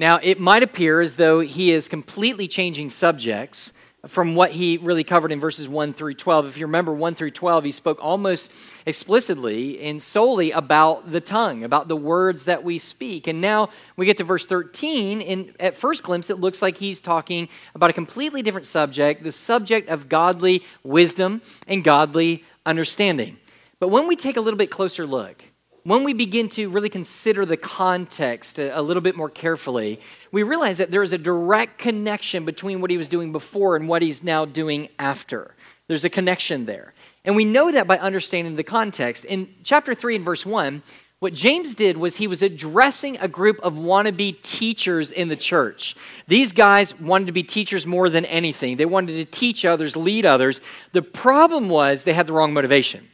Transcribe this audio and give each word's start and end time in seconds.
Now, 0.00 0.18
it 0.22 0.40
might 0.40 0.62
appear 0.62 1.02
as 1.02 1.16
though 1.16 1.40
he 1.40 1.72
is 1.72 1.86
completely 1.86 2.48
changing 2.48 2.88
subjects 2.88 3.74
from 4.06 4.34
what 4.34 4.52
he 4.52 4.78
really 4.78 5.04
covered 5.04 5.30
in 5.30 5.40
verses 5.40 5.68
1 5.68 5.92
through 5.92 6.14
12. 6.14 6.46
If 6.46 6.56
you 6.56 6.64
remember 6.64 6.94
1 6.94 7.14
through 7.14 7.32
12, 7.32 7.64
he 7.64 7.70
spoke 7.70 7.98
almost 8.00 8.50
explicitly 8.86 9.78
and 9.78 10.00
solely 10.00 10.52
about 10.52 11.12
the 11.12 11.20
tongue, 11.20 11.64
about 11.64 11.88
the 11.88 11.96
words 11.96 12.46
that 12.46 12.64
we 12.64 12.78
speak. 12.78 13.26
And 13.26 13.42
now 13.42 13.68
we 13.98 14.06
get 14.06 14.16
to 14.16 14.24
verse 14.24 14.46
13, 14.46 15.20
and 15.20 15.52
at 15.60 15.74
first 15.74 16.02
glimpse, 16.02 16.30
it 16.30 16.40
looks 16.40 16.62
like 16.62 16.78
he's 16.78 16.98
talking 16.98 17.50
about 17.74 17.90
a 17.90 17.92
completely 17.92 18.40
different 18.40 18.66
subject 18.66 19.22
the 19.22 19.32
subject 19.32 19.90
of 19.90 20.08
godly 20.08 20.64
wisdom 20.82 21.42
and 21.68 21.84
godly 21.84 22.42
understanding. 22.64 23.36
But 23.80 23.88
when 23.88 24.06
we 24.06 24.16
take 24.16 24.38
a 24.38 24.40
little 24.40 24.56
bit 24.56 24.70
closer 24.70 25.06
look, 25.06 25.44
when 25.84 26.04
we 26.04 26.12
begin 26.12 26.48
to 26.50 26.68
really 26.68 26.88
consider 26.88 27.46
the 27.46 27.56
context 27.56 28.58
a, 28.58 28.78
a, 28.78 28.82
little 28.82 29.00
bit 29.00 29.16
more 29.16 29.30
carefully, 29.30 30.00
we 30.30 30.42
realize 30.42 30.78
that 30.78 30.90
there 30.90 31.02
is 31.02 31.12
a 31.12 31.18
direct 31.18 31.78
connection 31.78 32.44
between 32.44 32.80
what 32.80 32.90
he 32.90 32.98
was 32.98 33.08
doing 33.08 33.32
before 33.32 33.76
and 33.76 33.88
what 33.88 34.02
he's 34.02 34.22
now 34.22 34.44
doing 34.44 34.88
after. 34.98 35.54
There's 35.86 36.04
a 36.04 36.10
connection 36.10 36.66
there. 36.66 36.92
And 37.24 37.34
we 37.34 37.44
know 37.44 37.72
that 37.72 37.86
by 37.86 37.98
understanding 37.98 38.56
the 38.56 38.64
context. 38.64 39.24
In 39.24 39.48
chapter 39.64 39.94
3 39.94 40.16
and 40.16 40.24
verse 40.24 40.46
1, 40.46 40.82
what 41.20 41.34
James 41.34 41.74
did 41.74 41.98
was 41.98 42.16
he 42.16 42.26
was 42.26 42.40
addressing 42.40 43.18
a 43.18 43.28
group 43.28 43.60
of 43.60 43.74
wannabe 43.74 44.40
teachers 44.40 45.12
in 45.12 45.28
the 45.28 45.36
church. 45.36 45.94
These 46.26 46.52
guys 46.52 46.98
wanted 46.98 47.26
to 47.26 47.32
be 47.32 47.42
teachers 47.42 47.86
more 47.86 48.08
than 48.08 48.24
anything. 48.24 48.78
They 48.78 48.86
wanted 48.86 49.16
to 49.16 49.26
teach 49.26 49.66
others, 49.66 49.96
lead 49.96 50.24
others. 50.24 50.62
The 50.92 51.02
problem 51.02 51.68
was 51.68 52.04
they 52.04 52.14
had 52.14 52.26
the 52.26 52.32
wrong 52.32 52.54
motivation. 52.54 53.09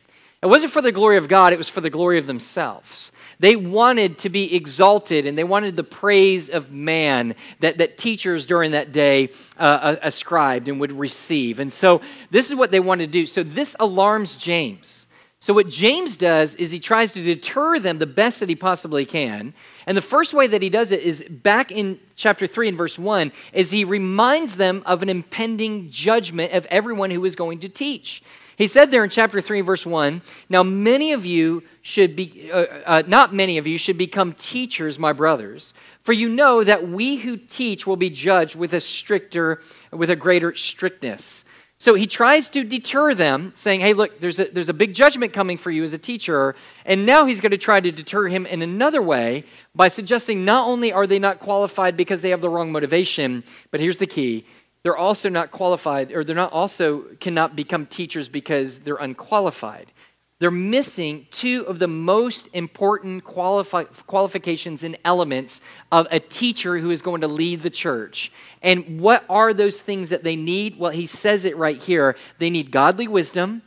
It 0.47 0.51
wasn't 0.51 0.73
for 0.73 0.81
the 0.81 0.93
glory 0.93 1.17
of 1.17 1.27
God, 1.27 1.53
it 1.53 1.59
was 1.59 1.69
for 1.69 1.81
the 1.81 1.91
glory 1.91 2.19
of 2.19 2.29
themselves. 2.29 3.11
They 3.41 3.57
wanted 3.57 4.19
to 4.19 4.29
be 4.29 4.55
exalted 4.55 5.27
and 5.27 5.37
they 5.37 5.43
wanted 5.43 5.75
the 5.75 5.83
praise 5.83 6.49
of 6.49 6.71
man 6.71 7.35
that, 7.59 7.79
that 7.79 7.99
teachers 7.99 8.47
during 8.47 8.71
that 8.71 8.93
day 8.93 9.31
uh, 9.59 9.97
ascribed 10.03 10.69
and 10.69 10.79
would 10.79 10.93
receive. 10.93 11.59
And 11.59 11.73
so 11.73 12.01
this 12.31 12.49
is 12.49 12.55
what 12.55 12.71
they 12.71 12.79
wanted 12.79 13.07
to 13.07 13.13
do. 13.13 13.27
So 13.27 13.43
this 13.43 13.75
alarms 13.81 14.37
James. 14.37 15.09
So 15.41 15.53
what 15.53 15.69
James 15.69 16.17
does 16.17 16.55
is 16.55 16.71
he 16.71 16.79
tries 16.79 17.13
to 17.15 17.23
deter 17.23 17.81
them 17.81 17.99
the 17.99 18.07
best 18.07 18.39
that 18.39 18.49
he 18.49 18.55
possibly 18.55 19.05
can. 19.05 19.53
And 19.85 19.97
the 19.97 20.03
first 20.03 20.33
way 20.33 20.47
that 20.47 20.63
he 20.63 20.71
does 20.71 20.93
it 20.93 21.01
is 21.01 21.25
back 21.29 21.73
in 21.73 21.99
chapter 22.15 22.47
3 22.47 22.69
and 22.69 22.79
verse 22.79 22.99
1 23.01 23.33
is 23.53 23.73
he 23.73 23.85
reminds 23.85 24.57
them 24.57 24.85
of 24.87 25.03
an 25.03 25.09
impending 25.09 25.91
judgment 25.91 26.53
of 26.53 26.67
everyone 26.67 27.11
who 27.11 27.25
is 27.25 27.35
going 27.35 27.59
to 27.61 27.69
teach. 27.69 28.23
He 28.57 28.67
said 28.67 28.91
there 28.91 29.05
in 29.05 29.11
chapter 29.11 29.41
3, 29.41 29.61
verse 29.61 29.85
1 29.85 30.23
Now, 30.49 30.63
many 30.63 31.13
of 31.13 31.27
you 31.27 31.63
should 31.83 32.17
be, 32.17 32.51
uh, 32.51 32.67
uh, 32.87 33.03
not 33.07 33.35
many 33.35 33.59
of 33.59 33.67
you 33.67 33.77
should 33.77 33.99
become 33.99 34.33
teachers, 34.33 34.99
my 34.99 35.13
brothers, 35.13 35.75
for 36.03 36.15
you 36.15 36.29
know 36.29 36.65
that 36.65 36.89
we 36.89 37.17
who 37.17 37.37
teach 37.37 37.87
will 37.87 37.97
be 37.97 38.11
judged 38.11 38.57
with 38.57 38.73
a 38.73 38.81
stricter, 38.81 39.61
with 39.93 40.09
a 40.09 40.17
greater 40.17 40.55
strictness. 40.55 41.45
So 41.79 41.95
he 41.95 42.07
tries 42.07 42.49
to 42.51 42.65
deter 42.65 43.13
them, 43.13 43.53
saying, 43.55 43.81
Hey, 43.81 43.93
look, 43.93 44.21
there's 44.21 44.41
a, 44.41 44.47
there's 44.47 44.71
a 44.71 44.75
big 44.75 44.95
judgment 44.95 45.35
coming 45.35 45.59
for 45.59 45.71
you 45.71 45.85
as 45.85 45.93
a 45.93 45.99
teacher. 45.99 46.55
And 46.87 47.05
now 47.05 47.27
he's 47.27 47.43
going 47.43 47.51
to 47.53 47.59
try 47.59 47.81
to 47.81 47.93
deter 47.93 48.29
him 48.29 48.47
in 48.47 48.63
another 48.63 49.03
way 49.03 49.45
by 49.75 49.89
suggesting 49.89 50.47
not 50.47 50.67
only 50.67 50.91
are 50.91 51.07
they 51.07 51.19
not 51.19 51.41
qualified 51.41 51.95
because 51.95 52.23
they 52.23 52.31
have 52.31 52.41
the 52.41 52.49
wrong 52.49 52.73
motivation, 52.73 53.45
but 53.71 53.81
here's 53.81 53.99
the 53.99 54.07
key 54.07 54.47
they're 54.87 54.97
also 54.97 55.29
not 55.29 55.51
qualified, 55.51 56.13
or 56.13 56.23
they're 56.23 56.37
not 56.37 56.53
also 56.53 57.01
cannot 57.19 57.57
become 57.57 57.87
teachers 57.87 58.29
because 58.29 58.79
they're 58.79 58.95
unqualified. 58.95 59.91
They're 60.39 60.53
missing 60.53 61.27
two 61.33 61.67
of 61.67 61.81
the 61.81 61.89
most 61.89 62.49
important 62.53 63.25
qualifi- 63.25 63.89
qualifications 64.07 64.85
and 64.85 64.97
elements 65.05 65.61
of 65.91 66.07
a 66.13 66.21
teacher 66.21 66.79
who 66.79 66.93
is 66.93 67.03
going 67.03 67.23
to 67.23 67.27
lead 67.27 67.63
the 67.63 67.69
church. 67.69 68.31
And 68.63 69.01
what 69.01 69.25
are 69.29 69.53
those 69.53 69.81
things 69.81 70.11
that 70.11 70.23
they 70.23 70.37
need? 70.37 70.79
Well, 70.79 70.93
he 70.93 71.07
says 71.07 71.45
it 71.45 71.57
right 71.57 71.83
here. 71.83 72.15
They 72.39 72.49
need 72.49 72.71
godly 72.71 73.09
wisdom 73.09 73.63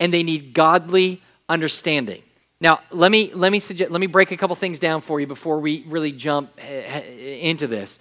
and 0.00 0.14
they 0.14 0.22
need 0.22 0.54
godly 0.54 1.20
understanding. 1.46 2.22
Now, 2.58 2.80
let 2.90 3.10
me 3.10 3.34
let 3.34 3.52
me 3.52 3.60
suggest, 3.60 3.90
let 3.90 4.00
me 4.00 4.06
break 4.06 4.30
a 4.30 4.36
couple 4.38 4.56
things 4.56 4.78
down 4.78 5.02
for 5.02 5.20
you 5.20 5.26
before 5.26 5.60
we 5.60 5.84
really 5.86 6.12
jump 6.12 6.52
eh, 6.56 7.02
into 7.40 7.66
this. 7.66 7.98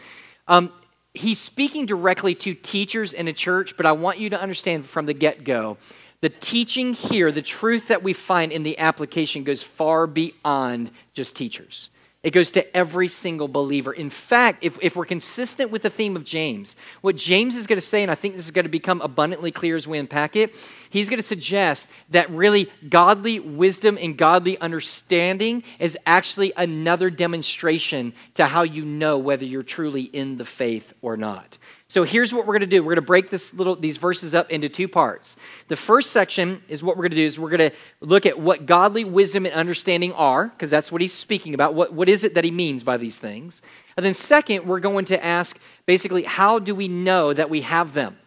Um, 0.48 0.72
he's 1.14 1.40
speaking 1.40 1.86
directly 1.86 2.36
to 2.36 2.54
teachers 2.54 3.14
in 3.14 3.28
a 3.28 3.34
church, 3.34 3.78
but 3.78 3.86
I 3.86 3.92
want 3.92 4.20
you 4.20 4.30
to 4.32 4.42
understand 4.42 4.86
from 4.86 5.06
the 5.06 5.14
get 5.14 5.44
go 5.44 5.78
the 6.24 6.30
teaching 6.30 6.94
here, 6.94 7.34
the 7.34 7.42
truth 7.42 7.90
that 7.90 8.02
we 8.02 8.14
find 8.14 8.54
in 8.54 8.64
the 8.64 8.80
application 8.80 9.44
goes 9.44 9.62
far 9.62 10.08
beyond 10.08 10.90
just 11.12 11.36
teachers. 11.36 11.90
It 12.24 12.32
goes 12.32 12.52
to 12.52 12.76
every 12.76 13.10
single 13.10 13.50
believer. 13.50 13.92
In 13.92 14.10
fact, 14.10 14.64
if, 14.64 14.80
if 14.82 14.96
we're 14.96 15.04
consistent 15.04 15.72
with 15.72 15.82
the 15.82 15.90
theme 15.90 16.16
of 16.16 16.24
James, 16.24 16.78
what 17.02 17.18
James 17.18 17.58
is 17.58 17.68
going 17.68 17.78
to 17.78 17.86
say, 17.86 18.02
and 18.02 18.10
I 18.10 18.16
think 18.16 18.36
this 18.36 18.46
is 18.46 18.52
going 18.52 18.64
to 18.64 18.70
become 18.70 19.02
abundantly 19.02 19.52
clear 19.52 19.76
as 19.76 19.90
we 19.90 19.98
unpack 19.98 20.38
it, 20.38 20.56
he's 20.90 21.10
going 21.10 21.20
to 21.20 21.24
suggest 21.24 21.92
that 22.12 22.30
really 22.30 22.72
godly 22.88 23.42
wisdom 23.42 23.98
and 24.00 24.18
godly 24.18 24.58
understanding 24.60 25.64
is 25.80 25.98
actually 26.06 26.54
another 26.56 27.10
demonstration 27.10 28.14
to 28.36 28.46
how 28.46 28.62
you 28.62 28.86
know 28.86 29.18
whether 29.18 29.44
you're 29.44 29.62
truly 29.62 30.04
in 30.04 30.38
the 30.38 30.46
faith 30.46 30.94
or 31.02 31.18
not. 31.18 31.58
So 31.94 32.04
here's 32.04 32.34
what 32.34 32.48
we're 32.48 32.54
going 32.54 32.62
to 32.62 32.66
do. 32.66 32.82
We're 32.82 32.96
going 32.96 33.04
to 33.04 33.06
break 33.06 33.30
this 33.30 33.54
little 33.54 33.76
these 33.76 33.98
verses 33.98 34.34
up 34.34 34.50
into 34.50 34.68
two 34.68 34.88
parts. 34.88 35.38
The 35.68 35.76
first 35.76 36.10
section 36.10 36.64
is 36.68 36.82
what 36.82 36.98
we're 36.98 37.04
going 37.04 37.12
to 37.12 37.18
do 37.18 37.24
is 37.24 37.40
we're 37.40 37.56
going 37.56 37.70
to 37.70 37.78
look 38.02 38.26
at 38.26 38.40
what 38.40 38.66
godly 38.66 39.04
wisdom 39.04 39.46
and 39.46 39.54
understanding 39.54 40.12
are, 40.14 40.48
because 40.48 40.72
that's 40.72 40.92
what 40.92 41.02
he's 41.02 41.14
speaking 41.14 41.54
about. 41.54 41.76
What, 41.76 41.94
what 41.94 42.10
is 42.10 42.24
it 42.24 42.34
that 42.34 42.44
he 42.44 42.50
means 42.50 42.82
by 42.82 42.98
these 42.98 43.20
things? 43.20 43.62
And 43.96 44.04
then 44.04 44.16
second, 44.16 44.66
we're 44.66 44.80
going 44.80 45.06
to 45.06 45.24
ask 45.24 45.62
basically, 45.86 46.24
how 46.24 46.58
do 46.58 46.74
we 46.74 46.88
know 46.88 47.32
that 47.32 47.52
we 47.52 47.62
have 47.62 47.94
them? 47.94 48.18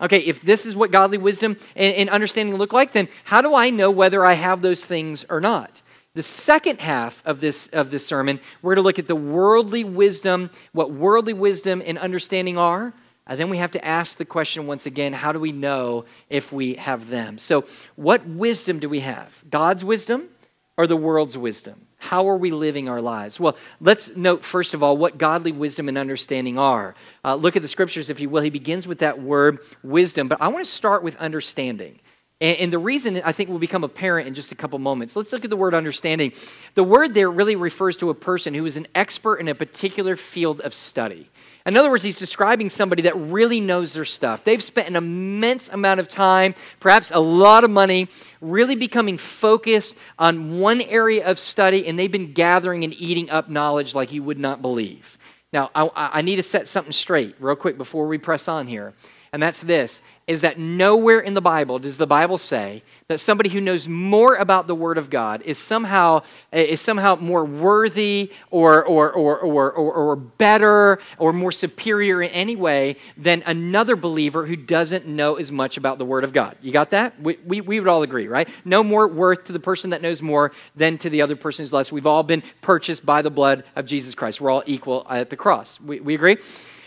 Okay, 0.00 0.20
if 0.20 0.40
this 0.40 0.64
is 0.64 0.74
what 0.74 0.90
godly 0.90 1.18
wisdom 1.18 1.58
and, 1.76 1.94
and 1.96 2.08
understanding 2.08 2.54
look 2.54 2.72
like, 2.72 2.92
then 2.92 3.06
how 3.24 3.42
do 3.42 3.54
I 3.54 3.68
know 3.68 3.90
whether 3.90 4.24
I 4.24 4.32
have 4.32 4.62
those 4.62 4.82
things 4.82 5.26
or 5.28 5.40
not? 5.40 5.82
The 6.14 6.22
second 6.22 6.80
half 6.80 7.22
of 7.26 7.40
this, 7.40 7.68
of 7.68 7.90
this 7.90 8.06
sermon, 8.06 8.40
we're 8.62 8.76
going 8.76 8.82
to 8.82 8.86
look 8.86 8.98
at 8.98 9.08
the 9.08 9.14
worldly 9.14 9.84
wisdom, 9.84 10.48
what 10.72 10.90
worldly 10.90 11.34
wisdom 11.34 11.82
and 11.84 11.98
understanding 11.98 12.56
are, 12.56 12.94
and 13.30 13.38
then 13.38 13.48
we 13.48 13.58
have 13.58 13.70
to 13.70 13.84
ask 13.84 14.18
the 14.18 14.24
question 14.24 14.66
once 14.66 14.86
again 14.86 15.12
how 15.12 15.30
do 15.30 15.38
we 15.38 15.52
know 15.52 16.04
if 16.28 16.52
we 16.52 16.74
have 16.74 17.08
them? 17.08 17.38
So, 17.38 17.64
what 17.94 18.26
wisdom 18.26 18.80
do 18.80 18.88
we 18.88 19.00
have? 19.00 19.44
God's 19.48 19.84
wisdom 19.84 20.28
or 20.76 20.88
the 20.88 20.96
world's 20.96 21.38
wisdom? 21.38 21.86
How 21.98 22.28
are 22.28 22.36
we 22.36 22.50
living 22.50 22.88
our 22.88 23.00
lives? 23.00 23.38
Well, 23.38 23.56
let's 23.80 24.16
note 24.16 24.44
first 24.44 24.74
of 24.74 24.82
all 24.82 24.96
what 24.96 25.16
godly 25.16 25.52
wisdom 25.52 25.88
and 25.88 25.96
understanding 25.96 26.58
are. 26.58 26.96
Uh, 27.24 27.36
look 27.36 27.54
at 27.54 27.62
the 27.62 27.68
scriptures, 27.68 28.10
if 28.10 28.18
you 28.18 28.28
will. 28.28 28.42
He 28.42 28.50
begins 28.50 28.88
with 28.88 28.98
that 28.98 29.22
word 29.22 29.60
wisdom, 29.84 30.26
but 30.26 30.38
I 30.40 30.48
want 30.48 30.64
to 30.64 30.70
start 30.70 31.04
with 31.04 31.14
understanding. 31.16 32.00
And, 32.40 32.58
and 32.58 32.72
the 32.72 32.78
reason 32.78 33.20
I 33.24 33.30
think 33.30 33.48
will 33.48 33.60
become 33.60 33.84
apparent 33.84 34.26
in 34.26 34.34
just 34.34 34.50
a 34.50 34.56
couple 34.56 34.80
moments. 34.80 35.14
Let's 35.14 35.32
look 35.32 35.44
at 35.44 35.50
the 35.50 35.56
word 35.56 35.74
understanding. 35.74 36.32
The 36.74 36.82
word 36.82 37.14
there 37.14 37.30
really 37.30 37.54
refers 37.54 37.96
to 37.98 38.10
a 38.10 38.14
person 38.14 38.54
who 38.54 38.66
is 38.66 38.76
an 38.76 38.88
expert 38.94 39.36
in 39.36 39.46
a 39.46 39.54
particular 39.54 40.16
field 40.16 40.60
of 40.62 40.74
study. 40.74 41.28
In 41.66 41.76
other 41.76 41.90
words, 41.90 42.02
he's 42.02 42.18
describing 42.18 42.70
somebody 42.70 43.02
that 43.02 43.16
really 43.16 43.60
knows 43.60 43.92
their 43.92 44.04
stuff. 44.04 44.44
They've 44.44 44.62
spent 44.62 44.88
an 44.88 44.96
immense 44.96 45.68
amount 45.68 46.00
of 46.00 46.08
time, 46.08 46.54
perhaps 46.80 47.10
a 47.10 47.18
lot 47.18 47.64
of 47.64 47.70
money, 47.70 48.08
really 48.40 48.76
becoming 48.76 49.18
focused 49.18 49.96
on 50.18 50.58
one 50.58 50.80
area 50.80 51.26
of 51.26 51.38
study, 51.38 51.86
and 51.86 51.98
they've 51.98 52.10
been 52.10 52.32
gathering 52.32 52.82
and 52.84 52.94
eating 52.94 53.28
up 53.28 53.50
knowledge 53.50 53.94
like 53.94 54.12
you 54.12 54.22
would 54.22 54.38
not 54.38 54.62
believe. 54.62 55.18
Now, 55.52 55.70
I, 55.74 55.90
I 55.94 56.22
need 56.22 56.36
to 56.36 56.42
set 56.42 56.68
something 56.68 56.92
straight 56.92 57.34
real 57.40 57.56
quick 57.56 57.76
before 57.76 58.06
we 58.06 58.18
press 58.18 58.48
on 58.48 58.66
here, 58.66 58.94
and 59.32 59.42
that's 59.42 59.60
this 59.60 60.02
is 60.30 60.42
that 60.42 60.60
nowhere 60.60 61.18
in 61.18 61.34
the 61.34 61.40
Bible 61.40 61.80
does 61.80 61.98
the 61.98 62.06
Bible 62.06 62.38
say 62.38 62.84
that 63.08 63.18
somebody 63.18 63.48
who 63.48 63.60
knows 63.60 63.88
more 63.88 64.36
about 64.36 64.68
the 64.68 64.76
Word 64.76 64.96
of 64.96 65.10
God 65.10 65.42
is 65.42 65.58
somehow, 65.58 66.22
is 66.52 66.80
somehow 66.80 67.16
more 67.16 67.44
worthy 67.44 68.30
or, 68.52 68.86
or, 68.86 69.10
or, 69.12 69.40
or, 69.40 69.72
or, 69.72 69.92
or 69.92 70.14
better 70.14 71.00
or 71.18 71.32
more 71.32 71.50
superior 71.50 72.22
in 72.22 72.30
any 72.30 72.54
way 72.54 72.94
than 73.16 73.42
another 73.44 73.96
believer 73.96 74.46
who 74.46 74.54
doesn't 74.54 75.04
know 75.04 75.34
as 75.34 75.50
much 75.50 75.76
about 75.76 75.98
the 75.98 76.04
Word 76.04 76.22
of 76.22 76.32
God. 76.32 76.56
You 76.62 76.70
got 76.70 76.90
that? 76.90 77.20
We, 77.20 77.36
we, 77.44 77.60
we 77.60 77.80
would 77.80 77.88
all 77.88 78.04
agree, 78.04 78.28
right? 78.28 78.48
No 78.64 78.84
more 78.84 79.08
worth 79.08 79.46
to 79.46 79.52
the 79.52 79.58
person 79.58 79.90
that 79.90 80.00
knows 80.00 80.22
more 80.22 80.52
than 80.76 80.96
to 80.98 81.10
the 81.10 81.22
other 81.22 81.34
person 81.34 81.64
who's 81.64 81.72
less. 81.72 81.90
We've 81.90 82.06
all 82.06 82.22
been 82.22 82.44
purchased 82.60 83.04
by 83.04 83.22
the 83.22 83.30
blood 83.30 83.64
of 83.74 83.84
Jesus 83.84 84.14
Christ. 84.14 84.40
We're 84.40 84.52
all 84.52 84.62
equal 84.64 85.04
at 85.10 85.28
the 85.28 85.36
cross. 85.36 85.80
We, 85.80 85.98
we 85.98 86.14
agree? 86.14 86.36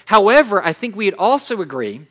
However, 0.06 0.64
I 0.64 0.72
think 0.72 0.96
we'd 0.96 1.16
also 1.16 1.62
agree 1.62 2.08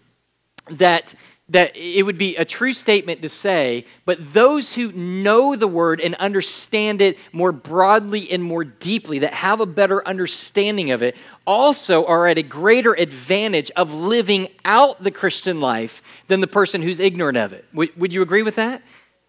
that 0.70 1.14
that 1.52 1.76
it 1.76 2.04
would 2.04 2.16
be 2.16 2.36
a 2.36 2.44
true 2.44 2.72
statement 2.72 3.20
to 3.20 3.28
say, 3.28 3.84
but 4.06 4.32
those 4.32 4.72
who 4.72 4.90
know 4.92 5.54
the 5.54 5.68
word 5.68 6.00
and 6.00 6.14
understand 6.14 7.02
it 7.02 7.18
more 7.30 7.52
broadly 7.52 8.30
and 8.30 8.42
more 8.42 8.64
deeply, 8.64 9.18
that 9.18 9.34
have 9.34 9.60
a 9.60 9.66
better 9.66 10.06
understanding 10.08 10.92
of 10.92 11.02
it, 11.02 11.14
also 11.46 12.06
are 12.06 12.26
at 12.26 12.38
a 12.38 12.42
greater 12.42 12.94
advantage 12.94 13.70
of 13.72 13.92
living 13.92 14.48
out 14.64 15.02
the 15.02 15.10
Christian 15.10 15.60
life 15.60 16.02
than 16.28 16.40
the 16.40 16.46
person 16.46 16.80
who's 16.80 17.00
ignorant 17.00 17.36
of 17.36 17.52
it. 17.52 17.66
Would, 17.74 17.96
would 17.98 18.14
you 18.14 18.22
agree 18.22 18.42
with 18.42 18.54
that? 18.56 18.80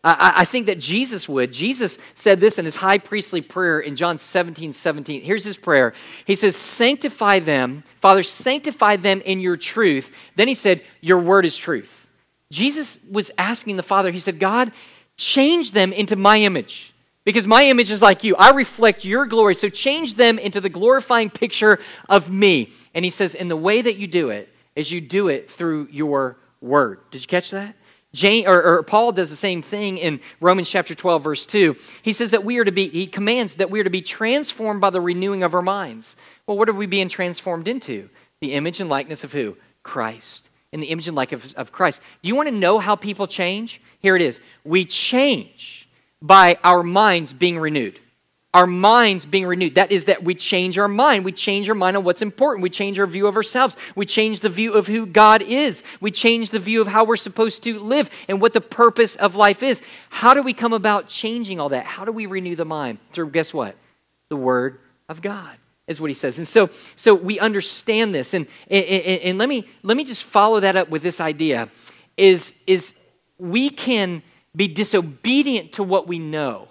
I, 0.03 0.33
I, 0.37 0.45
think 0.45 0.65
that 0.65 0.79
Jesus 0.79 1.29
would. 1.29 1.53
Jesus 1.53 1.97
said 2.13 2.41
this 2.41 2.59
in 2.59 2.65
his 2.65 2.75
high 2.75 2.97
priestly 2.97 3.39
prayer 3.39 3.79
in 3.79 3.95
John 3.95 4.17
17 4.17 4.73
17. 4.73 5.21
Here's 5.21 5.45
his 5.45 5.55
prayer. 5.55 5.93
He 6.25 6.35
says, 6.35 6.57
Sanctify 6.57 7.39
them, 7.39 7.83
Father, 8.01 8.21
sanctify 8.21 8.97
them 8.97 9.21
in 9.21 9.39
your 9.39 9.55
truth. 9.55 10.13
Then 10.35 10.49
he 10.49 10.55
said, 10.55 10.81
Your 10.99 11.19
word 11.19 11.45
is 11.45 11.55
truth. 11.55 12.09
Jesus 12.51 12.99
was 13.09 13.31
asking 13.37 13.77
the 13.77 13.83
Father, 13.83 14.11
He 14.11 14.19
said, 14.19 14.39
God, 14.39 14.71
change 15.17 15.71
them 15.71 15.91
into 15.91 16.15
my 16.15 16.39
image. 16.39 16.93
Because 17.25 17.47
my 17.47 17.65
image 17.65 17.89
is 17.89 18.01
like 18.01 18.23
you. 18.23 18.35
I 18.35 18.51
reflect 18.51 19.05
your 19.05 19.25
glory. 19.25 19.55
So 19.55 19.69
change 19.69 20.15
them 20.15 20.37
into 20.37 20.59
the 20.59 20.69
glorifying 20.69 21.29
picture 21.29 21.79
of 22.09 22.29
me. 22.29 22.71
And 22.93 23.05
he 23.05 23.11
says, 23.11 23.33
and 23.33 23.49
the 23.49 23.55
way 23.55 23.81
that 23.81 23.95
you 23.95 24.07
do 24.07 24.29
it 24.29 24.49
is 24.75 24.91
you 24.91 24.99
do 24.99 25.29
it 25.29 25.49
through 25.49 25.87
your 25.89 26.37
word. 26.59 26.99
Did 27.11 27.21
you 27.21 27.27
catch 27.27 27.51
that? 27.51 27.75
Or, 28.21 28.63
or, 28.63 28.83
Paul 28.83 29.11
does 29.11 29.31
the 29.31 29.35
same 29.35 29.61
thing 29.61 29.97
in 29.97 30.19
Romans 30.39 30.69
chapter 30.69 30.93
12, 30.93 31.23
verse 31.23 31.45
2. 31.47 31.75
He 32.03 32.13
says 32.13 32.31
that 32.31 32.43
we 32.43 32.59
are 32.59 32.63
to 32.63 32.71
be, 32.71 32.87
he 32.89 33.07
commands 33.07 33.55
that 33.55 33.71
we 33.71 33.79
are 33.79 33.83
to 33.83 33.89
be 33.89 34.01
transformed 34.01 34.81
by 34.81 34.91
the 34.91 35.01
renewing 35.01 35.41
of 35.41 35.55
our 35.55 35.63
minds. 35.63 36.15
Well, 36.45 36.57
what 36.57 36.69
are 36.69 36.73
we 36.73 36.85
being 36.85 37.09
transformed 37.09 37.67
into? 37.67 38.09
The 38.39 38.53
image 38.53 38.79
and 38.79 38.89
likeness 38.89 39.23
of 39.23 39.33
who? 39.33 39.57
Christ. 39.81 40.49
In 40.71 40.79
the 40.79 40.87
image 40.87 41.07
and 41.07 41.17
likeness 41.17 41.53
of 41.53 41.71
Christ. 41.71 42.01
Do 42.21 42.27
you 42.27 42.35
want 42.35 42.49
to 42.49 42.55
know 42.55 42.77
how 42.77 42.95
people 42.95 43.25
change? 43.25 43.81
Here 43.99 44.15
it 44.15 44.21
is. 44.21 44.41
We 44.63 44.85
change 44.85 45.87
by 46.21 46.57
our 46.63 46.83
minds 46.83 47.33
being 47.33 47.57
renewed 47.57 47.99
our 48.53 48.67
minds 48.67 49.25
being 49.25 49.45
renewed. 49.45 49.75
That 49.75 49.91
is, 49.91 50.05
that 50.05 50.23
we 50.23 50.35
change 50.35 50.77
our 50.77 50.87
mind. 50.87 51.25
We 51.25 51.31
change 51.31 51.67
our 51.69 51.75
mind 51.75 51.97
on 51.97 52.03
what's 52.03 52.21
important. 52.21 52.61
We 52.61 52.69
change 52.69 52.99
our 52.99 53.07
view 53.07 53.25
of 53.27 53.35
ourselves. 53.35 53.75
We 53.95 54.05
change 54.05 54.41
the 54.41 54.49
view 54.49 54.73
of 54.73 54.87
who 54.87 55.05
God 55.05 55.41
is. 55.41 55.83
We 55.99 56.11
change 56.11 56.51
the 56.51 56.59
view 56.59 56.81
of 56.81 56.87
how 56.87 57.03
we're 57.03 57.15
supposed 57.15 57.63
to 57.63 57.79
live 57.79 58.09
and 58.27 58.39
what 58.39 58.53
the 58.53 58.61
purpose 58.61 59.15
of 59.15 59.35
life 59.35 59.63
is. 59.63 59.81
How 60.09 60.33
do 60.33 60.43
we 60.43 60.53
come 60.53 60.73
about 60.73 61.07
changing 61.07 61.59
all 61.59 61.69
that? 61.69 61.85
How 61.85 62.05
do 62.05 62.11
we 62.11 62.27
renew 62.27 62.55
the 62.55 62.65
mind? 62.65 62.99
Through, 63.11 63.31
guess 63.31 63.53
what? 63.53 63.75
The 64.29 64.35
Word 64.35 64.79
of 65.09 65.21
God 65.21 65.57
is 65.87 65.99
what 65.99 66.09
he 66.09 66.13
says. 66.13 66.37
And 66.37 66.47
so, 66.47 66.69
so 66.95 67.15
we 67.15 67.39
understand 67.39 68.13
this. 68.13 68.33
And, 68.33 68.47
and, 68.69 68.85
and 68.85 69.37
let, 69.37 69.49
me, 69.49 69.67
let 69.81 69.97
me 69.97 70.03
just 70.03 70.23
follow 70.23 70.59
that 70.59 70.75
up 70.75 70.89
with 70.89 71.01
this 71.01 71.19
idea 71.19 71.69
is, 72.17 72.55
is 72.67 72.95
we 73.39 73.69
can 73.69 74.21
be 74.55 74.67
disobedient 74.67 75.73
to 75.73 75.83
what 75.83 76.07
we 76.07 76.19
know 76.19 76.67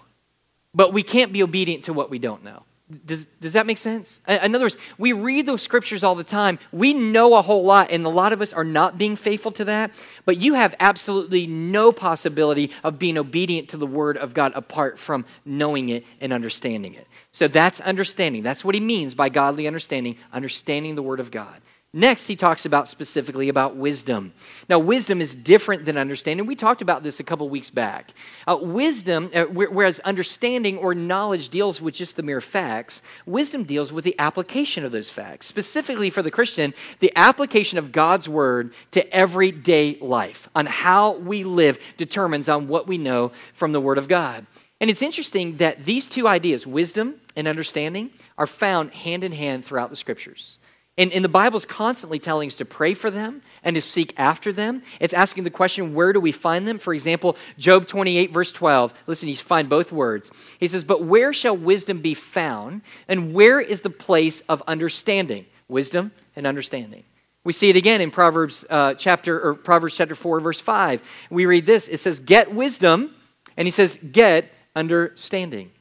but 0.74 0.92
we 0.92 1.02
can't 1.02 1.32
be 1.32 1.42
obedient 1.42 1.84
to 1.84 1.92
what 1.92 2.10
we 2.10 2.18
don't 2.18 2.44
know. 2.44 2.62
Does, 3.06 3.24
does 3.24 3.54
that 3.54 3.66
make 3.66 3.78
sense? 3.78 4.20
In 4.28 4.54
other 4.54 4.64
words, 4.64 4.76
we 4.98 5.14
read 5.14 5.46
those 5.46 5.62
scriptures 5.62 6.02
all 6.02 6.14
the 6.14 6.24
time. 6.24 6.58
We 6.72 6.92
know 6.92 7.36
a 7.36 7.42
whole 7.42 7.64
lot, 7.64 7.90
and 7.90 8.04
a 8.04 8.10
lot 8.10 8.34
of 8.34 8.42
us 8.42 8.52
are 8.52 8.64
not 8.64 8.98
being 8.98 9.16
faithful 9.16 9.52
to 9.52 9.64
that. 9.64 9.92
But 10.26 10.36
you 10.36 10.54
have 10.54 10.74
absolutely 10.78 11.46
no 11.46 11.90
possibility 11.92 12.70
of 12.84 12.98
being 12.98 13.16
obedient 13.16 13.70
to 13.70 13.78
the 13.78 13.86
word 13.86 14.18
of 14.18 14.34
God 14.34 14.52
apart 14.54 14.98
from 14.98 15.24
knowing 15.46 15.88
it 15.88 16.04
and 16.20 16.34
understanding 16.34 16.92
it. 16.92 17.06
So 17.30 17.48
that's 17.48 17.80
understanding. 17.80 18.42
That's 18.42 18.62
what 18.62 18.74
he 18.74 18.80
means 18.80 19.14
by 19.14 19.30
godly 19.30 19.66
understanding, 19.66 20.18
understanding 20.30 20.94
the 20.94 21.02
word 21.02 21.20
of 21.20 21.30
God. 21.30 21.62
Next, 21.94 22.26
he 22.26 22.36
talks 22.36 22.64
about 22.64 22.88
specifically 22.88 23.50
about 23.50 23.76
wisdom. 23.76 24.32
Now, 24.66 24.78
wisdom 24.78 25.20
is 25.20 25.36
different 25.36 25.84
than 25.84 25.98
understanding. 25.98 26.46
We 26.46 26.56
talked 26.56 26.80
about 26.80 27.02
this 27.02 27.20
a 27.20 27.24
couple 27.24 27.50
weeks 27.50 27.68
back. 27.68 28.14
Uh, 28.46 28.56
wisdom, 28.62 29.30
uh, 29.34 29.44
whereas 29.44 30.00
understanding 30.00 30.78
or 30.78 30.94
knowledge 30.94 31.50
deals 31.50 31.82
with 31.82 31.92
just 31.92 32.16
the 32.16 32.22
mere 32.22 32.40
facts, 32.40 33.02
wisdom 33.26 33.64
deals 33.64 33.92
with 33.92 34.04
the 34.04 34.18
application 34.18 34.86
of 34.86 34.92
those 34.92 35.10
facts. 35.10 35.44
Specifically 35.44 36.08
for 36.08 36.22
the 36.22 36.30
Christian, 36.30 36.72
the 37.00 37.12
application 37.14 37.76
of 37.76 37.92
God's 37.92 38.26
word 38.26 38.72
to 38.92 39.14
everyday 39.14 39.98
life, 40.00 40.48
on 40.54 40.64
how 40.64 41.12
we 41.12 41.44
live, 41.44 41.78
determines 41.98 42.48
on 42.48 42.68
what 42.68 42.86
we 42.86 42.96
know 42.96 43.32
from 43.52 43.72
the 43.72 43.82
word 43.82 43.98
of 43.98 44.08
God. 44.08 44.46
And 44.80 44.88
it's 44.88 45.02
interesting 45.02 45.58
that 45.58 45.84
these 45.84 46.06
two 46.06 46.26
ideas, 46.26 46.66
wisdom 46.66 47.16
and 47.36 47.46
understanding, 47.46 48.12
are 48.38 48.46
found 48.46 48.92
hand 48.92 49.24
in 49.24 49.32
hand 49.32 49.62
throughout 49.62 49.90
the 49.90 49.96
scriptures. 49.96 50.58
And, 50.98 51.10
and 51.12 51.24
the 51.24 51.28
Bible's 51.28 51.64
constantly 51.64 52.18
telling 52.18 52.48
us 52.48 52.56
to 52.56 52.66
pray 52.66 52.92
for 52.92 53.10
them 53.10 53.40
and 53.64 53.74
to 53.76 53.80
seek 53.80 54.12
after 54.18 54.52
them. 54.52 54.82
It's 55.00 55.14
asking 55.14 55.44
the 55.44 55.50
question, 55.50 55.94
where 55.94 56.12
do 56.12 56.20
we 56.20 56.32
find 56.32 56.68
them? 56.68 56.78
For 56.78 56.92
example, 56.92 57.36
Job 57.56 57.86
28, 57.86 58.30
verse 58.30 58.52
12. 58.52 58.92
Listen, 59.06 59.30
you 59.30 59.36
find 59.36 59.70
both 59.70 59.90
words. 59.90 60.30
He 60.60 60.68
says, 60.68 60.84
But 60.84 61.02
where 61.02 61.32
shall 61.32 61.56
wisdom 61.56 62.00
be 62.00 62.12
found? 62.12 62.82
And 63.08 63.32
where 63.32 63.58
is 63.58 63.80
the 63.80 63.90
place 63.90 64.42
of 64.42 64.62
understanding? 64.66 65.46
Wisdom 65.66 66.12
and 66.36 66.46
understanding. 66.46 67.04
We 67.44 67.54
see 67.54 67.70
it 67.70 67.76
again 67.76 68.02
in 68.02 68.10
Proverbs 68.10 68.64
uh, 68.68 68.94
chapter 68.94 69.40
or 69.40 69.54
Proverbs 69.54 69.96
chapter 69.96 70.14
4, 70.14 70.40
verse 70.40 70.60
5. 70.60 71.02
We 71.30 71.46
read 71.46 71.64
this. 71.64 71.88
It 71.88 71.98
says, 71.98 72.20
Get 72.20 72.54
wisdom, 72.54 73.14
and 73.56 73.66
he 73.66 73.70
says, 73.70 73.96
Get 73.96 74.52
understanding. 74.76 75.72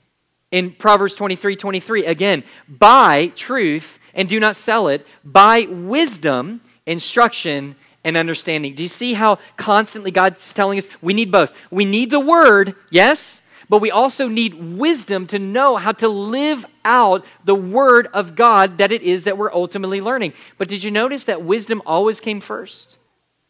In 0.52 0.72
Proverbs 0.72 1.16
23, 1.16 1.56
23, 1.56 2.06
again, 2.06 2.44
buy 2.68 3.32
truth 3.36 4.00
and 4.14 4.28
do 4.28 4.40
not 4.40 4.56
sell 4.56 4.90
it 4.90 5.08
buy 5.24 5.66
wisdom, 5.70 6.62
instruction, 6.86 7.76
and 8.04 8.18
understanding. 8.18 8.76
Do 8.76 8.84
you 8.84 8.90
see 8.90 9.14
how 9.14 9.40
constantly 9.58 10.12
God's 10.12 10.54
telling 10.54 10.78
us 10.78 10.90
we 11.02 11.14
need 11.14 11.32
both? 11.32 11.56
We 11.70 11.86
need 11.86 12.10
the 12.10 12.20
word, 12.20 12.76
yes, 12.90 13.44
but 13.70 13.80
we 13.80 13.92
also 13.92 14.28
need 14.28 14.56
wisdom 14.56 15.28
to 15.28 15.40
know 15.40 15.78
how 15.78 15.94
to 15.94 16.10
live 16.10 16.66
out 16.84 17.26
the 17.46 17.56
word 17.56 18.08
of 18.14 18.36
God 18.36 18.80
that 18.80 18.92
it 18.92 19.02
is 19.02 19.24
that 19.24 19.38
we're 19.38 19.54
ultimately 19.54 20.02
learning. 20.02 20.34
But 20.58 20.68
did 20.68 20.84
you 20.84 20.92
notice 20.92 21.24
that 21.26 21.44
wisdom 21.44 21.82
always 21.86 22.20
came 22.20 22.42
first? 22.42 22.98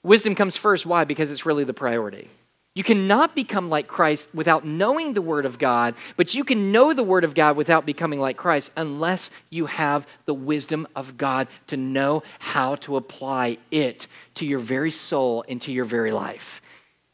Wisdom 0.03 0.35
comes 0.35 0.57
first. 0.57 0.85
Why? 0.85 1.05
Because 1.05 1.31
it's 1.31 1.45
really 1.45 1.63
the 1.63 1.73
priority. 1.73 2.29
You 2.73 2.83
cannot 2.85 3.35
become 3.35 3.69
like 3.69 3.87
Christ 3.87 4.33
without 4.33 4.65
knowing 4.65 5.13
the 5.13 5.21
Word 5.21 5.45
of 5.45 5.59
God, 5.59 5.93
but 6.15 6.33
you 6.33 6.45
can 6.45 6.71
know 6.71 6.93
the 6.93 7.03
Word 7.03 7.25
of 7.25 7.33
God 7.33 7.57
without 7.57 7.85
becoming 7.85 8.21
like 8.21 8.37
Christ 8.37 8.71
unless 8.77 9.29
you 9.49 9.65
have 9.65 10.07
the 10.25 10.33
wisdom 10.33 10.87
of 10.95 11.17
God 11.17 11.49
to 11.67 11.75
know 11.75 12.23
how 12.39 12.75
to 12.75 12.95
apply 12.95 13.57
it 13.71 14.07
to 14.35 14.45
your 14.45 14.59
very 14.59 14.91
soul 14.91 15.43
and 15.49 15.61
to 15.63 15.73
your 15.73 15.83
very 15.83 16.13
life. 16.13 16.61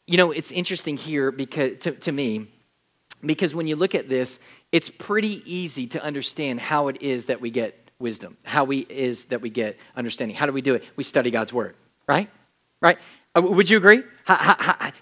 You 0.06 0.16
know, 0.16 0.30
it's 0.30 0.52
interesting 0.52 0.96
here 0.96 1.32
because 1.32 1.78
to, 1.80 1.90
to 1.90 2.12
me, 2.12 2.46
because 3.26 3.52
when 3.52 3.66
you 3.66 3.74
look 3.74 3.96
at 3.96 4.08
this, 4.08 4.38
it's 4.70 4.88
pretty 4.88 5.42
easy 5.44 5.88
to 5.88 6.02
understand 6.02 6.60
how 6.60 6.86
it 6.86 7.02
is 7.02 7.26
that 7.26 7.40
we 7.40 7.50
get 7.50 7.90
wisdom, 7.98 8.36
how 8.44 8.62
we 8.62 8.86
is 8.88 9.26
that 9.26 9.40
we 9.40 9.50
get 9.50 9.76
understanding. 9.96 10.36
How 10.36 10.46
do 10.46 10.52
we 10.52 10.62
do 10.62 10.74
it? 10.76 10.84
We 10.94 11.02
study 11.02 11.32
God's 11.32 11.52
Word, 11.52 11.74
right? 12.06 12.30
Right? 12.80 12.98
Uh, 13.34 13.42
would 13.42 13.68
you 13.68 13.76
agree? 13.76 14.02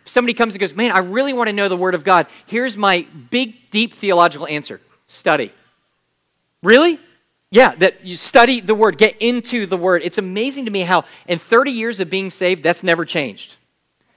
Somebody 0.05 0.35
comes 0.35 0.55
and 0.55 0.61
goes, 0.61 0.75
Man, 0.75 0.93
I 0.93 0.99
really 0.99 1.33
want 1.33 1.49
to 1.49 1.53
know 1.53 1.69
the 1.69 1.77
Word 1.77 1.95
of 1.95 2.05
God. 2.05 2.27
Here's 2.47 2.77
my 2.77 3.07
big, 3.31 3.71
deep 3.71 3.95
theological 3.95 4.47
answer 4.47 4.81
study. 5.07 5.53
Really? 6.63 6.99
Yeah, 7.51 7.75
that 7.77 8.05
you 8.05 8.17
study 8.17 8.61
the 8.61 8.75
Word, 8.75 8.99
get 8.99 9.17
into 9.21 9.67
the 9.67 9.77
Word. 9.77 10.03
It's 10.05 10.19
amazing 10.19 10.65
to 10.65 10.71
me 10.71 10.81
how, 10.81 11.05
in 11.29 11.39
30 11.39 11.71
years 11.71 12.01
of 12.01 12.11
being 12.11 12.31
saved, 12.31 12.63
that's 12.63 12.83
never 12.83 13.05
changed. 13.05 13.57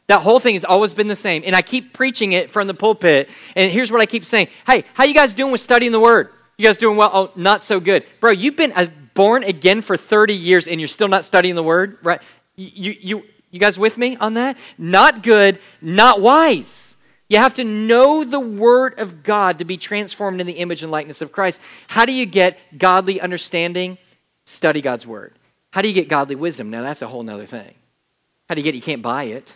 That 0.08 0.22
whole 0.22 0.40
thing 0.40 0.56
has 0.56 0.66
always 0.66 0.96
been 0.96 1.08
the 1.08 1.16
same. 1.16 1.44
And 1.46 1.56
I 1.56 1.62
keep 1.62 1.94
preaching 1.94 2.32
it 2.32 2.50
from 2.50 2.68
the 2.68 2.74
pulpit. 2.74 3.30
And 3.56 3.72
here's 3.72 3.92
what 3.92 4.02
I 4.02 4.08
keep 4.08 4.26
saying 4.26 4.48
Hey, 4.66 4.84
how 4.96 5.04
you 5.04 5.14
guys 5.14 5.34
doing 5.34 5.52
with 5.52 5.62
studying 5.62 5.92
the 5.92 6.00
Word? 6.00 6.30
You 6.58 6.66
guys 6.66 6.78
doing 6.78 6.98
well? 6.98 7.12
Oh, 7.14 7.32
not 7.36 7.64
so 7.64 7.80
good. 7.80 8.04
Bro, 8.20 8.32
you've 8.32 8.58
been 8.58 8.74
born 9.14 9.44
again 9.44 9.82
for 9.82 9.96
30 9.96 10.34
years 10.34 10.68
and 10.68 10.82
you're 10.82 10.88
still 10.88 11.08
not 11.08 11.24
studying 11.24 11.56
the 11.56 11.64
Word, 11.64 12.00
right? 12.02 12.22
You, 12.56 12.96
you, 13.00 13.24
you 13.52 13.60
guys 13.60 13.80
with 13.80 13.98
me 13.98 14.16
on 14.18 14.36
that? 14.36 14.58
Not 14.78 15.24
good, 15.24 15.60
not 15.82 16.22
wise. 16.22 16.96
You 17.30 17.38
have 17.38 17.54
to 17.56 17.64
know 17.64 18.24
the 18.24 18.40
Word 18.40 19.00
of 19.00 19.24
God 19.24 19.60
to 19.60 19.66
be 19.66 19.78
transformed 19.78 20.42
in 20.42 20.48
the 20.48 20.54
image 20.54 20.82
and 20.82 20.92
likeness 20.92 21.22
of 21.22 21.32
Christ. 21.32 21.62
How 21.88 22.06
do 22.06 22.14
you 22.14 22.26
get 22.26 22.58
godly 22.78 23.22
understanding? 23.22 23.98
Study 24.46 24.82
God's 24.82 25.06
Word. 25.06 25.34
How 25.72 25.82
do 25.82 25.88
you 25.88 25.94
get 25.94 26.08
godly 26.08 26.36
wisdom? 26.36 26.72
Now, 26.72 26.82
that's 26.82 27.04
a 27.04 27.08
whole 27.08 27.28
other 27.30 27.46
thing. 27.46 27.76
How 28.48 28.56
do 28.56 28.62
you 28.62 28.64
get 28.64 28.74
it? 28.74 28.78
You 28.78 28.84
can't 28.84 29.04
buy 29.04 29.26
it. 29.26 29.54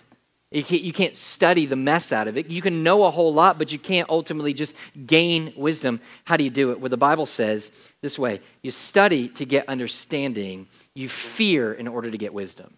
You 0.52 0.64
can't, 0.64 0.84
you 0.84 0.94
can't 0.94 1.16
study 1.16 1.66
the 1.66 1.76
mess 1.76 2.12
out 2.12 2.28
of 2.28 2.38
it. 2.38 2.48
You 2.48 2.62
can 2.62 2.84
know 2.84 3.06
a 3.06 3.12
whole 3.12 3.34
lot, 3.34 3.58
but 3.58 3.72
you 3.72 3.80
can't 3.80 4.08
ultimately 4.08 4.54
just 4.54 4.76
gain 5.08 5.52
wisdom. 5.58 6.00
How 6.26 6.38
do 6.38 6.44
you 6.44 6.52
do 6.52 6.72
it? 6.72 6.80
Well, 6.80 6.90
the 6.90 6.98
Bible 6.98 7.26
says 7.26 7.92
this 8.02 8.20
way 8.20 8.40
you 8.62 8.70
study 8.70 9.30
to 9.30 9.46
get 9.46 9.68
understanding, 9.68 10.68
you 10.94 11.10
fear 11.10 11.74
in 11.74 11.88
order 11.88 12.12
to 12.12 12.18
get 12.20 12.36
wisdom. 12.36 12.72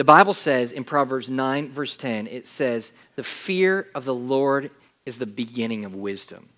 The 0.00 0.04
Bible 0.04 0.32
says 0.32 0.72
in 0.72 0.84
Proverbs 0.84 1.28
9, 1.28 1.72
verse 1.72 1.98
10, 1.98 2.26
it 2.26 2.46
says, 2.46 2.92
The 3.16 3.22
fear 3.22 3.86
of 3.94 4.06
the 4.06 4.14
Lord 4.14 4.70
is 5.04 5.18
the 5.18 5.26
beginning 5.26 5.84
of 5.84 5.94
wisdom. 5.94 6.48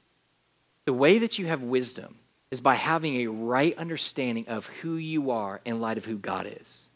The 0.85 0.93
way 0.93 1.19
that 1.19 1.41
you 1.41 1.47
have 1.47 1.61
wisdom 1.61 2.21
is 2.53 2.61
by 2.61 2.77
having 2.77 3.17
a 3.17 3.27
right 3.27 3.77
understanding 3.77 4.47
of 4.47 4.69
who 4.69 4.95
you 4.95 5.33
are 5.33 5.61
in 5.65 5.81
light 5.81 5.99
of 5.99 6.05
who 6.05 6.19
God 6.19 6.47
is. 6.61 6.89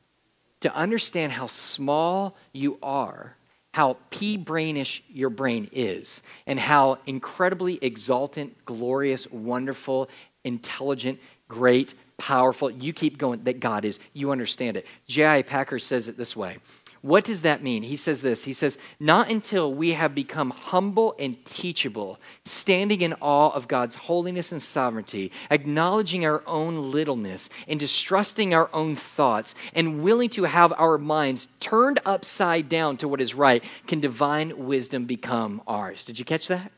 To 0.61 0.73
understand 0.73 1.33
how 1.33 1.49
small 1.49 2.37
you 2.53 2.79
are, 2.81 3.35
how 3.75 3.97
pea 4.11 4.39
brainish 4.39 5.03
your 5.09 5.31
brain 5.31 5.69
is, 5.73 6.23
and 6.47 6.61
how 6.61 6.99
incredibly 7.09 7.81
exultant, 7.83 8.65
glorious, 8.65 9.29
wonderful, 9.33 10.09
intelligent, 10.45 11.19
great, 11.49 11.95
powerful. 12.19 12.71
You 12.71 12.93
keep 12.93 13.19
going 13.19 13.45
that 13.45 13.61
God 13.61 13.85
is. 13.85 13.99
You 14.13 14.31
understand 14.31 14.77
it. 14.77 14.87
J.I. 15.07 15.43
Packer 15.43 15.79
says 15.79 16.09
it 16.09 16.17
this 16.17 16.37
way 16.37 16.59
What 17.03 17.25
does 17.25 17.43
that 17.43 17.63
mean? 17.63 17.83
He 17.83 17.97
says 17.97 18.23
this 18.23 18.45
He 18.45 18.53
says, 18.53 18.79
Not 18.99 19.31
until 19.31 19.73
we 19.73 19.93
have 19.93 20.15
become 20.15 20.51
humble 20.51 21.15
and 21.19 21.45
teachable, 21.45 22.19
standing 22.45 23.03
in 23.03 23.15
awe 23.21 23.51
of 23.51 23.69
God's 23.69 23.95
holiness 23.95 24.53
and 24.53 24.63
sovereignty, 24.63 25.33
acknowledging 25.51 26.25
our 26.25 26.43
own 26.47 26.91
littleness, 26.91 27.51
and 27.69 27.79
distrusting 27.79 28.55
our 28.55 28.71
own 28.73 28.95
thoughts, 28.97 29.55
and 29.75 30.03
willing 30.03 30.31
to 30.31 30.45
have 30.45 30.73
our 30.79 30.99
minds 30.99 31.49
turned 31.61 32.01
upside 32.05 32.69
down 32.69 32.97
to 32.99 33.09
what 33.09 33.21
is 33.21 33.35
right, 33.35 33.63
can 33.87 34.01
divine 34.01 34.67
wisdom 34.67 35.05
become 35.05 35.63
ours. 35.67 36.05
Did 36.05 36.19
you 36.19 36.25
catch 36.25 36.49
that? 36.49 36.73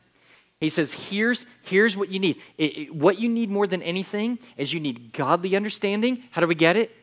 He 0.59 0.69
says, 0.69 0.93
here's, 0.93 1.45
here's 1.61 1.95
what 1.95 2.09
you 2.09 2.19
need. 2.19 2.37
It, 2.57 2.77
it, 2.77 2.95
what 2.95 3.19
you 3.19 3.29
need 3.29 3.49
more 3.49 3.65
than 3.65 3.81
anything 3.81 4.39
is 4.57 4.73
you 4.73 4.79
need 4.79 5.13
godly 5.13 5.55
understanding. 5.55 6.23
How 6.31 6.41
do 6.41 6.47
we 6.47 6.55
get 6.55 6.75
it? 6.75 6.95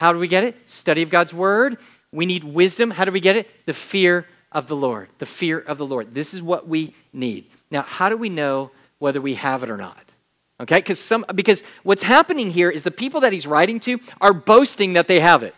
How 0.00 0.12
do 0.12 0.18
we 0.18 0.28
get 0.28 0.44
it? 0.44 0.56
Study 0.68 1.02
of 1.02 1.10
God's 1.10 1.34
word 1.34 1.78
we 2.12 2.26
need 2.26 2.44
wisdom. 2.44 2.90
How 2.90 3.04
do 3.04 3.10
we 3.10 3.20
get 3.20 3.36
it? 3.36 3.66
The 3.66 3.72
fear 3.72 4.26
of 4.52 4.68
the 4.68 4.76
Lord. 4.76 5.08
The 5.18 5.26
fear 5.26 5.58
of 5.58 5.78
the 5.78 5.86
Lord. 5.86 6.14
This 6.14 6.34
is 6.34 6.42
what 6.42 6.68
we 6.68 6.94
need. 7.12 7.46
Now, 7.70 7.82
how 7.82 8.10
do 8.10 8.16
we 8.16 8.28
know 8.28 8.70
whether 8.98 9.20
we 9.20 9.34
have 9.34 9.62
it 9.62 9.70
or 9.70 9.78
not? 9.78 10.04
Okay? 10.60 10.78
Because 10.78 11.00
some 11.00 11.24
because 11.34 11.64
what's 11.82 12.02
happening 12.02 12.50
here 12.50 12.70
is 12.70 12.82
the 12.82 12.90
people 12.90 13.22
that 13.22 13.32
he's 13.32 13.46
writing 13.46 13.80
to 13.80 13.98
are 14.20 14.34
boasting 14.34 14.92
that 14.92 15.08
they 15.08 15.20
have 15.20 15.42
it. 15.42 15.54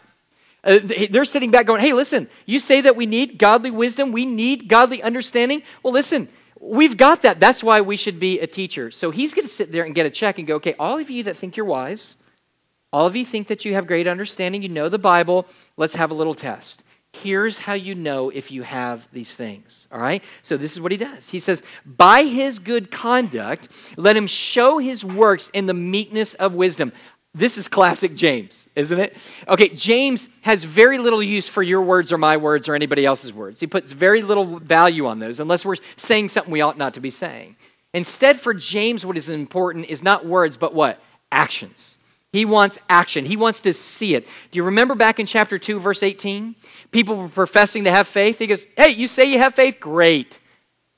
Uh, 0.62 0.78
they're 1.10 1.26
sitting 1.26 1.50
back 1.50 1.66
going, 1.66 1.80
"Hey, 1.80 1.92
listen, 1.92 2.26
you 2.46 2.58
say 2.58 2.80
that 2.80 2.96
we 2.96 3.04
need 3.04 3.36
godly 3.36 3.70
wisdom, 3.70 4.12
we 4.12 4.24
need 4.24 4.66
godly 4.66 5.02
understanding. 5.02 5.62
Well, 5.82 5.92
listen, 5.92 6.28
we've 6.64 6.96
got 6.96 7.22
that. 7.22 7.40
That's 7.40 7.62
why 7.62 7.80
we 7.80 7.96
should 7.96 8.18
be 8.18 8.40
a 8.40 8.46
teacher." 8.46 8.90
So 8.90 9.10
he's 9.10 9.34
going 9.34 9.46
to 9.46 9.52
sit 9.52 9.72
there 9.72 9.84
and 9.84 9.94
get 9.94 10.06
a 10.06 10.10
check 10.10 10.38
and 10.38 10.46
go, 10.46 10.56
"Okay, 10.56 10.74
all 10.78 10.98
of 10.98 11.10
you 11.10 11.22
that 11.24 11.36
think 11.36 11.56
you're 11.56 11.66
wise, 11.66 12.16
all 12.94 13.06
of 13.06 13.16
you 13.16 13.24
think 13.24 13.48
that 13.48 13.64
you 13.64 13.74
have 13.74 13.88
great 13.88 14.06
understanding, 14.06 14.62
you 14.62 14.68
know 14.68 14.88
the 14.88 15.00
Bible. 15.00 15.48
Let's 15.76 15.96
have 15.96 16.12
a 16.12 16.14
little 16.14 16.32
test. 16.32 16.84
Here's 17.12 17.58
how 17.58 17.74
you 17.74 17.96
know 17.96 18.30
if 18.30 18.52
you 18.52 18.62
have 18.62 19.08
these 19.12 19.32
things. 19.32 19.88
All 19.90 20.00
right? 20.00 20.22
So, 20.42 20.56
this 20.56 20.72
is 20.72 20.80
what 20.80 20.92
he 20.92 20.98
does. 20.98 21.28
He 21.28 21.40
says, 21.40 21.64
By 21.84 22.22
his 22.22 22.60
good 22.60 22.92
conduct, 22.92 23.68
let 23.96 24.16
him 24.16 24.28
show 24.28 24.78
his 24.78 25.04
works 25.04 25.48
in 25.50 25.66
the 25.66 25.74
meekness 25.74 26.34
of 26.34 26.54
wisdom. 26.54 26.92
This 27.34 27.58
is 27.58 27.66
classic 27.66 28.14
James, 28.14 28.68
isn't 28.76 28.98
it? 28.98 29.16
Okay, 29.48 29.68
James 29.70 30.28
has 30.42 30.62
very 30.62 30.98
little 30.98 31.22
use 31.22 31.48
for 31.48 31.64
your 31.64 31.82
words 31.82 32.12
or 32.12 32.18
my 32.18 32.36
words 32.36 32.68
or 32.68 32.76
anybody 32.76 33.04
else's 33.04 33.32
words. 33.32 33.58
He 33.58 33.66
puts 33.66 33.90
very 33.90 34.22
little 34.22 34.60
value 34.60 35.06
on 35.06 35.18
those 35.18 35.40
unless 35.40 35.64
we're 35.64 35.76
saying 35.96 36.28
something 36.28 36.52
we 36.52 36.60
ought 36.60 36.78
not 36.78 36.94
to 36.94 37.00
be 37.00 37.10
saying. 37.10 37.56
Instead, 37.92 38.38
for 38.38 38.54
James, 38.54 39.04
what 39.04 39.16
is 39.16 39.28
important 39.28 39.86
is 39.86 40.02
not 40.02 40.24
words, 40.24 40.56
but 40.56 40.74
what? 40.74 41.00
Actions. 41.32 41.98
He 42.32 42.44
wants 42.44 42.78
action. 42.88 43.24
He 43.24 43.36
wants 43.36 43.60
to 43.62 43.72
see 43.72 44.14
it. 44.14 44.26
Do 44.50 44.56
you 44.56 44.64
remember 44.64 44.94
back 44.94 45.18
in 45.18 45.26
chapter 45.26 45.58
2, 45.58 45.78
verse 45.80 46.02
18? 46.02 46.54
People 46.92 47.16
were 47.16 47.28
professing 47.28 47.84
to 47.84 47.90
have 47.90 48.06
faith. 48.06 48.38
He 48.38 48.46
goes, 48.46 48.66
Hey, 48.76 48.90
you 48.90 49.06
say 49.06 49.32
you 49.32 49.38
have 49.38 49.54
faith? 49.54 49.78
Great. 49.80 50.40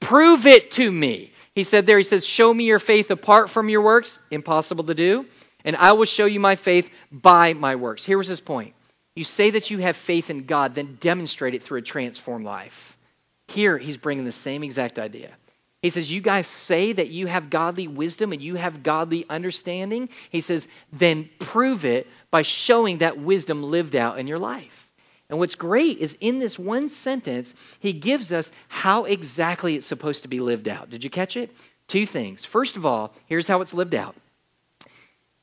Prove 0.01 0.47
it 0.47 0.71
to 0.73 0.93
me. 0.93 1.33
He 1.55 1.65
said 1.65 1.87
there, 1.87 1.99
He 1.99 2.05
says, 2.05 2.27
Show 2.27 2.53
me 2.53 2.65
your 2.65 2.79
faith 2.79 3.11
apart 3.11 3.49
from 3.49 3.69
your 3.69 3.83
works. 3.83 4.19
Impossible 4.31 4.85
to 4.85 4.95
do. 4.95 5.27
And 5.67 5.77
I 5.77 5.93
will 5.93 6.07
show 6.07 6.25
you 6.25 6.41
my 6.41 6.55
faith 6.55 6.89
by 7.13 7.53
my 7.53 7.75
works. 7.77 8.07
Here 8.07 8.17
was 8.17 8.29
his 8.29 8.41
point. 8.41 8.73
You 9.17 9.25
say 9.25 9.51
that 9.51 9.71
you 9.71 9.79
have 9.79 9.97
faith 9.97 10.31
in 10.31 10.47
God, 10.47 10.75
then 10.75 10.97
demonstrate 11.01 11.55
it 11.55 11.63
through 11.63 11.79
a 11.79 11.83
transformed 11.83 12.47
life. 12.47 12.97
Here, 13.49 13.77
he's 13.77 13.97
bringing 13.97 14.25
the 14.25 14.33
same 14.33 14.63
exact 14.63 14.99
idea. 14.99 15.31
He 15.83 15.91
says, 15.91 16.13
You 16.13 16.21
guys 16.21 16.47
say 16.47 16.93
that 16.93 17.09
you 17.09 17.27
have 17.27 17.51
godly 17.51 17.89
wisdom 17.89 18.33
and 18.33 18.41
you 18.41 18.55
have 18.55 18.83
godly 18.83 19.27
understanding. 19.29 20.09
He 20.31 20.41
says, 20.41 20.69
Then 20.93 21.29
prove 21.39 21.85
it 21.85 22.07
by 22.31 22.43
showing 22.43 22.99
that 22.99 23.19
wisdom 23.19 23.63
lived 23.63 23.97
out 23.97 24.19
in 24.19 24.27
your 24.27 24.39
life. 24.39 24.91
And 25.29 25.39
what's 25.39 25.57
great 25.57 25.99
is 25.99 26.17
in 26.21 26.39
this 26.39 26.59
one 26.59 26.89
sentence, 26.89 27.55
he 27.81 27.93
gives 27.93 28.33
us 28.33 28.53
how 28.69 29.05
exactly 29.05 29.75
it's 29.75 29.87
supposed 29.87 30.23
to 30.23 30.29
be 30.29 30.39
lived 30.39 30.69
out. 30.69 30.91
Did 30.91 31.03
you 31.03 31.11
catch 31.11 31.37
it? 31.37 31.57
Two 31.89 32.07
things. 32.07 32.45
First 32.45 32.77
of 32.77 32.87
all, 32.87 33.13
here's 33.27 33.49
how 33.49 33.61
it's 33.61 33.75
lived 33.75 33.95
out. 33.95 34.15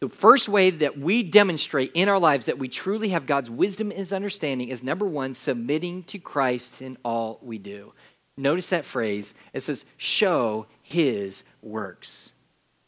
The 0.03 0.09
first 0.09 0.49
way 0.49 0.69
that 0.69 0.99
we 0.99 1.23
demonstrate 1.23 1.93
in 1.93 2.09
our 2.09 2.19
lives 2.19 2.47
that 2.47 2.57
we 2.59 2.67
truly 2.67 3.07
have 3.09 3.25
God's 3.25 3.49
wisdom 3.49 3.89
and 3.89 3.97
his 3.97 4.11
understanding 4.11 4.67
is 4.67 4.83
number 4.83 5.05
one, 5.05 5.33
submitting 5.33 6.03
to 6.03 6.19
Christ 6.19 6.81
in 6.81 6.97
all 7.05 7.39
we 7.41 7.57
do. 7.57 7.93
Notice 8.35 8.67
that 8.67 8.83
phrase. 8.83 9.33
It 9.53 9.61
says, 9.61 9.85
show 9.95 10.65
his 10.81 11.45
works. 11.61 12.33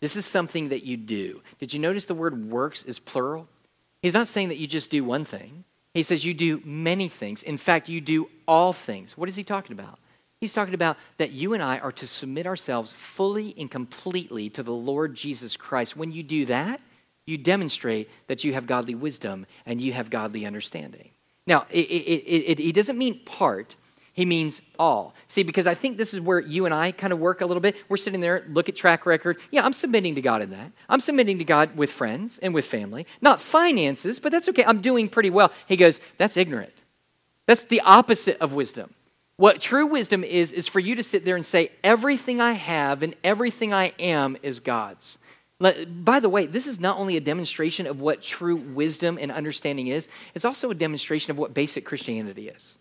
This 0.02 0.18
is 0.18 0.26
something 0.26 0.68
that 0.68 0.84
you 0.84 0.98
do. 0.98 1.42
Did 1.58 1.74
you 1.74 1.80
notice 1.80 2.04
the 2.04 2.14
word 2.14 2.52
works 2.52 2.84
is 2.84 3.00
plural? 3.00 3.48
He's 4.02 4.14
not 4.14 4.28
saying 4.28 4.50
that 4.50 4.58
you 4.58 4.68
just 4.68 4.92
do 4.92 5.06
one 5.06 5.24
thing. 5.24 5.64
He 5.94 6.04
says 6.04 6.26
you 6.26 6.34
do 6.34 6.62
many 6.66 7.08
things. 7.08 7.44
In 7.44 7.58
fact, 7.58 7.88
you 7.88 8.02
do 8.02 8.28
all 8.46 8.74
things. 8.74 9.18
What 9.18 9.30
is 9.30 9.38
he 9.38 9.44
talking 9.46 9.72
about? 9.72 10.00
He's 10.42 10.52
talking 10.52 10.74
about 10.74 10.98
that 11.16 11.32
you 11.32 11.54
and 11.54 11.64
I 11.64 11.80
are 11.80 11.94
to 11.94 12.08
submit 12.08 12.46
ourselves 12.46 12.92
fully 12.92 13.56
and 13.58 13.72
completely 13.72 14.50
to 14.50 14.64
the 14.64 14.74
Lord 14.74 15.16
Jesus 15.16 15.56
Christ. 15.56 15.96
When 15.96 16.12
you 16.12 16.22
do 16.22 16.44
that, 16.48 16.82
you 17.26 17.38
demonstrate 17.38 18.10
that 18.28 18.44
you 18.44 18.54
have 18.54 18.68
godly 18.68 18.96
wisdom 18.96 19.46
and 19.66 19.82
you 19.82 19.94
have 19.94 20.10
godly 20.10 20.46
understanding. 20.46 21.10
Now, 21.48 21.66
it, 21.70 21.86
it, 21.86 22.60
it, 22.60 22.60
it 22.60 22.76
doesn't 22.76 22.98
mean 22.98 23.20
part, 23.26 23.76
he 24.14 24.26
means 24.26 24.62
all. 24.80 25.14
See, 25.28 25.44
because 25.44 25.68
I 25.68 25.74
think 25.74 25.98
this 25.98 26.14
is 26.14 26.22
where 26.22 26.40
you 26.40 26.66
and 26.66 26.74
I 26.74 26.92
kind 26.92 27.12
of 27.12 27.20
work 27.20 27.42
a 27.42 27.46
little 27.46 27.62
bit. 27.62 27.76
We're 27.90 27.98
sitting 27.98 28.22
there, 28.22 28.46
look 28.50 28.70
at 28.70 28.76
track 28.76 29.06
record. 29.06 29.38
Yeah, 29.52 29.66
I'm 29.66 29.74
submitting 29.74 30.16
to 30.16 30.22
God 30.22 30.42
in 30.42 30.52
that. 30.52 30.72
I'm 30.88 31.02
submitting 31.02 31.38
to 31.40 31.44
God 31.44 31.76
with 31.76 31.92
friends 31.92 32.40
and 32.40 32.54
with 32.54 32.66
family. 32.66 33.06
Not 33.22 33.42
finances, 33.42 34.20
but 34.20 34.32
that's 34.32 34.48
okay. 34.50 34.64
I'm 34.66 34.82
doing 34.82 35.10
pretty 35.10 35.30
well. 35.30 35.52
He 35.68 35.76
goes, 35.76 36.00
that's 36.18 36.38
ignorant. 36.38 36.82
That's 37.46 37.64
the 37.64 37.82
opposite 37.82 38.38
of 38.40 38.54
wisdom. 38.54 38.94
What 39.38 39.60
true 39.60 39.86
wisdom 39.86 40.24
is, 40.24 40.54
is 40.54 40.68
for 40.68 40.80
you 40.80 40.96
to 40.96 41.04
sit 41.04 41.26
there 41.26 41.36
and 41.36 41.46
say, 41.46 41.70
everything 41.84 42.40
I 42.40 42.54
have 42.54 43.04
and 43.04 43.16
everything 43.22 43.74
I 43.74 43.92
am 44.00 44.38
is 44.42 44.62
God's. 44.62 45.18
By 45.60 46.20
the 46.20 46.30
way, 46.30 46.48
this 46.48 46.68
is 46.68 46.80
not 46.80 46.98
only 46.98 47.16
a 47.16 47.22
demonstration 47.22 47.88
of 47.88 48.02
what 48.02 48.22
true 48.22 48.58
wisdom 48.58 49.18
and 49.20 49.32
understanding 49.32 49.88
is, 49.88 50.10
it's 50.34 50.44
also 50.44 50.70
a 50.70 50.76
demonstration 50.76 51.32
of 51.32 51.38
what 51.38 51.54
basic 51.54 51.86
Christianity 51.86 52.50
is. 52.50 52.78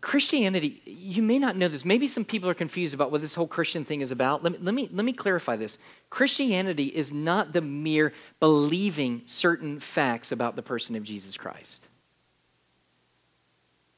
Christianity, 0.00 0.80
you 0.86 1.22
may 1.22 1.38
not 1.38 1.56
know 1.56 1.68
this. 1.68 1.84
Maybe 1.84 2.08
some 2.08 2.24
people 2.24 2.48
are 2.48 2.54
confused 2.54 2.94
about 2.94 3.10
what 3.10 3.20
this 3.20 3.34
whole 3.34 3.46
Christian 3.46 3.84
thing 3.84 4.00
is 4.00 4.10
about. 4.10 4.42
Let 4.42 4.52
me, 4.52 4.58
let 4.62 4.74
me, 4.74 4.88
let 4.90 5.04
me 5.04 5.12
clarify 5.12 5.56
this. 5.56 5.76
Christianity 6.08 6.86
is 6.86 7.12
not 7.12 7.52
the 7.52 7.60
mere 7.60 8.14
believing 8.38 9.20
certain 9.26 9.78
facts 9.78 10.32
about 10.32 10.56
the 10.56 10.62
person 10.62 10.96
of 10.96 11.02
Jesus 11.02 11.36
Christ. 11.36 11.86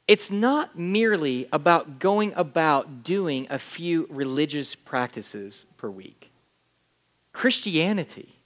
It's 0.09 0.31
not 0.31 0.79
merely 0.79 1.49
about 1.53 1.99
going 1.99 2.33
about 2.35 3.05
doing 3.05 3.47
a 3.51 3.59
few 3.59 4.07
religious 4.11 4.75
practices 4.75 5.67
per 5.77 5.89
week. 5.89 6.31
Christianity 7.33 8.37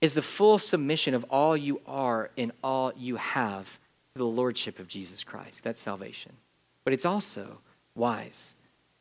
is 0.00 0.14
the 0.14 0.22
full 0.22 0.58
submission 0.58 1.14
of 1.14 1.24
all 1.28 1.56
you 1.56 1.80
are 1.86 2.30
and 2.38 2.52
all 2.62 2.92
you 2.96 3.16
have 3.16 3.78
to 4.14 4.18
the 4.18 4.26
Lordship 4.26 4.78
of 4.78 4.88
Jesus 4.88 5.24
Christ. 5.24 5.64
That's 5.64 5.80
salvation 5.80 6.32
but 6.84 6.92
it's 6.92 7.04
also 7.04 7.58
wise 7.94 8.54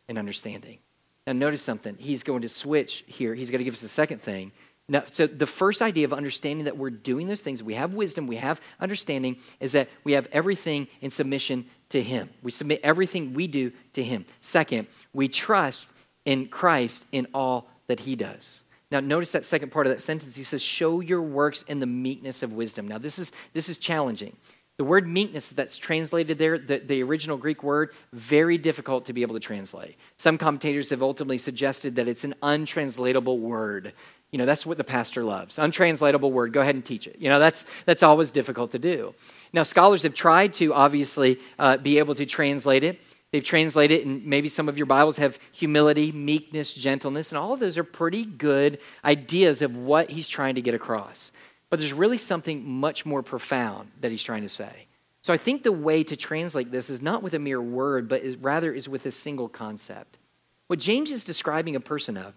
and 0.07 0.17
understanding. 0.17 0.79
Now, 1.27 1.33
notice 1.33 1.61
something. 1.61 1.95
He's 1.99 2.23
going 2.23 2.41
to 2.41 2.49
switch 2.49 3.03
here. 3.07 3.35
He's 3.35 3.51
going 3.51 3.59
to 3.59 3.65
give 3.65 3.73
us 3.73 3.83
a 3.83 3.89
second 3.89 4.21
thing. 4.21 4.51
Now, 4.89 5.03
so, 5.05 5.27
the 5.27 5.45
first 5.45 5.81
idea 5.81 6.03
of 6.05 6.11
understanding 6.11 6.65
that 6.65 6.77
we're 6.77 6.89
doing 6.89 7.27
those 7.27 7.41
things, 7.41 7.63
we 7.63 7.75
have 7.75 7.93
wisdom, 7.93 8.27
we 8.27 8.35
have 8.35 8.59
understanding, 8.81 9.37
is 9.61 9.71
that 9.71 9.87
we 10.03 10.11
have 10.11 10.27
everything 10.31 10.87
in 10.99 11.09
submission 11.09 11.65
to 11.89 12.03
Him. 12.03 12.29
We 12.41 12.51
submit 12.51 12.81
everything 12.83 13.33
we 13.33 13.47
do 13.47 13.71
to 13.93 14.03
Him. 14.03 14.25
Second, 14.41 14.87
we 15.13 15.29
trust 15.29 15.87
in 16.25 16.47
Christ 16.47 17.05
in 17.13 17.27
all 17.33 17.69
that 17.87 18.01
He 18.01 18.17
does. 18.17 18.65
Now, 18.91 18.99
notice 18.99 19.31
that 19.31 19.45
second 19.45 19.71
part 19.71 19.87
of 19.87 19.93
that 19.93 20.01
sentence. 20.01 20.35
He 20.35 20.43
says, 20.43 20.61
Show 20.61 20.99
your 20.99 21.21
works 21.21 21.63
in 21.63 21.79
the 21.79 21.85
meekness 21.85 22.43
of 22.43 22.51
wisdom. 22.51 22.87
Now, 22.87 22.97
this 22.97 23.17
is, 23.17 23.31
this 23.53 23.69
is 23.69 23.77
challenging 23.77 24.35
the 24.77 24.83
word 24.83 25.07
meekness 25.07 25.51
that's 25.51 25.77
translated 25.77 26.37
there, 26.37 26.57
the, 26.57 26.79
the, 26.79 27.03
original 27.03 27.37
Greek 27.37 27.63
word, 27.63 27.93
very 28.11 28.57
difficult 28.57 29.05
to 29.05 29.13
be 29.13 29.21
able 29.21 29.35
to 29.35 29.39
translate. 29.39 29.95
Some 30.17 30.37
commentators 30.37 30.89
have 30.89 31.03
ultimately 31.03 31.37
suggested 31.37 31.95
that 31.95 32.07
it's 32.07 32.23
an 32.23 32.33
untranslatable 32.41 33.37
word. 33.37 33.93
You 34.33 34.39
know, 34.39 34.47
that's 34.47 34.65
what 34.65 34.77
the 34.77 34.83
pastor 34.83 35.23
loves. 35.23 35.59
Untranslatable 35.59 36.31
word. 36.31 36.53
Go 36.53 36.61
ahead 36.61 36.73
and 36.73 36.83
teach 36.83 37.05
it. 37.05 37.17
You 37.19 37.29
know, 37.29 37.37
that's, 37.37 37.67
that's 37.85 38.01
always 38.01 38.31
difficult 38.31 38.71
to 38.71 38.79
do. 38.79 39.13
Now, 39.53 39.61
scholars 39.61 40.01
have 40.01 40.15
tried 40.15 40.55
to 40.55 40.73
obviously 40.73 41.37
uh, 41.59 41.77
be 41.77 41.99
able 41.99 42.15
to 42.15 42.25
translate 42.25 42.83
it. 42.83 42.99
They've 43.29 43.43
translated 43.43 43.99
it, 43.99 44.07
and 44.07 44.25
maybe 44.25 44.47
some 44.47 44.67
of 44.67 44.75
your 44.75 44.87
Bibles 44.87 45.17
have 45.17 45.37
humility, 45.51 46.11
meekness, 46.11 46.73
gentleness, 46.73 47.29
and 47.29 47.37
all 47.37 47.53
of 47.53 47.59
those 47.59 47.77
are 47.77 47.83
pretty 47.83 48.25
good 48.25 48.79
ideas 49.05 49.61
of 49.61 49.77
what 49.77 50.09
he's 50.09 50.27
trying 50.27 50.55
to 50.55 50.61
get 50.63 50.73
across. 50.73 51.31
But 51.69 51.77
there's 51.77 51.93
really 51.93 52.17
something 52.17 52.67
much 52.67 53.05
more 53.05 53.21
profound 53.21 53.91
that 54.01 54.09
he's 54.09 54.23
trying 54.23 54.41
to 54.41 54.49
say. 54.49 54.87
So 55.21 55.31
I 55.31 55.37
think 55.37 55.61
the 55.61 55.71
way 55.71 56.03
to 56.05 56.15
translate 56.15 56.71
this 56.71 56.89
is 56.89 57.03
not 57.03 57.21
with 57.21 57.35
a 57.35 57.39
mere 57.39 57.61
word, 57.61 58.09
but 58.09 58.23
is, 58.23 58.35
rather 58.37 58.73
is 58.73 58.89
with 58.89 59.05
a 59.05 59.11
single 59.11 59.47
concept. 59.47 60.17
What 60.65 60.79
James 60.79 61.11
is 61.11 61.23
describing 61.23 61.75
a 61.75 61.79
person 61.79 62.17
of 62.17 62.33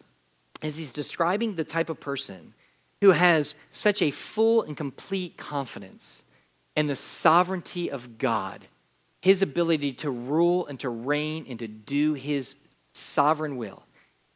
is 0.62 0.78
he's 0.78 0.92
describing 0.92 1.54
the 1.54 1.64
type 1.64 1.90
of 1.90 2.00
person 2.00 2.54
who 3.00 3.10
has 3.10 3.56
such 3.70 4.00
a 4.00 4.10
full 4.10 4.62
and 4.62 4.76
complete 4.76 5.36
confidence 5.36 6.22
in 6.74 6.86
the 6.86 6.96
sovereignty 6.96 7.90
of 7.90 8.18
God, 8.18 8.66
his 9.22 9.42
ability 9.42 9.92
to 9.94 10.10
rule 10.10 10.66
and 10.66 10.78
to 10.80 10.88
reign 10.88 11.46
and 11.48 11.58
to 11.58 11.68
do 11.68 12.14
his 12.14 12.56
sovereign 12.92 13.56
will. 13.56 13.82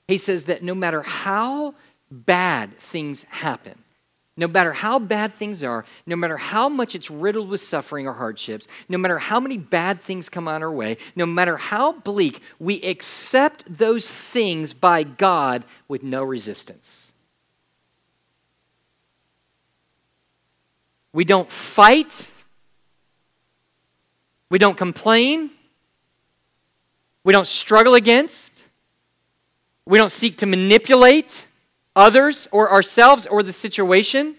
He 0.08 0.18
says 0.18 0.44
that 0.44 0.62
no 0.62 0.74
matter 0.74 1.02
how 1.02 1.74
bad 2.10 2.78
things 2.78 3.24
happen, 3.24 3.84
no 4.40 4.48
matter 4.48 4.72
how 4.72 4.98
bad 4.98 5.34
things 5.34 5.62
are, 5.62 5.84
no 6.06 6.16
matter 6.16 6.38
how 6.38 6.66
much 6.66 6.94
it's 6.94 7.10
riddled 7.10 7.50
with 7.50 7.62
suffering 7.62 8.06
or 8.06 8.14
hardships, 8.14 8.66
no 8.88 8.96
matter 8.96 9.18
how 9.18 9.38
many 9.38 9.58
bad 9.58 10.00
things 10.00 10.30
come 10.30 10.48
on 10.48 10.62
our 10.62 10.72
way, 10.72 10.96
no 11.14 11.26
matter 11.26 11.58
how 11.58 11.92
bleak, 11.92 12.40
we 12.58 12.80
accept 12.80 13.62
those 13.68 14.10
things 14.10 14.72
by 14.72 15.02
God 15.02 15.62
with 15.88 16.02
no 16.02 16.24
resistance. 16.24 17.12
We 21.12 21.26
don't 21.26 21.52
fight. 21.52 22.26
We 24.48 24.58
don't 24.58 24.78
complain. 24.78 25.50
We 27.24 27.34
don't 27.34 27.46
struggle 27.46 27.94
against. 27.94 28.64
We 29.84 29.98
don't 29.98 30.10
seek 30.10 30.38
to 30.38 30.46
manipulate 30.46 31.46
others 31.96 32.48
or 32.50 32.70
ourselves 32.70 33.26
or 33.26 33.42
the 33.42 33.52
situation. 33.52 34.36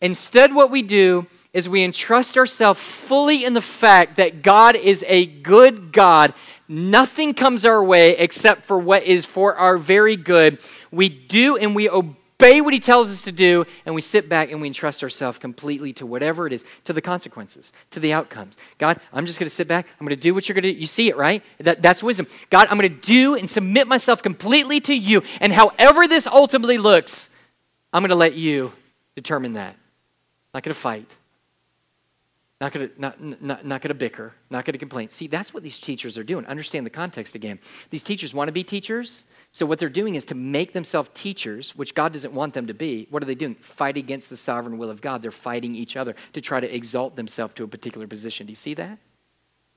Instead, 0.00 0.54
what 0.54 0.70
we 0.70 0.82
do 0.82 1.26
is 1.52 1.68
we 1.68 1.82
entrust 1.82 2.36
ourselves 2.36 2.80
fully 2.80 3.44
in 3.44 3.54
the 3.54 3.60
fact 3.60 4.16
that 4.16 4.42
God 4.42 4.76
is 4.76 5.04
a 5.08 5.26
good 5.26 5.92
God. 5.92 6.34
Nothing 6.68 7.34
comes 7.34 7.64
our 7.64 7.82
way 7.82 8.16
except 8.16 8.62
for 8.62 8.78
what 8.78 9.02
is 9.04 9.24
for 9.24 9.56
our 9.56 9.78
very 9.78 10.16
good. 10.16 10.60
We 10.92 11.08
do 11.08 11.56
and 11.56 11.74
we 11.74 11.88
obey 11.88 12.17
obey 12.40 12.60
what 12.60 12.72
he 12.72 12.80
tells 12.80 13.10
us 13.10 13.22
to 13.22 13.32
do, 13.32 13.64
and 13.84 13.94
we 13.94 14.00
sit 14.00 14.28
back 14.28 14.50
and 14.50 14.60
we 14.60 14.68
entrust 14.68 15.02
ourselves 15.02 15.38
completely 15.38 15.92
to 15.94 16.06
whatever 16.06 16.46
it 16.46 16.52
is, 16.52 16.64
to 16.84 16.92
the 16.92 17.00
consequences, 17.00 17.72
to 17.90 18.00
the 18.00 18.12
outcomes. 18.12 18.56
God, 18.78 19.00
I'm 19.12 19.26
just 19.26 19.38
going 19.38 19.48
to 19.48 19.54
sit 19.54 19.66
back. 19.66 19.86
I'm 19.98 20.06
going 20.06 20.16
to 20.16 20.22
do 20.22 20.34
what 20.34 20.48
you're 20.48 20.54
going 20.54 20.62
to 20.62 20.72
do. 20.72 20.78
You 20.78 20.86
see 20.86 21.08
it, 21.08 21.16
right? 21.16 21.42
That, 21.58 21.82
that's 21.82 22.02
wisdom. 22.02 22.26
God, 22.50 22.68
I'm 22.70 22.78
going 22.78 22.92
to 22.92 23.00
do 23.00 23.34
and 23.34 23.50
submit 23.50 23.88
myself 23.88 24.22
completely 24.22 24.80
to 24.82 24.94
you. 24.94 25.22
And 25.40 25.52
however 25.52 26.06
this 26.06 26.26
ultimately 26.26 26.78
looks, 26.78 27.30
I'm 27.92 28.02
going 28.02 28.10
to 28.10 28.14
let 28.14 28.34
you 28.34 28.72
determine 29.16 29.54
that. 29.54 29.74
Not 30.54 30.62
going 30.62 30.74
to 30.74 30.80
fight. 30.80 31.16
Not 32.60 32.72
to 32.72 32.90
not, 32.98 33.20
not, 33.20 33.64
not 33.64 33.82
to 33.82 33.94
bicker, 33.94 34.34
not 34.50 34.66
to 34.66 34.76
complain. 34.78 35.10
See, 35.10 35.28
that's 35.28 35.54
what 35.54 35.62
these 35.62 35.78
teachers 35.78 36.18
are 36.18 36.24
doing. 36.24 36.44
Understand 36.46 36.84
the 36.84 36.90
context 36.90 37.36
again. 37.36 37.60
These 37.90 38.02
teachers 38.02 38.34
want 38.34 38.48
to 38.48 38.52
be 38.52 38.64
teachers, 38.64 39.26
so, 39.50 39.64
what 39.64 39.78
they're 39.78 39.88
doing 39.88 40.14
is 40.14 40.24
to 40.26 40.34
make 40.34 40.72
themselves 40.72 41.10
teachers, 41.14 41.74
which 41.74 41.94
God 41.94 42.12
doesn't 42.12 42.32
want 42.32 42.54
them 42.54 42.66
to 42.66 42.74
be. 42.74 43.06
What 43.10 43.22
are 43.22 43.26
they 43.26 43.34
doing? 43.34 43.54
Fight 43.54 43.96
against 43.96 44.28
the 44.30 44.36
sovereign 44.36 44.78
will 44.78 44.90
of 44.90 45.00
God. 45.00 45.22
They're 45.22 45.30
fighting 45.30 45.74
each 45.74 45.96
other 45.96 46.14
to 46.34 46.40
try 46.40 46.60
to 46.60 46.74
exalt 46.74 47.16
themselves 47.16 47.54
to 47.54 47.64
a 47.64 47.68
particular 47.68 48.06
position. 48.06 48.46
Do 48.46 48.52
you 48.52 48.56
see 48.56 48.74
that? 48.74 48.98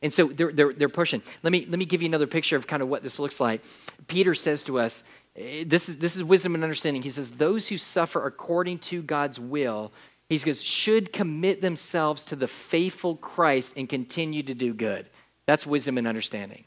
And 0.03 0.11
so 0.11 0.27
they're, 0.27 0.51
they're, 0.51 0.73
they're 0.73 0.89
pushing. 0.89 1.21
Let 1.43 1.51
me, 1.51 1.65
let 1.69 1.77
me 1.77 1.85
give 1.85 2.01
you 2.01 2.07
another 2.07 2.27
picture 2.27 2.55
of 2.55 2.67
kind 2.67 2.81
of 2.81 2.89
what 2.89 3.03
this 3.03 3.19
looks 3.19 3.39
like. 3.39 3.63
Peter 4.07 4.33
says 4.33 4.63
to 4.63 4.79
us, 4.79 5.03
eh, 5.35 5.63
this 5.65 5.87
is, 5.87 5.97
this 5.97 6.17
is 6.17 6.23
wisdom 6.23 6.55
and 6.55 6.63
understanding. 6.63 7.03
He 7.03 7.11
says, 7.11 7.31
Those 7.31 7.67
who 7.67 7.77
suffer 7.77 8.25
according 8.25 8.79
to 8.79 9.01
God's 9.01 9.39
will, 9.39 9.93
he 10.31 10.37
says, 10.37 10.63
should 10.63 11.11
commit 11.11 11.61
themselves 11.61 12.23
to 12.25 12.37
the 12.37 12.47
faithful 12.47 13.17
Christ 13.17 13.73
and 13.75 13.89
continue 13.89 14.41
to 14.43 14.53
do 14.53 14.73
good. 14.73 15.09
That's 15.45 15.67
wisdom 15.67 15.97
and 15.97 16.07
understanding. 16.07 16.63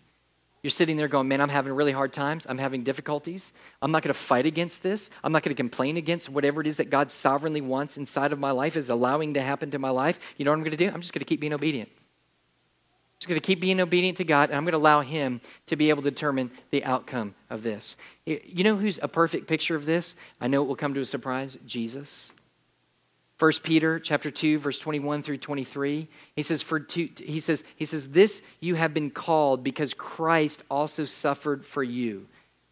You're 0.63 0.71
sitting 0.71 0.99
there 0.99 1.09
going, 1.09 1.29
man, 1.29 1.41
I'm 1.41 1.49
having 1.49 1.73
really 1.73 1.93
hard 1.93 2.13
times. 2.13 2.47
I'm 2.47 2.59
having 2.59 2.85
difficulties. 2.85 3.55
I'm 3.81 3.91
not 3.91 4.03
going 4.03 4.13
to 4.13 4.19
fight 4.19 4.45
against 4.45 4.83
this. 4.83 5.09
I'm 5.23 5.33
not 5.33 5.43
going 5.43 5.55
to 5.55 5.63
complain 5.63 5.97
against 5.97 6.29
whatever 6.29 6.61
it 6.61 6.67
is 6.67 6.77
that 6.77 6.91
God 6.91 7.11
sovereignly 7.11 7.63
wants 7.63 7.97
inside 7.97 8.33
of 8.33 8.39
my 8.39 8.51
life, 8.51 8.77
is 8.77 8.91
allowing 8.91 9.33
to 9.33 9.41
happen 9.41 9.71
to 9.71 9.79
my 9.79 9.89
life. 9.89 10.21
You 10.37 10.45
know 10.45 10.51
what 10.51 10.57
I'm 10.59 10.65
going 10.65 10.77
to 10.77 10.77
do? 10.77 10.91
I'm 10.93 11.01
just 11.01 11.15
going 11.15 11.21
to 11.21 11.25
keep 11.25 11.41
being 11.41 11.55
obedient. 11.55 11.89
I'm 11.89 13.19
just 13.19 13.29
going 13.31 13.41
to 13.41 13.47
keep 13.47 13.61
being 13.61 13.81
obedient 13.81 14.19
to 14.19 14.25
God, 14.25 14.51
and 14.51 14.59
I'm 14.59 14.65
going 14.65 14.73
to 14.73 14.79
allow 14.79 15.01
Him 15.01 15.41
to 15.69 15.77
be 15.77 15.89
able 15.89 16.03
to 16.03 16.11
determine 16.11 16.51
the 16.71 16.85
outcome 16.85 17.35
of 17.49 17.63
this. 17.63 17.97
You 18.27 18.63
know 18.63 18.77
who's 18.77 18.99
a 19.03 19.09
perfect 19.09 19.47
picture 19.47 19.75
of 19.75 19.87
this? 19.87 20.17
I 20.39 20.49
know 20.49 20.61
it 20.61 20.67
will 20.67 20.77
come 20.77 20.93
to 20.93 21.01
a 21.01 21.07
surprise 21.07 21.57
Jesus. 21.65 22.34
1 23.39 23.53
Peter 23.63 23.99
chapter 23.99 24.31
2 24.31 24.59
verse 24.59 24.79
21 24.79 25.23
through 25.23 25.39
23 25.39 26.07
he 26.37 26.43
says 26.43 26.63
for 26.63 26.79
two, 26.79 27.09
he 27.17 27.41
says 27.41 27.65
he 27.75 27.85
says 27.85 28.11
this 28.13 28.43
you 28.61 28.77
have 28.77 28.95
been 28.95 29.11
called 29.11 29.65
because 29.65 29.93
Christ 29.93 30.63
also 30.71 31.05
suffered 31.05 31.65
for 31.65 31.83
you 31.83 32.27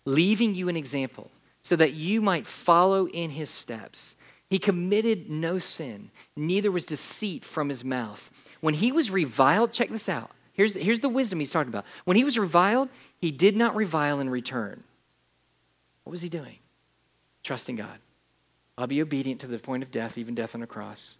leaving 0.04 0.54
you 0.54 0.68
an 0.68 0.76
example 0.76 1.30
so 1.62 1.76
that 1.76 1.94
you 1.94 2.20
might 2.20 2.44
follow 2.44 3.06
in 3.06 3.30
his 3.30 3.48
steps. 3.48 4.16
He 4.50 4.58
committed 4.58 5.30
no 5.30 5.58
sin 5.58 6.10
neither 6.36 6.70
was 6.70 6.86
deceit 6.86 7.44
from 7.44 7.68
his 7.68 7.84
mouth. 7.84 8.30
When 8.60 8.74
he 8.74 8.92
was 8.92 9.10
reviled 9.10 9.72
check 9.72 9.88
this 9.88 10.08
out 10.08 10.30
here's 10.52 10.74
the, 10.74 10.80
here's 10.80 11.00
the 11.00 11.08
wisdom 11.08 11.40
he's 11.40 11.50
talking 11.50 11.72
about. 11.72 11.86
When 12.04 12.16
he 12.16 12.24
was 12.24 12.38
reviled 12.38 12.88
he 13.18 13.32
did 13.32 13.56
not 13.56 13.74
revile 13.74 14.20
in 14.20 14.30
return. 14.30 14.84
What 16.04 16.12
was 16.12 16.22
he 16.22 16.28
doing? 16.28 16.58
Trusting 17.42 17.74
God 17.74 17.98
I'll 18.76 18.86
be 18.86 19.02
obedient 19.02 19.40
to 19.42 19.46
the 19.46 19.58
point 19.58 19.82
of 19.82 19.90
death, 19.90 20.16
even 20.16 20.34
death 20.34 20.54
on 20.54 20.62
a 20.62 20.66
cross. 20.66 21.18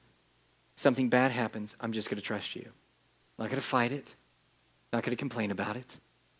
Something 0.75 1.09
bad 1.09 1.33
happens, 1.33 1.77
I'm 1.81 1.93
just 1.93 2.09
going 2.09 2.17
to 2.17 2.23
trust 2.23 2.57
you. 2.57 2.69
Not 3.38 3.49
going 3.49 3.61
to 3.61 3.67
fight 3.67 3.93
it. 3.93 4.15
not 4.93 5.03
going 5.03 5.11
to 5.11 5.17
complain 5.17 5.51
about 5.51 5.77
it. 5.77 5.99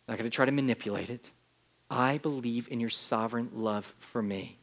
not 0.09 0.19
going 0.19 0.31
to 0.31 0.35
try 0.35 0.47
to 0.47 0.53
manipulate 0.53 1.11
it. 1.11 1.31
I 1.91 2.19
believe 2.19 2.69
in 2.71 2.81
your 2.81 2.91
sovereign 2.91 3.51
love 3.53 3.95
for 3.99 4.23
me. 4.23 4.59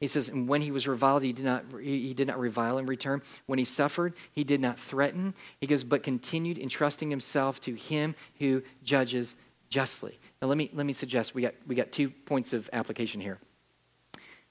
He 0.00 0.06
says, 0.06 0.28
and 0.28 0.48
when 0.48 0.62
he 0.62 0.70
was 0.70 0.88
reviled, 0.88 1.22
he 1.22 1.32
did 1.32 1.44
not 1.44 1.64
he 1.80 2.14
did 2.14 2.26
not 2.26 2.40
revile 2.40 2.78
in 2.78 2.86
return. 2.86 3.20
When 3.46 3.58
he 3.58 3.66
suffered, 3.66 4.14
he 4.32 4.44
did 4.44 4.60
not 4.60 4.78
threaten. 4.78 5.34
He 5.60 5.66
goes, 5.66 5.84
but 5.84 6.02
continued 6.02 6.58
entrusting 6.58 7.10
himself 7.10 7.60
to 7.62 7.74
him 7.74 8.14
who 8.38 8.62
judges 8.82 9.36
justly. 9.68 10.18
Now 10.40 10.48
let 10.48 10.56
me 10.56 10.70
let 10.72 10.86
me 10.86 10.94
suggest 10.94 11.34
we 11.34 11.42
got 11.42 11.54
we 11.66 11.74
got 11.74 11.92
two 11.92 12.10
points 12.10 12.54
of 12.54 12.70
application 12.72 13.20
here. 13.20 13.38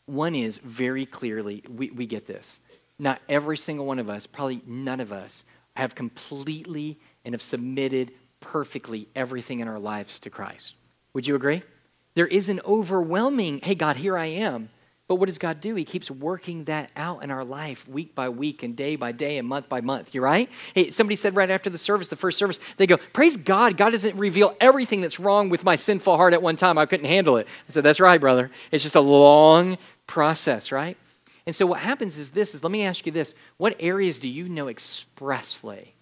One 0.09 0.33
is 0.33 0.57
very 0.57 1.05
clearly, 1.05 1.63
we, 1.69 1.91
we 1.91 2.07
get 2.07 2.25
this. 2.25 2.59
Not 2.97 3.21
every 3.29 3.57
single 3.57 3.85
one 3.85 3.99
of 3.99 4.09
us, 4.09 4.25
probably 4.25 4.61
none 4.65 4.99
of 4.99 5.13
us, 5.13 5.45
have 5.75 5.93
completely 5.93 6.97
and 7.23 7.35
have 7.35 7.43
submitted 7.43 8.11
perfectly 8.39 9.07
everything 9.15 9.59
in 9.59 9.67
our 9.67 9.77
lives 9.77 10.17
to 10.21 10.31
Christ. 10.31 10.73
Would 11.13 11.27
you 11.27 11.35
agree? 11.35 11.61
There 12.15 12.25
is 12.25 12.49
an 12.49 12.59
overwhelming, 12.65 13.59
hey, 13.63 13.75
God, 13.75 13.97
here 13.97 14.17
I 14.17 14.25
am. 14.25 14.69
But 15.07 15.15
what 15.15 15.25
does 15.25 15.39
God 15.39 15.59
do? 15.59 15.73
He 15.73 15.85
keeps 15.85 16.11
working 16.11 16.65
that 16.65 16.91
out 16.95 17.23
in 17.23 17.31
our 17.31 17.43
life 17.43 17.87
week 17.87 18.13
by 18.13 18.29
week 18.29 18.61
and 18.61 18.75
day 18.75 18.95
by 18.95 19.11
day 19.11 19.39
and 19.39 19.47
month 19.47 19.67
by 19.67 19.81
month. 19.81 20.13
You're 20.13 20.23
right? 20.23 20.49
Hey, 20.75 20.91
somebody 20.91 21.15
said 21.15 21.35
right 21.35 21.49
after 21.49 21.71
the 21.71 21.79
service, 21.79 22.09
the 22.09 22.15
first 22.15 22.37
service, 22.37 22.59
they 22.77 22.85
go, 22.85 22.97
Praise 23.11 23.35
God, 23.35 23.75
God 23.75 23.89
doesn't 23.89 24.15
reveal 24.17 24.55
everything 24.61 25.01
that's 25.01 25.19
wrong 25.19 25.49
with 25.49 25.63
my 25.63 25.75
sinful 25.75 26.15
heart 26.15 26.33
at 26.33 26.43
one 26.43 26.57
time. 26.57 26.77
I 26.77 26.85
couldn't 26.85 27.07
handle 27.07 27.37
it. 27.37 27.47
I 27.67 27.71
said, 27.71 27.83
That's 27.83 27.99
right, 27.99 28.21
brother. 28.21 28.51
It's 28.71 28.83
just 28.83 28.95
a 28.95 29.01
long 29.01 29.79
process, 30.09 30.71
right? 30.71 30.97
And 31.45 31.55
so 31.55 31.67
what 31.67 31.79
happens 31.79 32.17
is 32.17 32.31
this 32.31 32.55
is 32.55 32.63
let 32.63 32.71
me 32.71 32.83
ask 32.83 33.05
you 33.05 33.11
this. 33.11 33.35
What 33.57 33.75
areas 33.79 34.19
do 34.19 34.27
you 34.27 34.49
know 34.49 34.67
expressly 34.67 35.93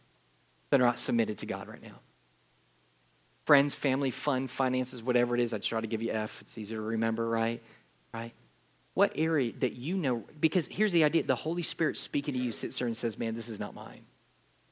that 0.69 0.79
are 0.79 0.85
not 0.85 0.97
submitted 0.97 1.39
to 1.39 1.45
God 1.45 1.67
right 1.67 1.83
now? 1.83 1.99
Friends, 3.45 3.75
family, 3.75 4.09
fun, 4.09 4.47
finances, 4.47 5.03
whatever 5.03 5.35
it 5.35 5.41
is. 5.41 5.53
I 5.53 5.57
try 5.57 5.81
to 5.81 5.87
give 5.87 6.01
you 6.01 6.11
F. 6.11 6.41
It's 6.41 6.57
easier 6.57 6.77
to 6.77 6.83
remember, 6.83 7.27
right? 7.27 7.61
Right? 8.13 8.31
What 8.93 9.11
area 9.15 9.51
that 9.59 9.73
you 9.73 9.97
know, 9.97 10.23
because 10.39 10.67
here's 10.67 10.93
the 10.93 11.03
idea 11.03 11.23
the 11.23 11.35
Holy 11.35 11.61
Spirit 11.61 11.97
speaking 11.97 12.33
to 12.33 12.39
you 12.39 12.53
sits 12.53 12.79
there 12.79 12.87
and 12.87 12.95
says, 12.95 13.19
Man, 13.19 13.35
this 13.35 13.49
is 13.49 13.59
not 13.59 13.75
mine. 13.75 14.05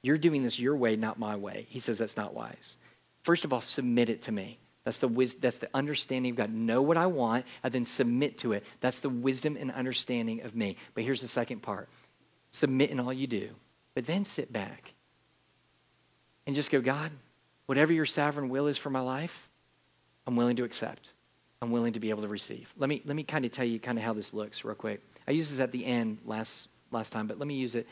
You're 0.02 0.17
doing 0.17 0.43
this 0.43 0.58
your 0.60 0.78
way, 0.78 0.95
not 0.95 1.19
my 1.19 1.36
way. 1.36 1.67
He 1.69 1.82
says 1.82 1.98
that's 1.98 2.15
not 2.15 2.34
wise. 2.34 2.78
First 3.24 3.43
of 3.43 3.52
all, 3.52 3.60
submit 3.60 4.08
it 4.08 4.21
to 4.24 4.32
me. 4.32 4.60
That's 4.86 5.00
the 5.00 5.08
wisdom, 5.08 5.41
that's 5.41 5.58
the 5.58 5.69
understanding 5.74 6.32
of 6.32 6.38
God. 6.38 6.54
Know 6.54 6.82
what 6.82 6.95
I 6.95 7.08
want 7.08 7.45
and 7.63 7.74
then 7.74 7.86
submit 7.86 8.38
to 8.39 8.54
it. 8.54 8.63
That's 8.80 9.00
the 9.00 9.10
wisdom 9.10 9.58
and 9.60 9.71
understanding 9.71 10.41
of 10.43 10.56
me. 10.56 10.78
But 10.93 11.04
here's 11.04 11.21
the 11.21 11.28
second 11.28 11.62
part. 11.62 11.89
Submit 12.52 12.91
in 12.91 13.00
all 13.00 13.12
you 13.12 13.28
do. 13.28 13.50
But 13.95 14.06
then 14.06 14.24
sit 14.24 14.54
back 14.54 14.93
and 16.45 16.56
just 16.56 16.71
go, 16.71 16.82
God, 16.82 17.12
whatever 17.65 17.91
your 17.91 18.06
sovereign 18.06 18.48
will 18.50 18.67
is 18.67 18.78
for 18.78 18.91
my 18.91 19.00
life, 19.00 19.50
I'm 20.28 20.36
willing 20.36 20.56
to 20.58 20.63
accept. 20.63 21.13
I'm 21.62 21.71
willing 21.71 21.93
to 21.93 22.00
be 22.00 22.12
able 22.12 22.21
to 22.21 22.28
receive. 22.28 22.71
Let 22.78 22.88
me 22.88 23.02
let 23.06 23.15
me 23.15 23.24
kind 23.24 23.43
of 23.43 23.52
tell 23.52 23.65
you 23.65 23.80
kind 23.80 23.98
of 23.98 24.04
how 24.04 24.13
this 24.13 24.34
looks 24.34 24.63
real 24.63 24.76
quick. 24.76 25.02
I 25.28 25.32
used 25.32 25.52
this 25.52 25.60
at 25.60 25.71
the 25.71 25.84
end 25.86 26.19
last 26.26 26.67
last 26.91 27.12
time, 27.12 27.26
but 27.26 27.39
let 27.39 27.48
me 27.48 27.56
use 27.56 27.74
it 27.74 27.88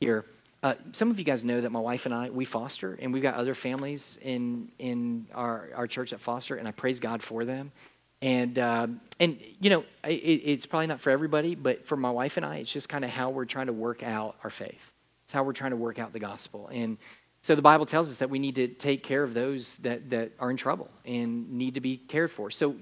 here. 0.00 0.24
Uh, 0.62 0.74
some 0.92 1.10
of 1.10 1.18
you 1.18 1.24
guys 1.24 1.42
know 1.42 1.60
that 1.60 1.70
my 1.70 1.80
wife 1.80 2.04
and 2.04 2.14
I 2.14 2.28
we 2.30 2.44
foster, 2.44 2.98
and 3.00 3.12
we've 3.12 3.22
got 3.22 3.34
other 3.34 3.54
families 3.54 4.18
in 4.20 4.70
in 4.78 5.26
our 5.34 5.70
our 5.74 5.86
church 5.86 6.10
that 6.10 6.20
foster, 6.20 6.56
and 6.56 6.68
I 6.68 6.72
praise 6.72 7.00
God 7.00 7.22
for 7.22 7.44
them. 7.44 7.72
And 8.20 8.58
uh, 8.58 8.88
and 9.18 9.40
you 9.58 9.70
know 9.70 9.84
it, 10.04 10.10
it's 10.10 10.66
probably 10.66 10.88
not 10.88 11.00
for 11.00 11.10
everybody, 11.10 11.54
but 11.54 11.86
for 11.86 11.96
my 11.96 12.10
wife 12.10 12.36
and 12.36 12.44
I, 12.44 12.56
it's 12.56 12.70
just 12.70 12.90
kind 12.90 13.04
of 13.04 13.10
how 13.10 13.30
we're 13.30 13.46
trying 13.46 13.68
to 13.68 13.72
work 13.72 14.02
out 14.02 14.36
our 14.44 14.50
faith. 14.50 14.92
It's 15.24 15.32
how 15.32 15.44
we're 15.44 15.54
trying 15.54 15.70
to 15.70 15.78
work 15.78 15.98
out 15.98 16.12
the 16.12 16.18
gospel. 16.18 16.68
And 16.70 16.98
so 17.42 17.54
the 17.54 17.62
Bible 17.62 17.86
tells 17.86 18.10
us 18.10 18.18
that 18.18 18.28
we 18.28 18.38
need 18.38 18.56
to 18.56 18.68
take 18.68 19.02
care 19.02 19.22
of 19.22 19.32
those 19.32 19.78
that 19.78 20.10
that 20.10 20.32
are 20.38 20.50
in 20.50 20.58
trouble 20.58 20.90
and 21.06 21.52
need 21.52 21.76
to 21.76 21.80
be 21.80 21.96
cared 21.96 22.30
for. 22.30 22.50
So 22.50 22.76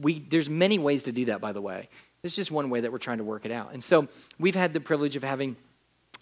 we 0.00 0.18
there's 0.18 0.50
many 0.50 0.80
ways 0.80 1.04
to 1.04 1.12
do 1.12 1.26
that. 1.26 1.40
By 1.40 1.52
the 1.52 1.60
way, 1.62 1.88
it's 2.24 2.34
just 2.34 2.50
one 2.50 2.70
way 2.70 2.80
that 2.80 2.90
we're 2.90 2.98
trying 2.98 3.18
to 3.18 3.24
work 3.24 3.46
it 3.46 3.52
out. 3.52 3.72
And 3.72 3.84
so 3.84 4.08
we've 4.40 4.56
had 4.56 4.72
the 4.72 4.80
privilege 4.80 5.14
of 5.14 5.22
having 5.22 5.54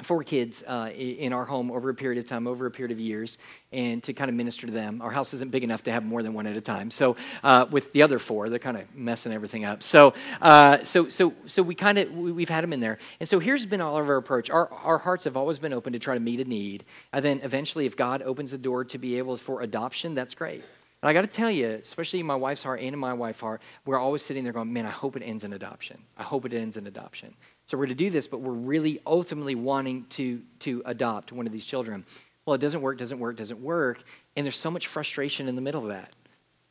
four 0.03 0.23
kids 0.23 0.63
uh, 0.63 0.91
in 0.97 1.33
our 1.33 1.45
home 1.45 1.71
over 1.71 1.91
a 1.91 1.95
period 1.95 2.19
of 2.19 2.27
time, 2.27 2.47
over 2.47 2.67
a 2.67 2.71
period 2.71 2.93
of 2.93 3.01
years, 3.01 3.39
and 3.73 4.03
to 4.05 4.13
kind 4.13 4.29
of 4.29 4.35
minister 4.35 4.67
to 4.67 4.73
them. 4.73 5.03
Our 5.03 5.11
house 5.11 5.35
isn't 5.35 5.51
big 5.51 5.65
enough 5.65 5.83
to 5.85 5.93
have 5.93 6.05
more 6.05 6.23
than 6.23 6.35
one 6.35 6.47
at 6.47 6.57
a 6.57 6.61
time. 6.61 6.91
So 6.91 7.17
uh, 7.43 7.67
with 7.71 7.93
the 7.93 8.03
other 8.03 8.19
four, 8.19 8.49
they're 8.49 8.59
kind 8.59 8.77
of 8.77 8.95
messing 8.95 9.33
everything 9.33 9.65
up. 9.65 9.83
So 9.83 10.15
uh, 10.41 10.85
so 10.85 11.09
so 11.09 11.35
so 11.47 11.63
we 11.63 11.75
kind 11.75 11.99
of 11.99 12.13
we've 12.15 12.49
had 12.49 12.63
them 12.63 12.73
in 12.73 12.81
there, 12.81 12.99
and 13.21 13.29
so 13.29 13.39
here's 13.39 13.67
been 13.67 13.81
all 13.81 13.99
of 13.99 14.09
our 14.09 14.17
approach. 14.17 14.51
Our 14.51 14.73
our 14.73 14.99
hearts 14.99 15.25
have 15.25 15.37
always 15.37 15.59
been 15.59 15.73
open 15.73 15.93
to 15.93 15.99
try 15.99 16.15
to 16.15 16.21
meet 16.21 16.41
a 16.41 16.45
need, 16.45 16.85
and 17.13 17.25
then 17.25 17.41
eventually, 17.43 17.87
if 17.87 17.97
God 17.97 18.23
opens 18.23 18.53
the 18.53 18.59
door 18.59 18.85
to 18.85 18.99
be 18.99 19.19
able 19.19 19.37
for 19.37 19.63
adoption, 19.63 20.15
that's 20.15 20.35
great. 20.35 20.63
And 21.01 21.09
I 21.09 21.13
got 21.13 21.21
to 21.21 21.29
tell 21.29 21.51
you, 21.51 21.69
especially 21.69 22.19
in 22.19 22.27
my 22.27 22.35
wife's 22.35 22.65
heart 22.65 22.81
and 22.81 22.93
in 22.93 22.99
my 22.99 23.13
wife's 23.13 23.41
heart, 23.41 23.63
we're 23.87 23.99
always 23.99 24.25
sitting 24.25 24.43
there 24.43 24.53
going, 24.53 24.73
man, 24.73 24.85
I 24.85 24.91
hope 24.91 25.17
it 25.17 25.23
ends 25.23 25.45
in 25.45 25.53
adoption. 25.53 25.99
I 26.17 26.25
hope 26.25 26.45
it 26.45 26.53
ends 26.53 26.77
in 26.77 26.89
adoption. 26.89 27.35
So 27.69 27.77
we're 27.77 27.85
to 27.85 27.95
do 27.95 28.09
this, 28.09 28.27
but 28.27 28.41
we're 28.41 28.55
really 28.55 28.99
ultimately 29.07 29.55
wanting 29.55 30.07
to, 30.11 30.41
to 30.61 30.83
adopt 30.87 31.33
one 31.33 31.47
of 31.47 31.53
these 31.53 31.67
children. 31.67 32.07
Well, 32.47 32.55
it 32.55 32.63
doesn't 32.63 32.81
work, 32.81 32.97
doesn't 32.97 33.19
work, 33.19 33.37
doesn't 33.37 33.61
work. 33.61 34.03
And 34.35 34.47
there's 34.47 34.57
so 34.57 34.71
much 34.71 34.87
frustration 34.87 35.49
in 35.49 35.55
the 35.55 35.61
middle 35.61 35.83
of 35.83 35.89
that. 35.89 36.11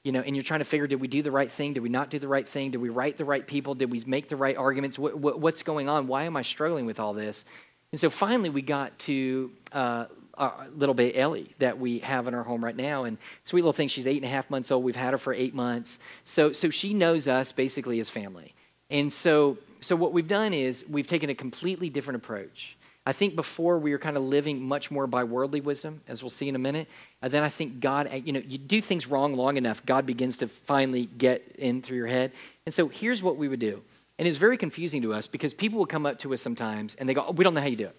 You 0.04 0.12
know, 0.12 0.22
and 0.22 0.36
you're 0.36 0.42
trying 0.42 0.62
to 0.62 0.66
figure, 0.66 0.88
did 0.88 1.00
we 1.00 1.08
do 1.08 1.22
the 1.22 1.30
right 1.30 1.52
thing? 1.52 1.74
Did 1.74 1.84
we 1.84 1.90
not 1.90 2.10
do 2.10 2.18
the 2.18 2.28
right 2.28 2.48
thing? 2.48 2.72
Did 2.72 2.80
we 2.80 2.90
write 2.90 3.18
the 3.18 3.26
right 3.26 3.46
people? 3.46 3.76
Did 3.76 3.92
we 3.92 4.02
make 4.08 4.28
the 4.28 4.36
right 4.36 4.58
arguments? 4.58 4.98
What, 4.98 5.20
what, 5.20 5.40
what's 5.40 5.62
going 5.62 5.88
on? 5.88 6.08
Why 6.08 6.24
am 6.24 6.36
I 6.36 6.42
struggling 6.42 6.88
with 6.88 7.00
all 7.00 7.14
this? 7.14 7.46
And 7.92 8.02
so 8.02 8.10
finally 8.10 8.50
we 8.50 8.64
got 8.64 8.98
to 9.00 9.52
uh, 9.74 10.06
our 10.34 10.66
little 10.76 10.96
baby 10.96 11.16
Ellie 11.16 11.52
that 11.60 11.78
we 11.78 12.00
have 12.00 12.28
in 12.28 12.34
our 12.34 12.44
home 12.44 12.66
right 12.66 12.76
now. 12.76 13.04
And 13.04 13.20
sweet 13.44 13.62
little 13.62 13.72
thing, 13.72 13.88
she's 13.88 14.08
eight 14.08 14.18
and 14.18 14.26
a 14.26 14.30
half 14.30 14.50
months 14.50 14.72
old. 14.72 14.84
We've 14.84 14.96
had 14.96 15.12
her 15.12 15.20
for 15.20 15.32
eight 15.32 15.54
months. 15.54 16.00
So, 16.24 16.54
so 16.54 16.72
she 16.72 16.96
knows 16.96 17.28
us 17.28 17.52
basically 17.52 18.00
as 18.00 18.10
family. 18.10 18.56
And 18.90 19.14
so 19.14 19.60
so 19.80 19.96
what 19.96 20.14
we've 20.14 20.28
done 20.28 20.54
is 20.54 20.86
we've 20.90 21.08
taken 21.08 21.30
a 21.30 21.36
completely 21.36 21.90
different 21.90 22.18
approach. 22.18 22.78
I 23.08 23.14
think 23.14 23.38
before 23.38 23.80
we 23.80 23.92
were 23.92 24.00
kind 24.00 24.18
of 24.18 24.24
living 24.24 24.62
much 24.62 24.92
more 24.92 25.08
by 25.08 25.24
worldly 25.24 25.62
wisdom, 25.62 26.02
as 26.10 26.22
we'll 26.22 26.30
see 26.30 26.50
in 26.50 26.56
a 26.56 26.60
minute. 26.60 26.90
And 27.22 27.32
then 27.32 27.42
I 27.42 27.48
think 27.48 27.80
God, 27.80 28.10
eh, 28.12 28.18
you 28.18 28.34
know, 28.34 28.42
you 28.46 28.58
do 28.58 28.82
things 28.82 29.08
wrong 29.08 29.34
long 29.34 29.56
enough, 29.56 29.86
God 29.86 30.06
begins 30.06 30.40
to 30.40 30.50
finally 30.50 31.06
get 31.06 31.56
in 31.58 31.82
through 31.82 31.96
your 31.96 32.08
head. 32.08 32.34
And 32.66 32.74
so 32.74 32.90
here's 32.90 33.24
what 33.24 33.38
we 33.38 33.48
would 33.48 33.62
do. 33.62 33.82
And 34.20 34.28
it's 34.28 34.38
very 34.38 34.58
confusing 34.58 35.04
to 35.04 35.14
us 35.14 35.26
because 35.26 35.54
people 35.54 35.80
will 35.80 35.86
come 35.86 36.06
up 36.06 36.20
to 36.20 36.34
us 36.34 36.42
sometimes 36.42 36.96
and 36.96 37.08
they 37.08 37.14
go, 37.14 37.26
oh, 37.28 37.32
We 37.32 37.46
don't 37.46 37.54
know 37.54 37.62
how 37.62 37.68
you 37.68 37.78
do 37.78 37.86
it. 37.86 37.96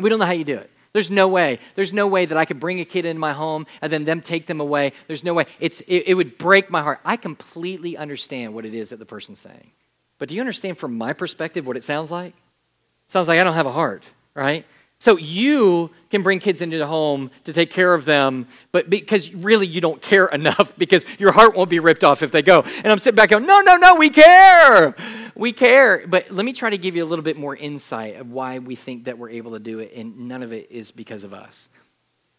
We 0.00 0.08
don't 0.08 0.20
know 0.20 0.26
how 0.26 0.32
you 0.32 0.44
do 0.44 0.58
it. 0.58 0.70
There's 0.92 1.10
no 1.10 1.26
way. 1.26 1.58
There's 1.74 1.92
no 1.92 2.06
way 2.06 2.26
that 2.26 2.38
I 2.38 2.44
could 2.44 2.60
bring 2.60 2.78
a 2.80 2.84
kid 2.84 3.06
in 3.06 3.18
my 3.18 3.32
home 3.32 3.66
and 3.82 3.92
then 3.92 4.04
them 4.04 4.20
take 4.20 4.46
them 4.46 4.60
away. 4.60 4.92
There's 5.08 5.24
no 5.24 5.34
way. 5.34 5.46
It's, 5.58 5.80
it, 5.80 6.04
it 6.06 6.14
would 6.14 6.38
break 6.38 6.70
my 6.70 6.80
heart. 6.80 7.00
I 7.04 7.16
completely 7.16 7.96
understand 7.96 8.54
what 8.54 8.64
it 8.64 8.72
is 8.72 8.90
that 8.90 8.98
the 8.98 9.04
person's 9.04 9.40
saying. 9.40 9.72
But 10.18 10.28
do 10.28 10.34
you 10.34 10.40
understand 10.40 10.78
from 10.78 10.96
my 10.96 11.12
perspective 11.12 11.66
what 11.66 11.76
it 11.76 11.82
sounds 11.82 12.10
like? 12.10 12.28
It 12.28 13.10
sounds 13.10 13.28
like 13.28 13.38
I 13.38 13.44
don't 13.44 13.54
have 13.54 13.66
a 13.66 13.72
heart, 13.72 14.10
right? 14.34 14.64
So 14.98 15.18
you 15.18 15.90
can 16.10 16.22
bring 16.22 16.38
kids 16.38 16.62
into 16.62 16.78
the 16.78 16.86
home 16.86 17.30
to 17.44 17.52
take 17.52 17.70
care 17.70 17.92
of 17.92 18.06
them, 18.06 18.46
but 18.72 18.88
because 18.88 19.32
really 19.34 19.66
you 19.66 19.80
don't 19.80 20.00
care 20.00 20.26
enough 20.32 20.76
because 20.78 21.04
your 21.18 21.32
heart 21.32 21.54
won't 21.54 21.68
be 21.68 21.80
ripped 21.80 22.02
off 22.02 22.22
if 22.22 22.30
they 22.30 22.42
go. 22.42 22.62
And 22.62 22.86
I'm 22.86 22.98
sitting 22.98 23.16
back 23.16 23.30
going, 23.30 23.46
no, 23.46 23.60
no, 23.60 23.76
no, 23.76 23.96
we 23.96 24.08
care. 24.08 24.94
We 25.34 25.52
care. 25.52 26.06
But 26.06 26.30
let 26.30 26.44
me 26.44 26.52
try 26.54 26.70
to 26.70 26.78
give 26.78 26.96
you 26.96 27.04
a 27.04 27.06
little 27.06 27.22
bit 27.22 27.36
more 27.36 27.54
insight 27.54 28.16
of 28.16 28.30
why 28.30 28.58
we 28.58 28.74
think 28.74 29.04
that 29.04 29.18
we're 29.18 29.30
able 29.30 29.52
to 29.52 29.58
do 29.58 29.80
it, 29.80 29.92
and 29.94 30.28
none 30.28 30.42
of 30.42 30.52
it 30.52 30.70
is 30.70 30.90
because 30.90 31.24
of 31.24 31.34
us. 31.34 31.68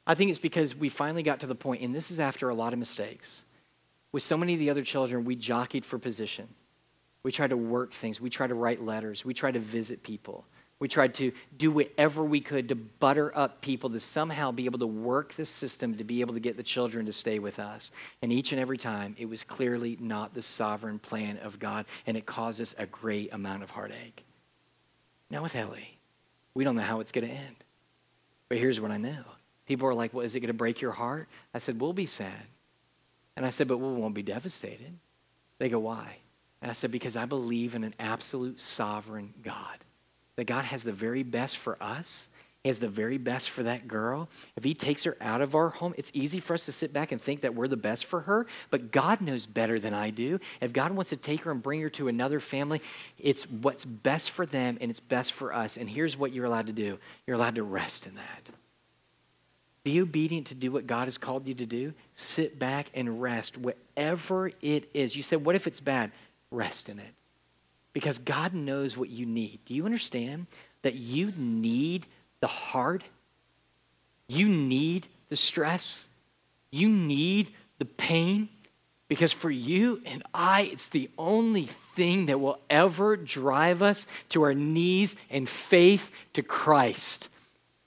I 0.07 0.15
think 0.15 0.29
it's 0.29 0.39
because 0.39 0.75
we 0.75 0.89
finally 0.89 1.21
got 1.21 1.41
to 1.41 1.47
the 1.47 1.55
point, 1.55 1.83
and 1.83 1.93
this 1.93 2.09
is 2.09 2.19
after 2.19 2.49
a 2.49 2.55
lot 2.55 2.73
of 2.73 2.79
mistakes. 2.79 3.43
With 4.11 4.23
so 4.23 4.37
many 4.37 4.53
of 4.53 4.59
the 4.59 4.69
other 4.69 4.83
children, 4.83 5.25
we 5.25 5.35
jockeyed 5.35 5.85
for 5.85 5.99
position. 5.99 6.47
We 7.23 7.31
tried 7.31 7.49
to 7.49 7.57
work 7.57 7.93
things. 7.93 8.21
We 8.21 8.29
tried 8.29 8.47
to 8.47 8.55
write 8.55 8.83
letters. 8.83 9.25
We 9.25 9.33
tried 9.33 9.55
to 9.55 9.59
visit 9.59 10.03
people. 10.03 10.45
We 10.79 10.87
tried 10.87 11.15
to 11.15 11.31
do 11.57 11.71
whatever 11.71 12.23
we 12.23 12.39
could 12.39 12.69
to 12.69 12.75
butter 12.75 13.35
up 13.35 13.61
people 13.61 13.89
to 13.89 13.99
somehow 13.99 14.51
be 14.51 14.65
able 14.65 14.79
to 14.79 14.87
work 14.87 15.33
the 15.33 15.45
system 15.45 15.97
to 15.97 16.03
be 16.03 16.21
able 16.21 16.35
to 16.35 16.39
get 16.39 16.55
the 16.55 16.63
children 16.63 17.07
to 17.07 17.13
stay 17.13 17.39
with 17.39 17.57
us. 17.57 17.91
And 18.21 18.31
each 18.31 18.51
and 18.51 18.61
every 18.61 18.77
time, 18.77 19.15
it 19.17 19.27
was 19.27 19.43
clearly 19.43 19.97
not 19.99 20.35
the 20.35 20.43
sovereign 20.43 20.99
plan 20.99 21.37
of 21.37 21.57
God, 21.57 21.85
and 22.05 22.15
it 22.15 22.27
caused 22.27 22.61
us 22.61 22.75
a 22.77 22.85
great 22.85 23.33
amount 23.33 23.63
of 23.63 23.71
heartache. 23.71 24.23
Now, 25.31 25.41
with 25.41 25.55
Ellie, 25.55 25.97
we 26.53 26.63
don't 26.63 26.75
know 26.75 26.83
how 26.83 26.99
it's 26.99 27.11
going 27.11 27.27
to 27.27 27.33
end. 27.33 27.55
But 28.47 28.59
here's 28.59 28.79
what 28.79 28.91
I 28.91 28.97
know 28.97 29.23
people 29.65 29.87
are 29.87 29.93
like, 29.93 30.13
Well, 30.13 30.25
is 30.25 30.35
it 30.35 30.41
going 30.41 30.47
to 30.47 30.53
break 30.53 30.79
your 30.79 30.91
heart? 30.91 31.27
I 31.53 31.57
said, 31.57 31.81
We'll 31.81 31.93
be 31.93 32.05
sad. 32.05 32.47
And 33.35 33.45
I 33.45 33.49
said, 33.49 33.67
But 33.67 33.77
we 33.79 33.87
won't 33.93 34.13
be 34.13 34.23
devastated. 34.23 34.97
They 35.57 35.69
go, 35.69 35.79
Why? 35.79 36.17
And 36.61 36.71
I 36.71 36.73
said, 36.73 36.91
because 36.91 37.15
I 37.15 37.25
believe 37.25 37.75
in 37.75 37.83
an 37.83 37.93
absolute 37.99 38.59
sovereign 38.59 39.33
God. 39.43 39.77
That 40.35 40.45
God 40.45 40.65
has 40.65 40.83
the 40.83 40.91
very 40.91 41.23
best 41.23 41.57
for 41.57 41.81
us. 41.81 42.29
He 42.63 42.69
has 42.69 42.79
the 42.79 42.89
very 42.89 43.17
best 43.17 43.49
for 43.49 43.63
that 43.63 43.87
girl. 43.87 44.27
If 44.55 44.63
He 44.63 44.73
takes 44.73 45.03
her 45.03 45.15
out 45.21 45.41
of 45.41 45.55
our 45.55 45.69
home, 45.69 45.93
it's 45.97 46.11
easy 46.13 46.39
for 46.39 46.53
us 46.53 46.65
to 46.65 46.71
sit 46.71 46.91
back 46.91 47.11
and 47.11 47.21
think 47.21 47.41
that 47.41 47.55
we're 47.55 47.67
the 47.67 47.77
best 47.77 48.05
for 48.05 48.21
her, 48.21 48.45
but 48.71 48.91
God 48.91 49.21
knows 49.21 49.45
better 49.45 49.79
than 49.79 49.93
I 49.93 50.09
do. 50.09 50.39
If 50.59 50.73
God 50.73 50.91
wants 50.91 51.11
to 51.11 51.17
take 51.17 51.41
her 51.41 51.51
and 51.51 51.63
bring 51.63 51.81
her 51.81 51.89
to 51.91 52.07
another 52.07 52.39
family, 52.39 52.81
it's 53.17 53.49
what's 53.49 53.85
best 53.85 54.31
for 54.31 54.45
them 54.45 54.77
and 54.81 54.91
it's 54.91 54.99
best 54.99 55.33
for 55.33 55.53
us. 55.53 55.77
And 55.77 55.89
here's 55.89 56.17
what 56.17 56.33
you're 56.33 56.45
allowed 56.45 56.67
to 56.67 56.73
do 56.73 56.99
you're 57.25 57.35
allowed 57.35 57.55
to 57.55 57.63
rest 57.63 58.05
in 58.05 58.15
that. 58.15 58.49
Be 59.87 60.01
obedient 60.01 60.47
to 60.47 60.55
do 60.55 60.69
what 60.69 60.85
God 60.85 61.05
has 61.05 61.17
called 61.17 61.47
you 61.47 61.53
to 61.53 61.65
do. 61.65 61.93
Sit 62.13 62.59
back 62.59 62.87
and 62.93 63.21
rest, 63.21 63.57
whatever 63.57 64.51
it 64.61 64.89
is. 64.93 65.15
You 65.15 65.23
said, 65.23 65.45
What 65.45 65.55
if 65.55 65.65
it's 65.67 65.79
bad? 65.79 66.11
Rest 66.51 66.89
in 66.89 66.99
it. 66.99 67.13
Because 67.93 68.19
God 68.19 68.53
knows 68.53 68.95
what 68.95 69.09
you 69.09 69.25
need. 69.25 69.59
Do 69.65 69.73
you 69.73 69.85
understand 69.85 70.47
that 70.83 70.95
you 70.95 71.33
need 71.35 72.05
the 72.41 72.47
hard? 72.47 73.03
You 74.27 74.47
need 74.47 75.07
the 75.29 75.35
stress? 75.35 76.07
You 76.69 76.89
need 76.89 77.51
the 77.79 77.85
pain? 77.85 78.49
Because 79.07 79.31
for 79.31 79.49
you 79.49 80.01
and 80.05 80.21
I, 80.33 80.63
it's 80.63 80.89
the 80.89 81.09
only 81.17 81.63
thing 81.63 82.25
that 82.25 82.39
will 82.39 82.59
ever 82.69 83.15
drive 83.15 83.81
us 83.81 84.05
to 84.29 84.43
our 84.43 84.53
knees 84.53 85.15
in 85.29 85.45
faith 85.45 86.11
to 86.33 86.43
Christ. 86.43 87.29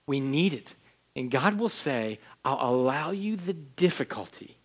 We 0.06 0.18
need 0.18 0.54
it. 0.54 0.74
And 1.14 1.30
God 1.30 1.58
will 1.58 1.68
say, 1.68 2.18
I'll 2.44 2.70
allow 2.70 3.10
you 3.10 3.36
the 3.36 3.52
difficulty 3.52 4.56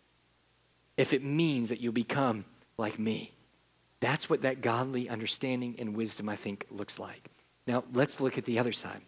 if 0.95 1.11
it 1.11 1.23
means 1.23 1.69
that 1.69 1.81
you'll 1.81 1.91
become 1.91 2.45
like 2.77 2.97
me. 2.97 3.34
That's 4.05 4.29
what 4.29 4.41
that 4.41 4.61
godly 4.61 5.09
understanding 5.09 5.77
and 5.79 5.95
wisdom, 5.95 6.29
I 6.29 6.35
think, 6.35 6.67
looks 6.69 6.99
like. 6.99 7.27
Now, 7.65 7.83
let's 7.91 8.21
look 8.21 8.37
at 8.37 8.45
the 8.45 8.59
other 8.59 8.71
side. 8.71 9.01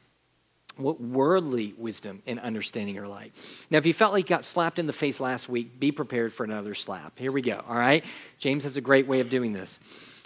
What 0.76 1.00
worldly 1.00 1.76
wisdom 1.78 2.24
and 2.26 2.40
understanding 2.40 2.98
are 2.98 3.08
like. 3.08 3.34
Now, 3.70 3.78
if 3.78 3.86
you 3.86 3.94
felt 3.94 4.12
like 4.12 4.24
you 4.24 4.30
got 4.30 4.44
slapped 4.44 4.80
in 4.80 4.88
the 4.88 4.94
face 4.94 5.20
last 5.20 5.50
week, 5.50 5.80
be 5.80 5.92
prepared 5.92 6.34
for 6.34 6.46
another 6.46 6.74
slap. 6.74 7.20
Here 7.20 7.32
we 7.32 7.44
go, 7.44 7.64
all 7.70 7.76
right? 7.76 8.04
James 8.40 8.64
has 8.64 8.76
a 8.76 8.82
great 8.82 9.06
way 9.06 9.20
of 9.20 9.30
doing 9.30 9.54
this. 9.54 9.80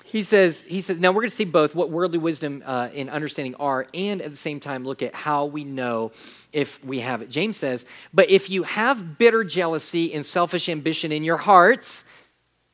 He 0.06 0.24
says, 0.24 0.64
he 0.64 0.80
says, 0.80 1.02
now 1.02 1.10
we're 1.12 1.24
going 1.24 1.30
to 1.32 1.36
see 1.36 1.44
both 1.44 1.76
what 1.76 1.90
worldly 1.90 2.20
wisdom 2.20 2.64
uh, 2.66 2.90
and 2.96 3.10
understanding 3.10 3.56
are, 3.56 3.88
and 3.94 4.22
at 4.22 4.30
the 4.30 4.38
same 4.38 4.62
time 4.62 4.86
look 4.86 5.02
at 5.02 5.14
how 5.14 5.48
we 5.48 5.66
know 5.66 6.14
if 6.54 6.82
we 6.84 7.02
have 7.02 7.22
it. 7.22 7.30
James 7.30 7.58
says, 7.58 7.86
but 8.14 8.30
if 8.30 8.50
you 8.50 8.64
have 8.64 9.18
bitter 9.18 9.44
jealousy 9.44 10.14
and 10.14 10.26
selfish 10.26 10.70
ambition 10.70 11.12
in 11.12 11.26
your 11.26 11.38
hearts, 11.38 12.06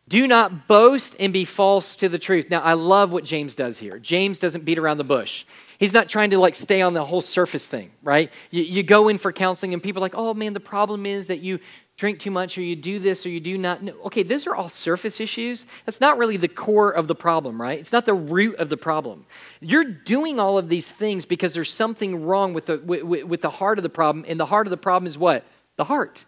do 0.08 0.28
not 0.28 0.68
boast 0.68 1.16
and 1.20 1.34
be 1.34 1.44
false 1.44 1.96
to 1.98 2.08
the 2.08 2.20
truth. 2.20 2.50
Now, 2.50 2.62
I 2.62 2.74
love 2.74 3.12
what 3.12 3.26
James 3.26 3.56
does 3.56 3.78
here. 3.78 4.00
James 4.00 4.40
doesn't 4.40 4.64
beat 4.64 4.78
around 4.78 4.98
the 4.98 5.04
bush. 5.04 5.46
He's 5.80 5.94
not 5.94 6.10
trying 6.10 6.30
to 6.32 6.40
like 6.40 6.56
stay 6.56 6.82
on 6.82 6.94
the 6.94 7.06
whole 7.06 7.22
surface 7.22 7.68
thing, 7.68 7.92
right? 8.02 8.32
You, 8.50 8.64
you 8.64 8.84
go 8.84 9.10
in 9.10 9.18
for 9.18 9.32
counseling 9.32 9.74
and 9.74 9.84
people 9.84 10.02
are 10.02 10.06
like, 10.06 10.16
oh 10.16 10.34
man, 10.34 10.54
the 10.54 10.60
problem 10.60 11.06
is 11.06 11.28
that 11.28 11.40
you 11.40 11.60
drink 11.98 12.20
too 12.20 12.32
much 12.32 12.58
or 12.58 12.62
you 12.62 12.76
do 12.76 13.00
this 13.00 13.26
or 13.26 13.30
you 13.30 13.40
do 13.40 13.58
not. 13.58 13.84
No. 13.84 13.94
Okay, 14.06 14.24
those 14.24 14.48
are 14.48 14.56
all 14.56 14.70
surface 14.70 15.20
issues. 15.20 15.66
That's 15.86 16.00
not 16.00 16.18
really 16.18 16.38
the 16.38 16.48
core 16.48 16.92
of 16.92 17.08
the 17.08 17.16
problem, 17.16 17.62
right? 17.62 17.78
It's 17.78 17.92
not 17.92 18.06
the 18.06 18.14
root 18.14 18.56
of 18.56 18.70
the 18.70 18.78
problem. 18.78 19.26
You're 19.60 19.84
doing 19.84 20.40
all 20.40 20.58
of 20.58 20.70
these 20.70 20.90
things 20.90 21.26
because 21.26 21.54
there's 21.54 21.74
something 21.74 22.24
wrong 22.24 22.54
with 22.54 22.68
the, 22.68 22.78
with, 22.80 23.24
with 23.24 23.42
the 23.42 23.50
heart 23.50 23.78
of 23.78 23.84
the 23.84 23.90
problem. 23.90 24.26
And 24.28 24.40
the 24.40 24.46
heart 24.46 24.68
of 24.68 24.72
the 24.72 24.78
problem 24.78 25.08
is 25.08 25.18
what? 25.18 25.44
The 25.76 25.84
heart. 25.84 26.24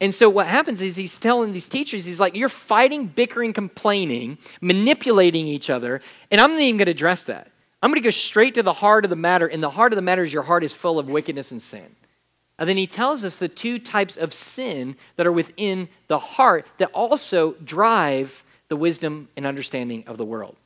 And 0.00 0.14
so 0.14 0.30
what 0.30 0.46
happens 0.46 0.80
is 0.80 0.96
he's 0.96 1.18
telling 1.18 1.52
these 1.52 1.68
teachers, 1.68 2.06
he's 2.06 2.20
like, 2.20 2.34
you're 2.34 2.48
fighting, 2.48 3.06
bickering, 3.06 3.52
complaining, 3.52 4.38
manipulating 4.60 5.46
each 5.46 5.68
other, 5.68 6.00
and 6.30 6.40
I'm 6.40 6.52
not 6.52 6.60
even 6.60 6.78
going 6.78 6.86
to 6.86 6.92
address 6.92 7.24
that. 7.24 7.50
I'm 7.82 7.90
going 7.90 8.00
to 8.00 8.06
go 8.06 8.10
straight 8.10 8.54
to 8.54 8.62
the 8.62 8.72
heart 8.72 9.04
of 9.04 9.10
the 9.10 9.16
matter, 9.16 9.46
and 9.46 9.62
the 9.62 9.70
heart 9.70 9.92
of 9.92 9.96
the 9.96 10.02
matter 10.02 10.22
is 10.22 10.32
your 10.32 10.42
heart 10.42 10.64
is 10.64 10.72
full 10.72 10.98
of 10.98 11.08
wickedness 11.08 11.50
and 11.50 11.60
sin. 11.60 11.96
And 12.58 12.68
then 12.68 12.76
he 12.76 12.86
tells 12.86 13.24
us 13.24 13.38
the 13.38 13.48
two 13.48 13.78
types 13.78 14.16
of 14.16 14.34
sin 14.34 14.96
that 15.16 15.26
are 15.26 15.32
within 15.32 15.88
the 16.08 16.18
heart 16.18 16.66
that 16.76 16.90
also 16.92 17.52
drive 17.64 18.44
the 18.68 18.76
wisdom 18.76 19.28
and 19.36 19.46
understanding 19.46 20.04
of 20.06 20.18
the 20.18 20.26
world. 20.26 20.56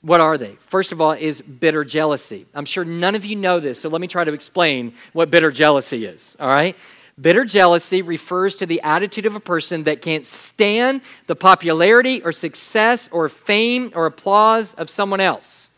What 0.00 0.20
are 0.20 0.36
they? 0.36 0.56
First 0.56 0.92
of 0.92 1.00
all, 1.00 1.12
is 1.12 1.42
bitter 1.42 1.84
jealousy. 1.84 2.46
I'm 2.54 2.64
sure 2.64 2.84
none 2.84 3.14
of 3.14 3.24
you 3.24 3.36
know 3.36 3.60
this, 3.60 3.80
so 3.80 3.88
let 3.88 4.00
me 4.00 4.08
try 4.08 4.24
to 4.24 4.32
explain 4.32 4.94
what 5.12 5.30
bitter 5.30 5.50
jealousy 5.50 6.04
is, 6.06 6.36
all 6.40 6.48
right? 6.48 6.76
Bitter 7.20 7.44
jealousy 7.44 8.00
refers 8.00 8.56
to 8.56 8.66
the 8.66 8.80
attitude 8.80 9.26
of 9.26 9.36
a 9.36 9.40
person 9.40 9.84
that 9.84 10.00
can't 10.00 10.24
stand 10.24 11.02
the 11.26 11.36
popularity 11.36 12.22
or 12.22 12.32
success 12.32 13.08
or 13.12 13.28
fame 13.28 13.92
or 13.94 14.06
applause 14.06 14.74
of 14.74 14.88
someone 14.88 15.20
else. 15.20 15.70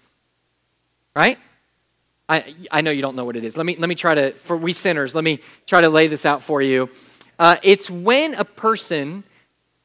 Right? 1.14 1.38
I, 2.28 2.54
I 2.70 2.80
know 2.80 2.90
you 2.90 3.02
don't 3.02 3.16
know 3.16 3.24
what 3.24 3.36
it 3.36 3.44
is. 3.44 3.56
Let 3.56 3.66
me, 3.66 3.76
let 3.76 3.88
me 3.88 3.94
try 3.94 4.14
to, 4.14 4.32
for 4.32 4.56
we 4.56 4.72
sinners, 4.72 5.14
let 5.14 5.24
me 5.24 5.40
try 5.66 5.80
to 5.80 5.88
lay 5.88 6.06
this 6.06 6.24
out 6.24 6.42
for 6.42 6.62
you. 6.62 6.88
Uh, 7.38 7.56
it's 7.62 7.90
when 7.90 8.34
a 8.34 8.44
person 8.44 9.24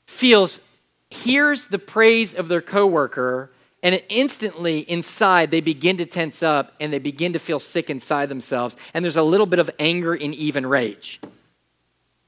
feels, 0.05 0.61
hears 1.09 1.65
the 1.65 1.79
praise 1.79 2.35
of 2.35 2.47
their 2.47 2.61
coworker, 2.61 3.49
and 3.81 4.01
instantly 4.09 4.79
inside 4.81 5.51
they 5.51 5.61
begin 5.61 5.97
to 5.97 6.05
tense 6.05 6.43
up 6.43 6.73
and 6.79 6.93
they 6.93 6.99
begin 6.99 7.33
to 7.33 7.39
feel 7.39 7.59
sick 7.59 7.89
inside 7.89 8.29
themselves. 8.29 8.77
And 8.93 9.03
there's 9.03 9.17
a 9.17 9.23
little 9.23 9.45
bit 9.47 9.59
of 9.59 9.71
anger 9.79 10.13
and 10.13 10.35
even 10.35 10.65
rage 10.65 11.19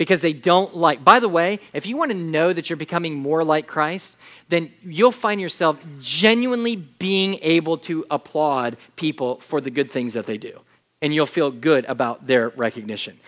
because 0.01 0.21
they 0.23 0.33
don't 0.33 0.75
like. 0.75 1.03
By 1.03 1.19
the 1.19 1.29
way, 1.29 1.59
if 1.73 1.85
you 1.85 1.95
want 1.95 2.09
to 2.09 2.17
know 2.17 2.51
that 2.51 2.71
you're 2.71 2.75
becoming 2.75 3.13
more 3.13 3.43
like 3.43 3.67
Christ, 3.67 4.17
then 4.49 4.71
you'll 4.81 5.11
find 5.11 5.39
yourself 5.39 5.77
genuinely 5.99 6.75
being 6.75 7.37
able 7.43 7.77
to 7.77 8.03
applaud 8.09 8.77
people 8.95 9.39
for 9.41 9.61
the 9.61 9.69
good 9.69 9.91
things 9.91 10.15
that 10.15 10.25
they 10.25 10.39
do. 10.39 10.59
And 11.03 11.13
you'll 11.13 11.27
feel 11.27 11.51
good 11.51 11.85
about 11.85 12.25
their 12.25 12.49
recognition. 12.49 13.19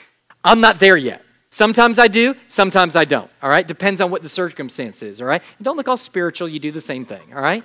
I'm 0.43 0.61
not 0.61 0.79
there 0.79 0.97
yet. 0.97 1.23
Sometimes 1.51 1.99
I 1.99 2.07
do, 2.07 2.33
sometimes 2.47 2.95
I 2.95 3.05
don't. 3.05 3.29
All 3.43 3.51
right? 3.51 3.67
Depends 3.67 4.01
on 4.01 4.09
what 4.09 4.23
the 4.23 4.29
circumstance 4.29 5.03
is. 5.03 5.21
All 5.21 5.27
right? 5.27 5.43
And 5.59 5.65
don't 5.65 5.77
look 5.77 5.87
all 5.87 5.95
spiritual, 5.95 6.49
you 6.49 6.57
do 6.57 6.71
the 6.71 6.81
same 6.81 7.05
thing. 7.05 7.35
All 7.35 7.41
right? 7.43 7.63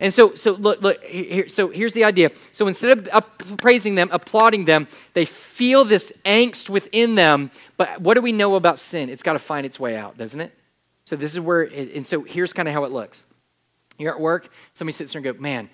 And 0.00 0.14
so, 0.14 0.34
so 0.36 0.52
look, 0.52 0.82
look 0.82 1.02
here, 1.02 1.48
so 1.48 1.70
here's 1.70 1.92
the 1.92 2.04
idea. 2.04 2.30
So 2.52 2.68
instead 2.68 3.08
of 3.08 3.24
praising 3.58 3.96
them, 3.96 4.08
applauding 4.12 4.64
them, 4.64 4.86
they 5.12 5.24
feel 5.24 5.84
this 5.84 6.12
angst 6.24 6.68
within 6.68 7.16
them. 7.16 7.50
But 7.76 8.00
what 8.00 8.14
do 8.14 8.20
we 8.20 8.30
know 8.30 8.54
about 8.54 8.78
sin? 8.78 9.08
It's 9.08 9.24
got 9.24 9.32
to 9.32 9.40
find 9.40 9.66
its 9.66 9.80
way 9.80 9.96
out, 9.96 10.16
doesn't 10.16 10.40
it? 10.40 10.52
So 11.04 11.16
this 11.16 11.34
is 11.34 11.40
where, 11.40 11.62
it, 11.62 11.94
and 11.94 12.06
so 12.06 12.22
here's 12.22 12.52
kind 12.52 12.68
of 12.68 12.74
how 12.74 12.84
it 12.84 12.92
looks. 12.92 13.24
You're 13.98 14.12
at 14.12 14.20
work, 14.20 14.48
somebody 14.72 14.92
sits 14.92 15.12
there 15.12 15.18
and 15.18 15.36
go, 15.36 15.42
man, 15.42 15.68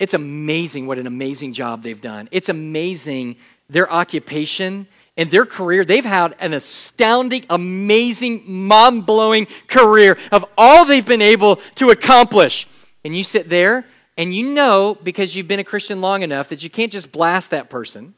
it's 0.00 0.14
amazing 0.14 0.88
what 0.88 0.98
an 0.98 1.06
amazing 1.06 1.52
job 1.52 1.82
they've 1.82 2.00
done. 2.00 2.28
It's 2.32 2.48
amazing 2.48 3.36
their 3.70 3.90
occupation 3.90 4.88
and 5.16 5.30
their 5.30 5.46
career. 5.46 5.84
They've 5.84 6.04
had 6.04 6.34
an 6.40 6.52
astounding, 6.52 7.44
amazing, 7.48 8.42
mind 8.50 9.06
blowing 9.06 9.46
career 9.68 10.18
of 10.32 10.44
all 10.58 10.84
they've 10.84 11.06
been 11.06 11.22
able 11.22 11.56
to 11.76 11.90
accomplish 11.90 12.66
and 13.04 13.16
you 13.16 13.22
sit 13.22 13.48
there 13.48 13.84
and 14.16 14.34
you 14.34 14.48
know 14.50 14.96
because 15.02 15.36
you've 15.36 15.48
been 15.48 15.60
a 15.60 15.64
Christian 15.64 16.00
long 16.00 16.22
enough 16.22 16.48
that 16.48 16.62
you 16.62 16.70
can't 16.70 16.90
just 16.90 17.12
blast 17.12 17.50
that 17.50 17.68
person. 17.68 18.14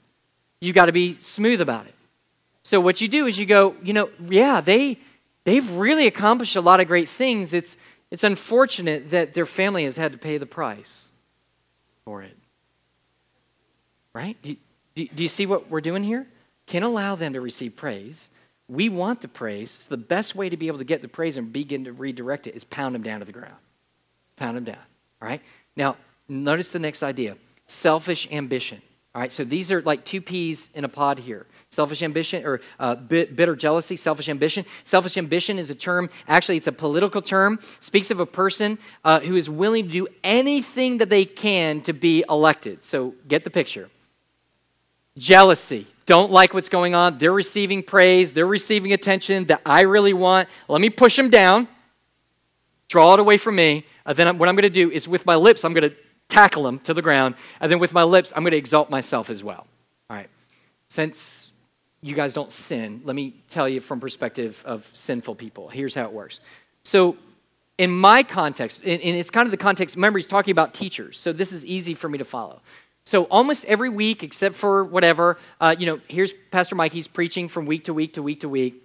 You 0.60 0.72
got 0.72 0.86
to 0.86 0.92
be 0.92 1.18
smooth 1.20 1.60
about 1.60 1.86
it. 1.86 1.94
So 2.62 2.80
what 2.80 3.00
you 3.00 3.08
do 3.08 3.26
is 3.26 3.38
you 3.38 3.46
go, 3.46 3.76
you 3.82 3.92
know, 3.92 4.10
yeah, 4.28 4.60
they 4.60 4.98
they've 5.44 5.68
really 5.72 6.06
accomplished 6.06 6.56
a 6.56 6.60
lot 6.60 6.80
of 6.80 6.86
great 6.86 7.08
things. 7.08 7.54
It's 7.54 7.76
it's 8.10 8.24
unfortunate 8.24 9.08
that 9.08 9.34
their 9.34 9.46
family 9.46 9.84
has 9.84 9.96
had 9.96 10.12
to 10.12 10.18
pay 10.18 10.38
the 10.38 10.46
price 10.46 11.10
for 12.04 12.22
it. 12.22 12.36
Right? 14.14 14.40
Do, 14.42 14.56
do, 14.94 15.06
do 15.08 15.22
you 15.22 15.28
see 15.28 15.46
what 15.46 15.68
we're 15.68 15.80
doing 15.80 16.04
here? 16.04 16.26
Can 16.66 16.82
allow 16.82 17.14
them 17.14 17.34
to 17.34 17.40
receive 17.40 17.76
praise. 17.76 18.30
We 18.68 18.88
want 18.88 19.20
the 19.20 19.28
praise. 19.28 19.70
So 19.70 19.90
the 19.90 19.96
best 19.96 20.34
way 20.34 20.48
to 20.48 20.56
be 20.56 20.66
able 20.66 20.78
to 20.78 20.84
get 20.84 21.02
the 21.02 21.08
praise 21.08 21.36
and 21.36 21.52
begin 21.52 21.84
to 21.84 21.92
redirect 21.92 22.46
it 22.46 22.56
is 22.56 22.64
pound 22.64 22.94
them 22.94 23.02
down 23.02 23.20
to 23.20 23.26
the 23.26 23.32
ground 23.32 23.56
pound 24.36 24.56
them 24.56 24.64
down. 24.64 24.78
All 25.20 25.28
right? 25.28 25.42
Now, 25.76 25.96
notice 26.28 26.70
the 26.72 26.78
next 26.78 27.02
idea 27.02 27.36
selfish 27.66 28.28
ambition. 28.30 28.80
All 29.14 29.20
right? 29.20 29.32
So 29.32 29.44
these 29.44 29.72
are 29.72 29.82
like 29.82 30.04
two 30.04 30.20
peas 30.20 30.70
in 30.74 30.84
a 30.84 30.88
pod 30.88 31.18
here. 31.20 31.46
Selfish 31.68 32.00
ambition 32.02 32.46
or 32.46 32.60
uh, 32.78 32.94
bitter 32.94 33.56
jealousy, 33.56 33.96
selfish 33.96 34.28
ambition. 34.28 34.64
Selfish 34.84 35.16
ambition 35.16 35.58
is 35.58 35.68
a 35.68 35.74
term, 35.74 36.08
actually, 36.28 36.56
it's 36.56 36.68
a 36.68 36.72
political 36.72 37.20
term, 37.20 37.58
speaks 37.80 38.10
of 38.10 38.20
a 38.20 38.26
person 38.26 38.78
uh, 39.04 39.20
who 39.20 39.34
is 39.34 39.50
willing 39.50 39.84
to 39.86 39.90
do 39.90 40.06
anything 40.22 40.98
that 40.98 41.10
they 41.10 41.24
can 41.24 41.80
to 41.82 41.92
be 41.92 42.24
elected. 42.30 42.84
So 42.84 43.14
get 43.26 43.42
the 43.42 43.50
picture. 43.50 43.90
Jealousy. 45.18 45.86
Don't 46.06 46.30
like 46.30 46.54
what's 46.54 46.68
going 46.68 46.94
on. 46.94 47.18
They're 47.18 47.32
receiving 47.32 47.82
praise. 47.82 48.32
They're 48.32 48.46
receiving 48.46 48.92
attention 48.92 49.46
that 49.46 49.60
I 49.66 49.80
really 49.80 50.12
want. 50.12 50.48
Let 50.68 50.80
me 50.80 50.88
push 50.88 51.16
them 51.16 51.30
down, 51.30 51.66
draw 52.88 53.14
it 53.14 53.20
away 53.20 53.36
from 53.38 53.56
me, 53.56 53.84
uh, 54.04 54.12
then 54.12 54.38
what 54.38 54.48
I'm 54.48 54.54
going 54.54 54.62
to 54.62 54.70
do 54.70 54.90
is 54.90 55.08
with 55.08 55.26
my 55.26 55.36
lips, 55.36 55.64
I'm 55.64 55.72
going 55.72 55.90
to 55.90 55.96
tackle 56.28 56.62
them 56.62 56.78
to 56.80 56.94
the 56.94 57.02
ground. 57.02 57.34
And 57.60 57.70
then 57.70 57.78
with 57.78 57.92
my 57.92 58.04
lips, 58.04 58.32
I'm 58.34 58.42
going 58.42 58.52
to 58.52 58.56
exalt 58.56 58.90
myself 58.90 59.30
as 59.30 59.42
well. 59.42 59.66
All 60.10 60.16
right. 60.16 60.28
Since 60.88 61.50
you 62.02 62.14
guys 62.14 62.34
don't 62.34 62.52
sin, 62.52 63.02
let 63.04 63.16
me 63.16 63.34
tell 63.48 63.68
you 63.68 63.80
from 63.80 64.00
perspective 64.00 64.62
of 64.66 64.88
sinful 64.92 65.34
people. 65.34 65.68
Here's 65.68 65.94
how 65.94 66.04
it 66.04 66.12
works. 66.12 66.40
So 66.84 67.16
in 67.78 67.90
my 67.90 68.22
context, 68.22 68.82
and 68.84 69.00
it's 69.02 69.30
kind 69.30 69.46
of 69.46 69.50
the 69.50 69.56
context, 69.56 69.96
remember, 69.96 70.18
he's 70.18 70.28
talking 70.28 70.52
about 70.52 70.74
teachers. 70.74 71.18
So 71.18 71.32
this 71.32 71.52
is 71.52 71.64
easy 71.66 71.94
for 71.94 72.08
me 72.08 72.18
to 72.18 72.24
follow. 72.24 72.60
So 73.04 73.24
almost 73.24 73.64
every 73.66 73.88
week, 73.88 74.22
except 74.22 74.54
for 74.56 74.82
whatever, 74.82 75.38
uh, 75.60 75.76
you 75.78 75.86
know, 75.86 76.00
here's 76.08 76.32
Pastor 76.50 76.74
Mike. 76.74 76.92
He's 76.92 77.06
preaching 77.06 77.48
from 77.48 77.66
week 77.66 77.84
to 77.84 77.94
week 77.94 78.14
to 78.14 78.22
week 78.22 78.40
to 78.40 78.48
week. 78.48 78.82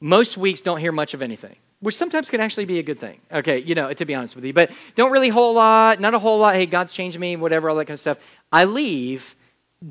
Most 0.00 0.36
weeks 0.36 0.60
don't 0.60 0.78
hear 0.78 0.92
much 0.92 1.14
of 1.14 1.22
anything 1.22 1.56
which 1.84 1.96
sometimes 1.96 2.30
can 2.30 2.40
actually 2.40 2.64
be 2.64 2.78
a 2.78 2.82
good 2.82 2.98
thing. 2.98 3.20
Okay, 3.30 3.58
you 3.58 3.74
know, 3.74 3.92
to 3.92 4.04
be 4.04 4.14
honest 4.14 4.34
with 4.34 4.44
you, 4.44 4.52
but 4.52 4.70
don't 4.94 5.12
really 5.12 5.28
whole 5.28 5.54
lot, 5.54 6.00
not 6.00 6.14
a 6.14 6.18
whole 6.18 6.38
lot. 6.38 6.54
Hey, 6.54 6.66
God's 6.66 6.92
changed 6.92 7.18
me, 7.18 7.36
whatever, 7.36 7.68
all 7.68 7.76
that 7.76 7.84
kind 7.84 7.94
of 7.94 8.00
stuff. 8.00 8.18
I 8.50 8.64
leave. 8.64 9.36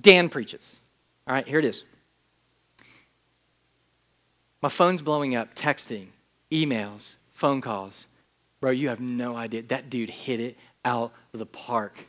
Dan 0.02 0.28
preaches. 0.28 0.82
All 1.28 1.36
right, 1.36 1.48
here 1.48 1.60
it 1.60 1.66
is. 1.66 1.84
My 4.62 4.70
phone's 4.70 5.02
blowing 5.02 5.36
up, 5.36 5.54
texting, 5.54 6.08
emails, 6.52 7.18
phone 7.32 7.62
calls. 7.62 8.08
Bro, 8.60 8.72
you 8.72 8.90
have 8.90 9.00
no 9.00 9.36
idea. 9.36 9.62
That 9.62 9.90
dude 9.90 10.10
hit 10.10 10.40
it 10.40 10.58
out 10.84 11.12
of 11.32 11.40
the 11.40 11.46
park. 11.46 12.06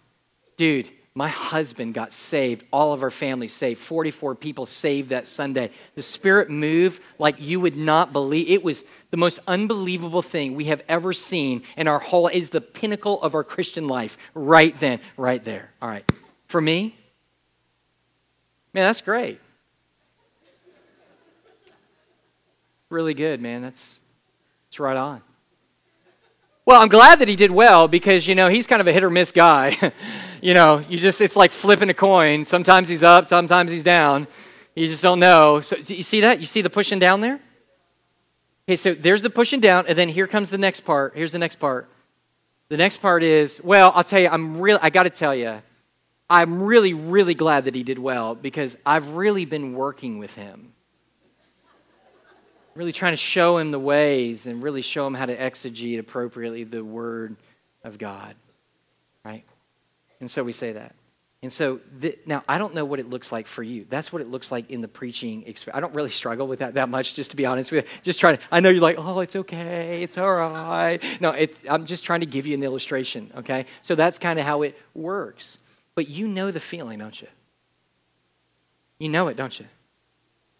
Dude, 0.56 0.88
my 1.14 1.28
husband 1.28 1.94
got 1.94 2.12
saved. 2.12 2.64
All 2.72 2.92
of 2.92 3.02
our 3.02 3.10
family 3.10 3.46
saved. 3.46 3.80
44 3.80 4.34
people 4.34 4.66
saved 4.66 5.10
that 5.10 5.26
Sunday. 5.26 5.70
The 5.94 6.02
Spirit 6.02 6.50
moved 6.50 7.00
like 7.18 7.36
you 7.38 7.60
would 7.60 7.76
not 7.76 8.12
believe. 8.12 8.48
It 8.48 8.64
was 8.64 8.84
the 9.10 9.16
most 9.16 9.38
unbelievable 9.46 10.22
thing 10.22 10.56
we 10.56 10.64
have 10.64 10.82
ever 10.88 11.12
seen 11.12 11.62
in 11.76 11.86
our 11.86 12.00
whole 12.00 12.26
is 12.26 12.50
the 12.50 12.60
pinnacle 12.60 13.22
of 13.22 13.36
our 13.36 13.44
Christian 13.44 13.86
life 13.86 14.18
right 14.34 14.78
then, 14.80 14.98
right 15.16 15.44
there. 15.44 15.70
All 15.80 15.88
right. 15.88 16.10
For 16.48 16.60
me, 16.60 16.96
man, 18.72 18.88
that's 18.88 19.00
great. 19.00 19.40
Really 22.90 23.14
good, 23.14 23.40
man. 23.40 23.62
That's, 23.62 24.00
that's 24.66 24.80
right 24.80 24.96
on. 24.96 25.22
Well, 26.66 26.80
I'm 26.80 26.88
glad 26.88 27.18
that 27.18 27.28
he 27.28 27.36
did 27.36 27.50
well 27.50 27.88
because, 27.88 28.26
you 28.26 28.34
know, 28.34 28.48
he's 28.48 28.66
kind 28.66 28.80
of 28.80 28.86
a 28.86 28.92
hit 28.92 29.04
or 29.04 29.10
miss 29.10 29.32
guy. 29.32 29.76
you 30.40 30.54
know, 30.54 30.78
you 30.88 30.98
just, 30.98 31.20
it's 31.20 31.36
like 31.36 31.50
flipping 31.50 31.90
a 31.90 31.94
coin. 31.94 32.44
Sometimes 32.44 32.88
he's 32.88 33.02
up, 33.02 33.28
sometimes 33.28 33.70
he's 33.70 33.84
down. 33.84 34.26
You 34.74 34.88
just 34.88 35.02
don't 35.02 35.20
know. 35.20 35.60
So, 35.60 35.76
you 35.76 36.02
see 36.02 36.22
that? 36.22 36.40
You 36.40 36.46
see 36.46 36.62
the 36.62 36.70
pushing 36.70 36.98
down 36.98 37.20
there? 37.20 37.38
Okay, 38.66 38.76
so 38.76 38.94
there's 38.94 39.20
the 39.20 39.28
pushing 39.28 39.60
down, 39.60 39.84
and 39.86 39.96
then 39.96 40.08
here 40.08 40.26
comes 40.26 40.48
the 40.48 40.56
next 40.56 40.80
part. 40.80 41.14
Here's 41.14 41.32
the 41.32 41.38
next 41.38 41.56
part. 41.56 41.86
The 42.70 42.78
next 42.78 42.96
part 42.96 43.22
is, 43.22 43.60
well, 43.62 43.92
I'll 43.94 44.04
tell 44.04 44.20
you, 44.20 44.28
I'm 44.28 44.58
really, 44.58 44.78
I 44.80 44.88
got 44.88 45.02
to 45.02 45.10
tell 45.10 45.34
you, 45.34 45.60
I'm 46.30 46.62
really, 46.62 46.94
really 46.94 47.34
glad 47.34 47.66
that 47.66 47.74
he 47.74 47.82
did 47.82 47.98
well 47.98 48.34
because 48.34 48.78
I've 48.86 49.10
really 49.10 49.44
been 49.44 49.74
working 49.74 50.18
with 50.18 50.34
him. 50.34 50.72
Really 52.74 52.92
trying 52.92 53.12
to 53.12 53.18
show 53.18 53.58
him 53.58 53.70
the 53.70 53.78
ways 53.78 54.46
and 54.46 54.62
really 54.62 54.82
show 54.82 55.06
him 55.06 55.14
how 55.14 55.26
to 55.26 55.36
exegete 55.36 55.98
appropriately 55.98 56.64
the 56.64 56.84
Word 56.84 57.36
of 57.84 57.98
God. 57.98 58.34
Right? 59.24 59.44
And 60.20 60.30
so 60.30 60.42
we 60.42 60.52
say 60.52 60.72
that. 60.72 60.94
And 61.44 61.52
so 61.52 61.80
now 62.24 62.42
I 62.48 62.56
don't 62.56 62.74
know 62.74 62.86
what 62.86 63.00
it 63.00 63.10
looks 63.10 63.30
like 63.30 63.46
for 63.46 63.62
you. 63.62 63.84
That's 63.90 64.10
what 64.10 64.22
it 64.22 64.30
looks 64.30 64.50
like 64.50 64.70
in 64.70 64.80
the 64.80 64.88
preaching 64.88 65.42
experience. 65.46 65.76
I 65.76 65.80
don't 65.80 65.94
really 65.94 66.08
struggle 66.22 66.46
with 66.46 66.60
that 66.60 66.74
that 66.74 66.88
much, 66.88 67.12
just 67.12 67.32
to 67.32 67.36
be 67.36 67.44
honest 67.44 67.70
with 67.70 67.84
you. 67.84 67.90
Just 68.02 68.18
trying 68.18 68.38
to, 68.38 68.42
I 68.50 68.60
know 68.60 68.70
you're 68.70 68.80
like, 68.80 68.96
oh, 68.98 69.20
it's 69.20 69.36
okay, 69.36 70.02
it's 70.02 70.16
all 70.16 70.34
right. 70.34 70.98
No, 71.20 71.32
it's, 71.32 71.62
I'm 71.68 71.84
just 71.84 72.02
trying 72.02 72.20
to 72.20 72.26
give 72.26 72.46
you 72.46 72.54
an 72.54 72.62
illustration, 72.62 73.30
okay? 73.36 73.66
So 73.82 73.94
that's 73.94 74.18
kind 74.18 74.38
of 74.38 74.46
how 74.46 74.62
it 74.62 74.78
works. 74.94 75.58
But 75.94 76.08
you 76.08 76.28
know 76.28 76.50
the 76.50 76.60
feeling, 76.60 76.98
don't 76.98 77.20
you? 77.20 77.28
You 78.98 79.10
know 79.10 79.28
it, 79.28 79.36
don't 79.36 79.60
you? 79.60 79.66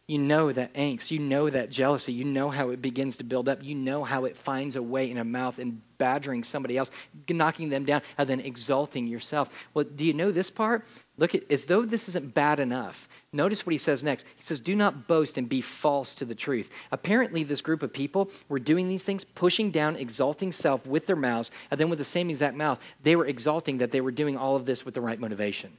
You 0.07 0.19
know 0.19 0.53
that 0.53 0.75
angst. 0.75 1.11
You 1.11 1.19
know 1.19 1.49
that 1.49 1.71
jealousy. 1.71 2.13
You 2.13 2.25
know 2.25 2.51
how 2.51 2.69
it 2.69 2.83
begins 2.83 3.17
to 3.17 3.25
build 3.25 3.49
up. 3.49 3.63
You 3.63 3.75
know 3.75 4.05
how 4.05 4.27
it 4.27 4.37
finds 4.37 4.77
a 4.77 4.83
way 4.83 5.11
in 5.11 5.17
a 5.17 5.25
mouth 5.25 5.59
and 5.59 5.81
badgering 5.97 6.45
somebody 6.45 6.77
else, 6.77 6.91
knocking 7.31 7.71
them 7.71 7.87
down, 7.87 8.03
and 8.19 8.29
then 8.29 8.41
exalting 8.41 9.07
yourself. 9.07 9.49
Well, 9.73 9.87
do 9.87 10.05
you 10.05 10.13
know 10.13 10.31
this 10.31 10.51
part? 10.51 10.85
Look 11.17 11.35
at 11.35 11.51
as 11.51 11.65
though 11.65 11.83
this 11.87 12.07
isn't 12.09 12.35
bad 12.35 12.61
enough. 12.61 13.09
Notice 13.33 13.65
what 13.65 13.73
he 13.73 13.79
says 13.79 14.03
next. 14.03 14.27
He 14.37 14.43
says, 14.43 14.61
Do 14.61 14.77
not 14.77 15.09
boast 15.09 15.39
and 15.39 15.49
be 15.49 15.63
false 15.63 16.15
to 16.17 16.27
the 16.27 16.35
truth. 16.35 16.71
Apparently, 16.93 17.43
this 17.43 17.63
group 17.63 17.83
of 17.83 17.91
people 17.91 18.31
were 18.51 18.59
doing 18.59 18.89
these 18.89 19.05
things, 19.05 19.25
pushing 19.25 19.71
down, 19.71 19.97
exalting 19.97 20.53
self 20.53 20.87
with 20.87 21.07
their 21.07 21.17
mouths, 21.17 21.51
and 21.71 21.81
then 21.81 21.89
with 21.89 21.99
the 21.99 22.05
same 22.05 22.29
exact 22.29 22.57
mouth, 22.57 22.79
they 23.03 23.17
were 23.17 23.27
exalting 23.27 23.79
that 23.79 23.91
they 23.91 24.03
were 24.03 24.13
doing 24.13 24.37
all 24.37 24.55
of 24.55 24.67
this 24.67 24.85
with 24.85 24.93
the 24.93 25.01
right 25.01 25.19
motivation. 25.19 25.73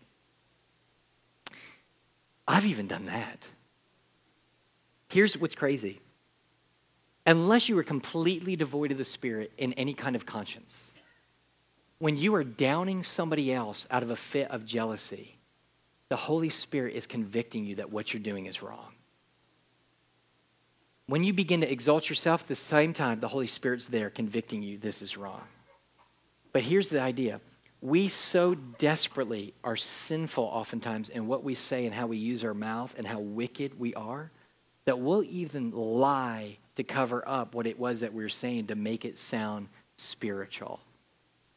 I've 2.47 2.65
even 2.65 2.88
done 2.88 3.05
that. 3.05 3.49
Here's 5.15 5.38
what's 5.38 5.56
crazy 5.56 6.01
unless 7.25 7.69
you 7.69 7.78
are 7.78 7.84
completely 7.84 8.58
devoid 8.58 8.91
of 8.91 8.97
the 8.97 9.06
Spirit 9.06 9.54
in 9.58 9.71
any 9.73 9.93
kind 9.93 10.13
of 10.13 10.25
conscience, 10.25 10.91
when 11.99 12.17
you 12.17 12.36
are 12.36 12.43
downing 12.43 13.01
somebody 13.01 13.54
else 13.54 13.88
out 13.89 14.04
of 14.04 14.12
a 14.12 14.17
fit 14.17 14.51
of 14.51 14.65
jealousy, 14.65 15.38
the 16.10 16.17
Holy 16.17 16.49
Spirit 16.49 16.95
is 16.95 17.08
convicting 17.08 17.63
you 17.65 17.75
that 17.75 17.93
what 17.93 18.13
you're 18.13 18.21
doing 18.21 18.45
is 18.45 18.62
wrong. 18.62 18.91
When 21.08 21.23
you 21.23 21.32
begin 21.32 21.62
to 21.62 21.71
exalt 21.71 22.10
yourself, 22.10 22.41
at 22.41 22.47
the 22.49 22.56
same 22.56 22.91
time, 22.91 23.21
the 23.21 23.30
Holy 23.30 23.47
Spirit's 23.47 23.86
there 23.86 24.10
convicting 24.10 24.63
you 24.63 24.78
this 24.78 25.01
is 25.01 25.15
wrong. 25.15 25.43
But 26.51 26.63
here's 26.63 26.89
the 26.89 27.01
idea 27.01 27.39
we 27.80 28.10
so 28.10 28.54
desperately 28.54 29.54
are 29.63 29.78
sinful 29.78 30.43
oftentimes 30.43 31.08
in 31.08 31.28
what 31.28 31.45
we 31.45 31.56
say 31.56 31.86
and 31.86 31.95
how 31.95 32.08
we 32.08 32.17
use 32.17 32.43
our 32.43 32.54
mouth 32.54 32.93
and 32.97 33.08
how 33.08 33.19
wicked 33.19 33.80
we 33.80 33.93
are 33.93 34.30
that 34.85 34.99
we'll 34.99 35.23
even 35.23 35.71
lie 35.71 36.57
to 36.75 36.83
cover 36.83 37.23
up 37.27 37.55
what 37.55 37.67
it 37.67 37.79
was 37.79 38.01
that 38.01 38.13
we 38.13 38.23
were 38.23 38.29
saying 38.29 38.67
to 38.67 38.75
make 38.75 39.05
it 39.05 39.17
sound 39.17 39.67
spiritual. 39.97 40.79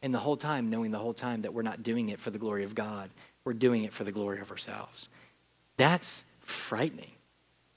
And 0.02 0.14
the 0.14 0.18
whole 0.18 0.36
time, 0.36 0.70
knowing 0.70 0.90
the 0.90 0.98
whole 0.98 1.14
time 1.14 1.42
that 1.42 1.52
we're 1.52 1.62
not 1.62 1.82
doing 1.82 2.08
it 2.08 2.20
for 2.20 2.30
the 2.30 2.38
glory 2.38 2.64
of 2.64 2.74
God, 2.74 3.10
we're 3.44 3.52
doing 3.52 3.84
it 3.84 3.92
for 3.92 4.04
the 4.04 4.12
glory 4.12 4.40
of 4.40 4.50
ourselves. 4.50 5.08
That's 5.76 6.24
frightening. 6.40 7.10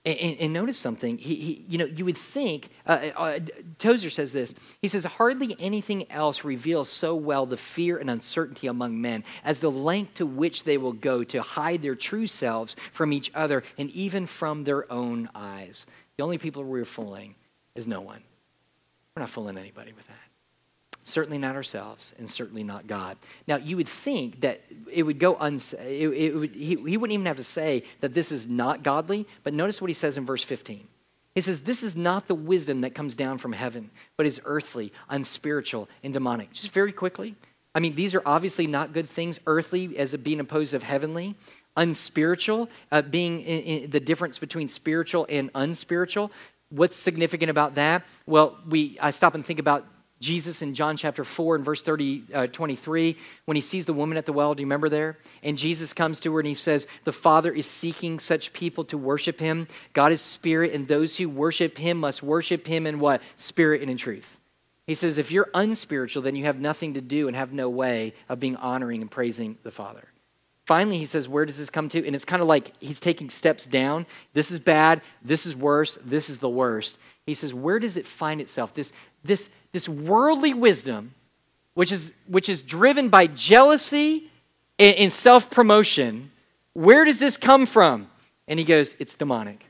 And, 0.04 0.38
and, 0.40 0.54
notice 0.54 0.80
something. 0.80 1.20
He, 1.20 1.36
he, 1.36 1.66
you 1.70 1.78
know, 1.78 1.86
you 1.86 2.06
would 2.06 2.18
think, 2.18 2.70
uh, 2.88 3.12
uh, 3.16 3.40
Tozer 3.78 4.10
says 4.10 4.34
this. 4.34 4.56
He 4.82 4.88
says, 4.88 5.04
hardly 5.04 5.56
anything 5.60 6.12
else 6.12 6.44
reveals 6.44 6.90
so 6.90 7.16
well 7.16 7.46
the 7.46 7.56
fear 7.56 8.00
and 8.00 8.10
uncertainty 8.10 8.66
among 8.66 9.00
men 9.00 9.24
as 9.44 9.60
the 9.60 9.70
length 9.70 10.16
to 10.16 10.26
which 10.26 10.64
they 10.64 10.80
will 10.80 10.94
go 10.94 11.24
to 11.26 11.44
hide 11.44 11.84
their 11.84 11.94
true 11.94 12.26
selves 12.26 12.76
from 12.92 13.14
each 13.14 13.30
other 13.36 13.62
and 13.78 13.92
even 13.92 14.26
from 14.26 14.64
their 14.64 14.92
own 14.92 15.30
eyes. 15.36 15.86
The 16.18 16.24
only 16.24 16.40
people 16.40 16.64
we're 16.64 16.84
fooling 16.84 17.36
is 17.76 17.88
no 17.88 18.02
one. 18.02 18.24
We're 19.16 19.22
not 19.22 19.30
fooling 19.30 19.58
anybody 19.58 19.94
with 19.94 20.08
that. 20.08 20.31
Certainly 21.04 21.40
not 21.40 21.56
ourselves, 21.56 22.14
and 22.20 22.30
certainly 22.30 22.64
not 22.64 22.86
God. 22.86 23.18
Now, 23.48 23.56
you 23.56 23.76
would 23.78 23.88
think 23.88 24.42
that 24.42 24.62
it 24.92 25.04
would 25.04 25.18
go 25.18 25.36
uns- 25.40 25.74
it, 25.74 26.08
it 26.10 26.36
would, 26.36 26.54
he, 26.54 26.76
he 26.76 26.98
wouldn't 26.98 27.14
even 27.14 27.26
have 27.26 27.38
to 27.38 27.44
say 27.44 27.84
that 28.02 28.14
this 28.14 28.32
is 28.32 28.48
not 28.48 28.84
godly, 28.84 29.26
but 29.44 29.54
notice 29.54 29.82
what 29.82 29.90
he 29.90 29.96
says 29.96 30.18
in 30.18 30.26
verse 30.26 30.44
15. 30.44 30.88
He 31.34 31.42
says, 31.42 31.62
This 31.62 31.82
is 31.82 31.96
not 31.96 32.28
the 32.28 32.36
wisdom 32.36 32.82
that 32.82 32.94
comes 32.94 33.16
down 33.16 33.38
from 33.38 33.54
heaven, 33.54 33.90
but 34.18 34.26
is 34.26 34.42
earthly, 34.46 34.92
unspiritual, 35.10 35.90
and 36.04 36.14
demonic. 36.14 36.52
Just 36.54 36.72
very 36.72 36.92
quickly. 36.92 37.36
I 37.74 37.80
mean, 37.80 37.96
these 37.96 38.14
are 38.14 38.22
obviously 38.26 38.68
not 38.68 38.94
good 38.94 39.10
things. 39.10 39.40
Earthly 39.48 39.98
as 39.98 40.16
being 40.18 40.40
opposed 40.40 40.74
of 40.74 40.84
heavenly. 40.84 41.36
Unspiritual, 41.78 42.70
uh, 42.92 43.02
being 43.02 43.42
in, 43.42 43.84
in 43.84 43.92
the 43.92 44.02
difference 44.02 44.38
between 44.38 44.68
spiritual 44.68 45.26
and 45.30 45.50
unspiritual. 45.56 46.32
What's 46.70 46.98
significant 46.98 47.50
about 47.50 47.76
that? 47.76 48.06
Well, 48.26 48.58
we 48.68 48.98
I 49.02 49.12
stop 49.12 49.36
and 49.36 49.46
think 49.46 49.60
about 49.60 49.86
Jesus 50.22 50.62
in 50.62 50.76
John 50.76 50.96
chapter 50.98 51.24
4 51.24 51.58
and 51.58 51.66
verse 51.66 51.82
30, 51.82 52.24
uh, 52.34 52.48
23, 52.48 53.18
when 53.46 53.56
he 53.56 53.62
sees 53.62 53.86
the 53.86 53.94
woman 53.94 54.18
at 54.18 54.26
the 54.26 54.32
well, 54.32 54.54
do 54.54 54.62
you 54.62 54.68
remember 54.68 54.88
there? 54.88 55.18
And 55.44 55.58
Jesus 55.58 55.94
comes 55.94 56.20
to 56.22 56.34
her 56.34 56.40
and 56.40 56.48
he 56.48 56.54
says, 56.54 56.88
The 57.04 57.12
Father 57.12 57.52
is 57.52 57.66
seeking 57.66 58.20
such 58.20 58.54
people 58.54 58.84
to 58.86 58.98
worship 58.98 59.40
him. 59.40 59.68
God 59.94 60.12
is 60.12 60.22
spirit, 60.22 60.74
and 60.74 60.88
those 60.88 61.18
who 61.18 61.28
worship 61.28 61.78
him 61.78 62.00
must 62.00 62.24
worship 62.24 62.68
him 62.68 62.88
in 62.88 63.00
what? 63.00 63.22
Spirit 63.36 63.82
and 63.82 63.90
in 63.90 63.98
truth. 63.98 64.40
He 64.88 64.96
says, 64.96 65.18
If 65.18 65.32
you're 65.32 65.50
unspiritual, 65.54 66.22
then 66.22 66.36
you 66.36 66.46
have 66.46 66.60
nothing 66.60 66.94
to 66.94 67.02
do 67.02 67.28
and 67.28 67.36
have 67.36 67.52
no 67.52 67.68
way 67.68 68.14
of 68.30 68.40
being 68.40 68.56
honoring 68.58 69.02
and 69.02 69.10
praising 69.10 69.58
the 69.64 69.72
Father. 69.72 70.08
Finally, 70.66 71.00
he 71.00 71.06
says, 71.06 71.28
Where 71.28 71.46
does 71.46 71.58
this 71.58 71.70
come 71.70 71.90
to? 71.90 72.06
And 72.06 72.16
it's 72.16 72.26
kind 72.26 72.42
of 72.42 72.48
like 72.48 72.74
he's 72.80 73.00
taking 73.00 73.30
steps 73.30 73.66
down. 73.66 74.06
This 74.34 74.52
is 74.52 74.60
bad. 74.60 75.02
This 75.24 75.46
is 75.46 75.56
worse. 75.56 75.98
This 76.06 76.30
is 76.30 76.38
the 76.38 76.50
worst. 76.50 76.98
He 77.26 77.34
says, 77.34 77.54
Where 77.54 77.80
does 77.80 77.98
it 77.98 78.06
find 78.06 78.42
itself? 78.42 78.74
This, 78.74 78.94
this, 79.24 79.50
this 79.72 79.88
worldly 79.88 80.54
wisdom, 80.54 81.14
which 81.74 81.92
is, 81.92 82.14
which 82.28 82.50
is 82.50 82.62
driven 82.62 83.10
by 83.10 83.28
jealousy 83.28 84.30
and, 84.80 84.96
and 84.98 85.14
self 85.14 85.50
promotion, 85.50 86.32
where 86.74 87.06
does 87.06 87.20
this 87.20 87.38
come 87.38 87.66
from? 87.66 88.08
And 88.48 88.60
he 88.60 88.66
goes, 88.66 88.96
It's 89.00 89.16
demonic. 89.16 89.66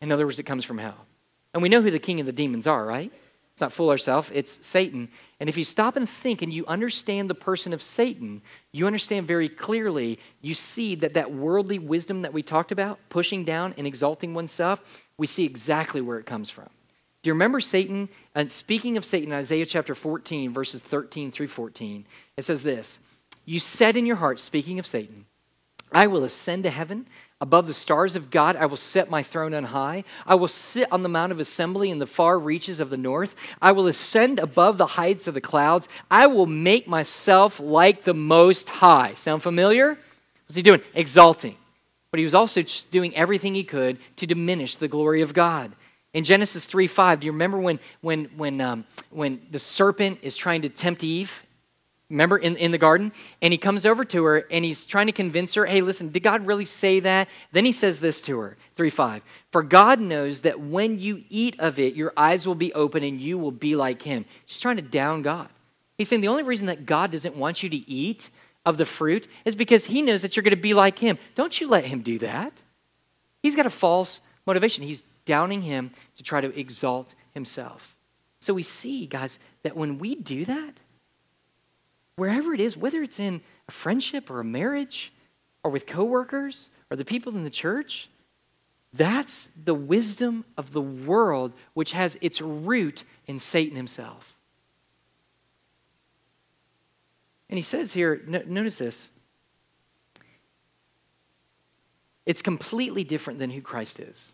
In 0.00 0.10
other 0.10 0.26
words, 0.26 0.38
it 0.38 0.44
comes 0.44 0.64
from 0.64 0.78
hell. 0.78 1.06
And 1.54 1.62
we 1.62 1.68
know 1.68 1.82
who 1.82 1.90
the 1.90 1.98
king 1.98 2.18
of 2.20 2.26
the 2.26 2.32
demons 2.32 2.66
are, 2.66 2.84
right? 2.84 3.12
Let's 3.52 3.60
not 3.60 3.72
fool 3.72 3.90
ourselves. 3.90 4.30
It's 4.32 4.66
Satan. 4.66 5.10
And 5.38 5.48
if 5.48 5.58
you 5.58 5.64
stop 5.64 5.96
and 5.96 6.08
think 6.08 6.40
and 6.40 6.50
you 6.52 6.64
understand 6.66 7.28
the 7.28 7.34
person 7.34 7.74
of 7.74 7.82
Satan, 7.82 8.40
you 8.72 8.86
understand 8.86 9.28
very 9.28 9.48
clearly, 9.48 10.18
you 10.40 10.54
see 10.54 10.94
that 10.96 11.14
that 11.14 11.32
worldly 11.32 11.78
wisdom 11.78 12.22
that 12.22 12.32
we 12.32 12.42
talked 12.42 12.72
about, 12.72 12.98
pushing 13.10 13.44
down 13.44 13.74
and 13.76 13.86
exalting 13.86 14.32
oneself, 14.32 15.04
we 15.18 15.26
see 15.26 15.44
exactly 15.44 16.00
where 16.00 16.18
it 16.18 16.24
comes 16.24 16.48
from. 16.48 16.70
Do 17.22 17.28
you 17.28 17.34
remember 17.34 17.60
Satan? 17.60 18.08
And 18.34 18.50
speaking 18.50 18.96
of 18.96 19.04
Satan, 19.04 19.32
in 19.32 19.38
Isaiah 19.38 19.66
chapter 19.66 19.94
14, 19.94 20.52
verses 20.52 20.82
13 20.82 21.30
through 21.30 21.48
14, 21.48 22.04
it 22.36 22.42
says 22.42 22.62
this 22.62 22.98
You 23.44 23.60
said 23.60 23.96
in 23.96 24.06
your 24.06 24.16
heart, 24.16 24.40
speaking 24.40 24.78
of 24.78 24.86
Satan, 24.86 25.26
I 25.92 26.08
will 26.08 26.24
ascend 26.24 26.64
to 26.64 26.70
heaven. 26.70 27.06
Above 27.40 27.66
the 27.66 27.74
stars 27.74 28.14
of 28.14 28.30
God, 28.30 28.54
I 28.54 28.66
will 28.66 28.76
set 28.76 29.10
my 29.10 29.24
throne 29.24 29.52
on 29.52 29.64
high. 29.64 30.04
I 30.24 30.36
will 30.36 30.46
sit 30.46 30.90
on 30.92 31.02
the 31.02 31.08
Mount 31.08 31.32
of 31.32 31.40
Assembly 31.40 31.90
in 31.90 31.98
the 31.98 32.06
far 32.06 32.38
reaches 32.38 32.78
of 32.78 32.88
the 32.88 32.96
north. 32.96 33.34
I 33.60 33.72
will 33.72 33.88
ascend 33.88 34.38
above 34.38 34.78
the 34.78 34.86
heights 34.86 35.26
of 35.26 35.34
the 35.34 35.40
clouds. 35.40 35.88
I 36.08 36.28
will 36.28 36.46
make 36.46 36.86
myself 36.86 37.58
like 37.58 38.04
the 38.04 38.14
Most 38.14 38.68
High. 38.68 39.14
Sound 39.14 39.42
familiar? 39.42 39.98
What's 40.46 40.54
he 40.54 40.62
doing? 40.62 40.82
Exalting. 40.94 41.56
But 42.12 42.18
he 42.18 42.24
was 42.24 42.34
also 42.34 42.62
doing 42.92 43.14
everything 43.16 43.56
he 43.56 43.64
could 43.64 43.98
to 44.16 44.26
diminish 44.26 44.76
the 44.76 44.86
glory 44.86 45.20
of 45.20 45.34
God. 45.34 45.72
In 46.14 46.24
Genesis 46.24 46.66
3 46.66 46.86
5, 46.86 47.20
do 47.20 47.26
you 47.26 47.32
remember 47.32 47.58
when, 47.58 47.80
when, 48.00 48.24
when, 48.36 48.60
um, 48.60 48.84
when 49.10 49.40
the 49.50 49.58
serpent 49.58 50.18
is 50.22 50.36
trying 50.36 50.62
to 50.62 50.68
tempt 50.68 51.02
Eve? 51.02 51.44
Remember 52.10 52.36
in, 52.36 52.56
in 52.56 52.72
the 52.72 52.78
garden? 52.78 53.10
And 53.40 53.52
he 53.52 53.58
comes 53.58 53.86
over 53.86 54.04
to 54.04 54.24
her 54.24 54.46
and 54.50 54.66
he's 54.66 54.84
trying 54.84 55.06
to 55.06 55.12
convince 55.12 55.54
her, 55.54 55.64
hey, 55.64 55.80
listen, 55.80 56.10
did 56.10 56.22
God 56.22 56.46
really 56.46 56.66
say 56.66 57.00
that? 57.00 57.26
Then 57.52 57.64
he 57.64 57.72
says 57.72 58.00
this 58.00 58.20
to 58.22 58.38
her 58.40 58.56
3 58.76 58.90
5. 58.90 59.22
For 59.50 59.62
God 59.62 60.00
knows 60.00 60.42
that 60.42 60.60
when 60.60 60.98
you 60.98 61.24
eat 61.30 61.58
of 61.58 61.78
it, 61.78 61.94
your 61.94 62.12
eyes 62.16 62.46
will 62.46 62.54
be 62.54 62.72
open 62.74 63.02
and 63.02 63.18
you 63.18 63.38
will 63.38 63.50
be 63.50 63.74
like 63.74 64.02
him. 64.02 64.26
She's 64.44 64.60
trying 64.60 64.76
to 64.76 64.82
down 64.82 65.22
God. 65.22 65.48
He's 65.96 66.08
saying 66.08 66.20
the 66.20 66.28
only 66.28 66.42
reason 66.42 66.66
that 66.66 66.84
God 66.84 67.12
doesn't 67.12 67.36
want 67.36 67.62
you 67.62 67.70
to 67.70 67.90
eat 67.90 68.28
of 68.66 68.76
the 68.76 68.84
fruit 68.84 69.26
is 69.44 69.54
because 69.54 69.86
he 69.86 70.02
knows 70.02 70.20
that 70.22 70.36
you're 70.36 70.42
going 70.42 70.50
to 70.54 70.60
be 70.60 70.74
like 70.74 70.98
him. 70.98 71.18
Don't 71.34 71.60
you 71.60 71.68
let 71.68 71.84
him 71.84 72.02
do 72.02 72.18
that. 72.18 72.62
He's 73.42 73.56
got 73.56 73.66
a 73.66 73.70
false 73.70 74.20
motivation. 74.46 74.84
He's 74.84 75.02
downing 75.24 75.62
him 75.62 75.90
to 76.16 76.22
try 76.22 76.40
to 76.40 76.58
exalt 76.58 77.14
himself. 77.32 77.96
So 78.40 78.54
we 78.54 78.62
see, 78.62 79.06
guys, 79.06 79.38
that 79.62 79.76
when 79.76 79.98
we 79.98 80.14
do 80.14 80.44
that, 80.44 80.80
wherever 82.16 82.52
it 82.52 82.60
is, 82.60 82.76
whether 82.76 83.02
it's 83.02 83.20
in 83.20 83.40
a 83.68 83.72
friendship 83.72 84.30
or 84.30 84.40
a 84.40 84.44
marriage 84.44 85.12
or 85.62 85.70
with 85.70 85.86
coworkers 85.86 86.70
or 86.90 86.96
the 86.96 87.04
people 87.04 87.34
in 87.36 87.44
the 87.44 87.50
church, 87.50 88.08
that's 88.92 89.44
the 89.44 89.74
wisdom 89.74 90.44
of 90.56 90.72
the 90.72 90.82
world 90.82 91.52
which 91.74 91.92
has 91.92 92.18
its 92.20 92.40
root 92.40 93.04
in 93.26 93.38
Satan 93.38 93.76
himself. 93.76 94.36
And 97.48 97.58
he 97.58 97.62
says 97.62 97.92
here, 97.92 98.22
notice 98.26 98.78
this. 98.78 99.08
It's 102.24 102.42
completely 102.42 103.04
different 103.04 103.38
than 103.38 103.50
who 103.50 103.60
Christ 103.60 104.00
is. 104.00 104.32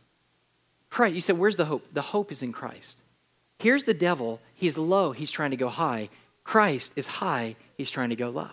Christ, 0.91 1.15
you 1.15 1.21
said, 1.21 1.39
where's 1.39 1.57
the 1.57 1.67
hope? 1.67 1.87
The 1.93 2.03
hope 2.03 2.33
is 2.33 2.43
in 2.43 2.53
Christ. 2.53 3.03
Here's 3.59 3.85
the 3.85 3.95
devil. 3.95 4.41
He's 4.55 4.79
low, 4.79 5.13
he's 5.13 5.31
trying 5.31 5.51
to 5.51 5.57
go 5.57 5.69
high. 5.69 6.09
Christ 6.45 6.93
is 6.97 7.07
high, 7.07 7.57
he's 7.77 7.91
trying 7.91 8.11
to 8.11 8.17
go 8.17 8.31
low. 8.31 8.51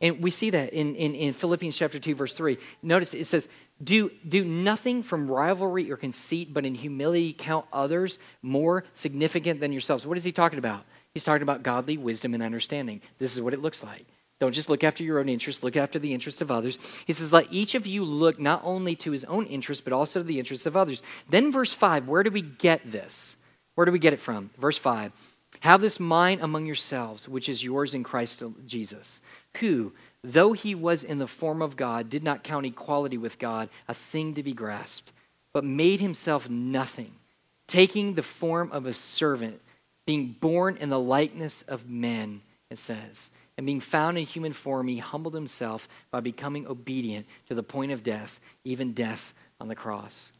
And 0.00 0.22
we 0.22 0.30
see 0.30 0.50
that 0.50 0.72
in, 0.72 0.94
in, 0.94 1.14
in 1.14 1.32
Philippians 1.34 1.76
chapter 1.76 1.98
2, 1.98 2.14
verse 2.14 2.34
3. 2.34 2.56
Notice 2.82 3.14
it 3.14 3.24
says, 3.24 3.48
do, 3.82 4.10
do 4.28 4.44
nothing 4.44 5.02
from 5.02 5.30
rivalry 5.30 5.90
or 5.90 5.96
conceit, 5.96 6.52
but 6.52 6.64
in 6.64 6.74
humility 6.74 7.32
count 7.32 7.66
others 7.72 8.18
more 8.42 8.84
significant 8.92 9.60
than 9.60 9.72
yourselves. 9.72 10.06
What 10.06 10.18
is 10.18 10.24
he 10.24 10.32
talking 10.32 10.58
about? 10.58 10.84
He's 11.14 11.24
talking 11.24 11.42
about 11.42 11.62
godly 11.62 11.96
wisdom 11.96 12.34
and 12.34 12.42
understanding. 12.42 13.00
This 13.18 13.36
is 13.36 13.42
what 13.42 13.54
it 13.54 13.60
looks 13.60 13.82
like. 13.82 14.06
Don't 14.40 14.52
just 14.52 14.70
look 14.70 14.84
after 14.84 15.02
your 15.02 15.18
own 15.18 15.28
interests, 15.28 15.64
look 15.64 15.76
after 15.76 15.98
the 15.98 16.14
interest 16.14 16.40
of 16.40 16.50
others. 16.50 16.78
He 17.06 17.12
says, 17.12 17.32
Let 17.32 17.52
each 17.52 17.74
of 17.74 17.86
you 17.86 18.04
look 18.04 18.38
not 18.38 18.62
only 18.64 18.94
to 18.96 19.10
his 19.10 19.24
own 19.24 19.46
interest, 19.46 19.82
but 19.82 19.92
also 19.92 20.20
to 20.20 20.24
the 20.24 20.38
interests 20.38 20.66
of 20.66 20.76
others. 20.76 21.02
Then, 21.28 21.50
verse 21.50 21.72
5, 21.72 22.06
where 22.06 22.22
do 22.22 22.30
we 22.30 22.42
get 22.42 22.88
this? 22.90 23.36
Where 23.74 23.84
do 23.84 23.92
we 23.92 23.98
get 23.98 24.12
it 24.12 24.20
from? 24.20 24.50
Verse 24.56 24.78
5 24.78 25.12
Have 25.60 25.80
this 25.80 25.98
mind 25.98 26.40
among 26.40 26.66
yourselves, 26.66 27.28
which 27.28 27.48
is 27.48 27.64
yours 27.64 27.94
in 27.94 28.04
Christ 28.04 28.42
Jesus, 28.64 29.20
who, 29.58 29.92
though 30.22 30.52
he 30.52 30.74
was 30.74 31.02
in 31.02 31.18
the 31.18 31.26
form 31.26 31.60
of 31.60 31.76
God, 31.76 32.08
did 32.08 32.22
not 32.22 32.44
count 32.44 32.66
equality 32.66 33.18
with 33.18 33.40
God 33.40 33.68
a 33.88 33.94
thing 33.94 34.34
to 34.34 34.44
be 34.44 34.52
grasped, 34.52 35.12
but 35.52 35.64
made 35.64 36.00
himself 36.00 36.48
nothing, 36.48 37.12
taking 37.66 38.14
the 38.14 38.22
form 38.22 38.70
of 38.70 38.86
a 38.86 38.92
servant, 38.92 39.60
being 40.06 40.28
born 40.40 40.76
in 40.76 40.90
the 40.90 41.00
likeness 41.00 41.62
of 41.62 41.88
men, 41.88 42.40
it 42.70 42.78
says 42.78 43.30
and 43.58 43.66
being 43.66 43.80
found 43.80 44.16
in 44.16 44.24
human 44.24 44.52
form, 44.52 44.86
he 44.86 44.98
humbled 44.98 45.34
himself 45.34 45.88
by 46.12 46.20
becoming 46.20 46.66
obedient 46.66 47.26
to 47.48 47.56
the 47.56 47.62
point 47.62 47.90
of 47.90 48.04
death, 48.04 48.40
even 48.64 48.92
death 48.92 49.34
on 49.60 49.66
the 49.66 49.74
cross. 49.74 50.32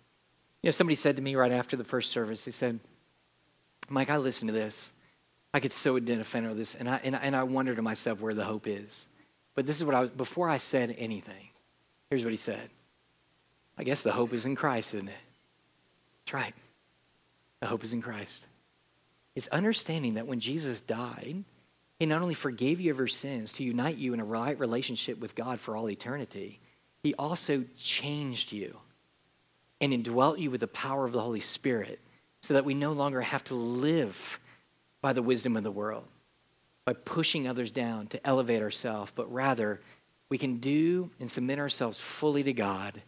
You 0.62 0.68
know, 0.68 0.70
somebody 0.70 0.94
said 0.94 1.16
to 1.16 1.22
me 1.22 1.34
right 1.34 1.50
after 1.50 1.76
the 1.76 1.84
first 1.84 2.12
service, 2.12 2.44
they 2.44 2.52
said, 2.52 2.78
Mike, 3.88 4.08
I 4.08 4.18
listened 4.18 4.48
to 4.48 4.54
this. 4.54 4.92
I 5.52 5.58
could 5.58 5.72
so 5.72 5.96
identify 5.96 6.40
with 6.46 6.56
this, 6.56 6.76
and 6.76 6.88
I, 6.88 7.00
and, 7.02 7.16
I, 7.16 7.18
and 7.18 7.34
I 7.34 7.42
wonder 7.42 7.74
to 7.74 7.82
myself 7.82 8.20
where 8.20 8.34
the 8.34 8.44
hope 8.44 8.68
is. 8.68 9.08
But 9.56 9.66
this 9.66 9.76
is 9.76 9.84
what 9.84 9.96
I 9.96 10.02
was, 10.02 10.10
before 10.10 10.48
I 10.48 10.58
said 10.58 10.94
anything, 10.96 11.48
Here's 12.10 12.24
what 12.24 12.30
he 12.30 12.36
said 12.36 12.70
I 13.76 13.84
guess 13.84 14.02
the 14.02 14.12
hope 14.12 14.32
is 14.32 14.46
in 14.46 14.54
Christ, 14.54 14.94
isn't 14.94 15.08
it? 15.08 15.14
That's 16.24 16.34
right. 16.34 16.54
The 17.60 17.66
hope 17.66 17.82
is 17.82 17.92
in 17.92 18.00
Christ. 18.00 18.46
It's 19.34 19.48
understanding 19.48 20.14
that 20.14 20.26
when 20.26 20.40
Jesus 20.40 20.80
died, 20.80 21.44
he 21.98 22.06
not 22.06 22.22
only 22.22 22.34
forgave 22.34 22.80
you 22.80 22.90
of 22.90 22.98
your 22.98 23.08
sins 23.08 23.52
to 23.54 23.64
unite 23.64 23.96
you 23.96 24.14
in 24.14 24.20
a 24.20 24.24
right 24.24 24.58
relationship 24.58 25.18
with 25.18 25.34
God 25.34 25.58
for 25.58 25.76
all 25.76 25.90
eternity, 25.90 26.60
he 27.02 27.14
also 27.14 27.64
changed 27.76 28.52
you 28.52 28.76
and 29.80 29.92
indwelt 29.92 30.38
you 30.38 30.50
with 30.50 30.60
the 30.60 30.68
power 30.68 31.04
of 31.04 31.12
the 31.12 31.20
Holy 31.20 31.40
Spirit 31.40 32.00
so 32.40 32.54
that 32.54 32.64
we 32.64 32.74
no 32.74 32.92
longer 32.92 33.20
have 33.20 33.44
to 33.44 33.54
live 33.54 34.38
by 35.00 35.12
the 35.12 35.22
wisdom 35.22 35.56
of 35.56 35.64
the 35.64 35.70
world, 35.70 36.04
by 36.84 36.92
pushing 36.92 37.46
others 37.46 37.70
down 37.70 38.06
to 38.08 38.26
elevate 38.26 38.62
ourselves, 38.62 39.12
but 39.14 39.32
rather 39.32 39.80
we 40.28 40.38
can 40.38 40.58
do 40.58 41.10
and 41.20 41.30
submit 41.30 41.58
ourselves 41.58 41.98
fully 41.98 42.42
to 42.42 42.52
God, 42.52 43.02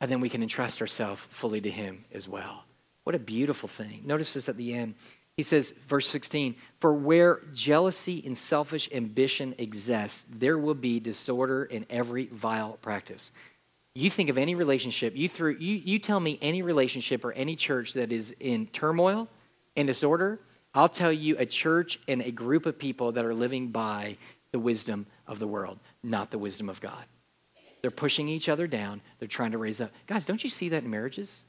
and 0.00 0.10
then 0.10 0.20
we 0.20 0.28
can 0.28 0.42
entrust 0.42 0.80
ourselves 0.80 1.22
fully 1.30 1.60
to 1.60 1.70
Him 1.70 2.04
as 2.12 2.28
well. 2.28 2.64
What 3.04 3.14
a 3.14 3.18
beautiful 3.18 3.68
thing. 3.68 4.02
Notice 4.04 4.34
this 4.34 4.48
at 4.48 4.56
the 4.56 4.74
end. 4.74 4.94
He 5.40 5.44
says, 5.44 5.70
verse 5.70 6.06
16, 6.08 6.54
for 6.80 6.92
where 6.92 7.40
jealousy 7.54 8.22
and 8.26 8.36
selfish 8.36 8.90
ambition 8.92 9.54
exist, 9.56 10.38
there 10.38 10.58
will 10.58 10.74
be 10.74 11.00
disorder 11.00 11.64
in 11.64 11.86
every 11.88 12.26
vile 12.26 12.76
practice. 12.82 13.32
You 13.94 14.10
think 14.10 14.28
of 14.28 14.36
any 14.36 14.54
relationship, 14.54 15.16
you, 15.16 15.30
through, 15.30 15.56
you, 15.58 15.76
you 15.76 15.98
tell 15.98 16.20
me 16.20 16.38
any 16.42 16.60
relationship 16.60 17.24
or 17.24 17.32
any 17.32 17.56
church 17.56 17.94
that 17.94 18.12
is 18.12 18.36
in 18.38 18.66
turmoil 18.66 19.28
and 19.76 19.88
disorder, 19.88 20.40
I'll 20.74 20.90
tell 20.90 21.10
you 21.10 21.36
a 21.38 21.46
church 21.46 21.98
and 22.06 22.20
a 22.20 22.30
group 22.30 22.66
of 22.66 22.78
people 22.78 23.12
that 23.12 23.24
are 23.24 23.32
living 23.32 23.68
by 23.68 24.18
the 24.52 24.58
wisdom 24.58 25.06
of 25.26 25.38
the 25.38 25.46
world, 25.46 25.78
not 26.02 26.30
the 26.30 26.38
wisdom 26.38 26.68
of 26.68 26.82
God. 26.82 27.06
They're 27.80 27.90
pushing 27.90 28.28
each 28.28 28.50
other 28.50 28.66
down, 28.66 29.00
they're 29.18 29.26
trying 29.26 29.52
to 29.52 29.58
raise 29.58 29.80
up. 29.80 29.90
Guys, 30.06 30.26
don't 30.26 30.44
you 30.44 30.50
see 30.50 30.68
that 30.68 30.84
in 30.84 30.90
marriages? 30.90 31.46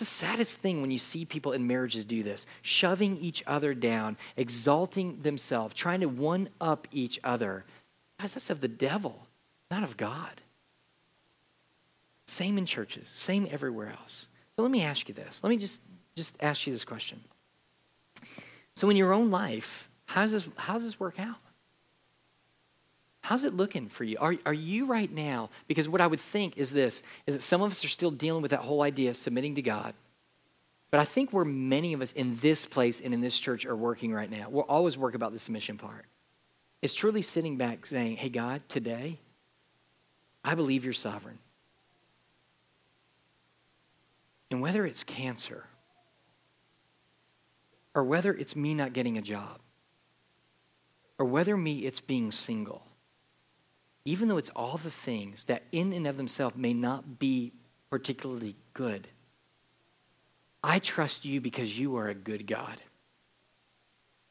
The 0.00 0.06
saddest 0.06 0.56
thing 0.56 0.80
when 0.80 0.90
you 0.90 0.98
see 0.98 1.26
people 1.26 1.52
in 1.52 1.66
marriages 1.66 2.06
do 2.06 2.22
this, 2.22 2.46
shoving 2.62 3.18
each 3.18 3.44
other 3.46 3.74
down, 3.74 4.16
exalting 4.34 5.20
themselves, 5.20 5.74
trying 5.74 6.00
to 6.00 6.06
one 6.06 6.48
up 6.58 6.88
each 6.90 7.20
other. 7.22 7.66
Guys, 8.18 8.32
that's 8.32 8.48
of 8.48 8.62
the 8.62 8.66
devil, 8.66 9.26
not 9.70 9.82
of 9.82 9.98
God. 9.98 10.40
Same 12.26 12.56
in 12.56 12.64
churches, 12.64 13.10
same 13.10 13.46
everywhere 13.50 13.90
else. 13.90 14.28
So 14.56 14.62
let 14.62 14.70
me 14.70 14.82
ask 14.82 15.06
you 15.06 15.14
this. 15.14 15.44
Let 15.44 15.50
me 15.50 15.58
just, 15.58 15.82
just 16.16 16.42
ask 16.42 16.66
you 16.66 16.72
this 16.72 16.86
question. 16.86 17.20
So 18.76 18.88
in 18.88 18.96
your 18.96 19.12
own 19.12 19.30
life, 19.30 19.90
how 20.06 20.22
does 20.22 20.32
this, 20.32 20.48
how 20.56 20.72
does 20.72 20.84
this 20.84 20.98
work 20.98 21.20
out? 21.20 21.36
How's 23.30 23.44
it 23.44 23.54
looking 23.54 23.88
for 23.88 24.02
you? 24.02 24.16
Are, 24.18 24.34
are 24.44 24.52
you 24.52 24.86
right 24.86 25.08
now? 25.08 25.50
Because 25.68 25.88
what 25.88 26.00
I 26.00 26.08
would 26.08 26.18
think 26.18 26.58
is 26.58 26.72
this 26.72 27.04
is 27.28 27.36
that 27.36 27.42
some 27.42 27.62
of 27.62 27.70
us 27.70 27.84
are 27.84 27.88
still 27.88 28.10
dealing 28.10 28.42
with 28.42 28.50
that 28.50 28.58
whole 28.58 28.82
idea 28.82 29.10
of 29.10 29.16
submitting 29.16 29.54
to 29.54 29.62
God. 29.62 29.94
But 30.90 30.98
I 30.98 31.04
think 31.04 31.32
where 31.32 31.44
many 31.44 31.92
of 31.92 32.00
us 32.00 32.10
in 32.10 32.34
this 32.38 32.66
place 32.66 33.00
and 33.00 33.14
in 33.14 33.20
this 33.20 33.38
church 33.38 33.64
are 33.66 33.76
working 33.76 34.12
right 34.12 34.28
now, 34.28 34.48
we'll 34.50 34.64
always 34.64 34.98
work 34.98 35.14
about 35.14 35.30
the 35.30 35.38
submission 35.38 35.78
part. 35.78 36.06
It's 36.82 36.92
truly 36.92 37.22
sitting 37.22 37.56
back 37.56 37.86
saying, 37.86 38.16
Hey, 38.16 38.30
God, 38.30 38.62
today, 38.68 39.20
I 40.44 40.56
believe 40.56 40.82
you're 40.82 40.92
sovereign. 40.92 41.38
And 44.50 44.60
whether 44.60 44.84
it's 44.84 45.04
cancer, 45.04 45.66
or 47.94 48.02
whether 48.02 48.34
it's 48.34 48.56
me 48.56 48.74
not 48.74 48.92
getting 48.92 49.16
a 49.18 49.22
job, 49.22 49.60
or 51.16 51.26
whether 51.26 51.56
me 51.56 51.86
it's 51.86 52.00
being 52.00 52.32
single, 52.32 52.82
even 54.04 54.28
though 54.28 54.36
it's 54.36 54.50
all 54.56 54.76
the 54.76 54.90
things 54.90 55.44
that 55.44 55.64
in 55.72 55.92
and 55.92 56.06
of 56.06 56.16
themselves 56.16 56.56
may 56.56 56.72
not 56.72 57.18
be 57.18 57.52
particularly 57.90 58.56
good, 58.72 59.08
I 60.62 60.78
trust 60.78 61.24
you 61.24 61.40
because 61.40 61.78
you 61.78 61.96
are 61.96 62.08
a 62.08 62.14
good 62.14 62.46
God. 62.46 62.80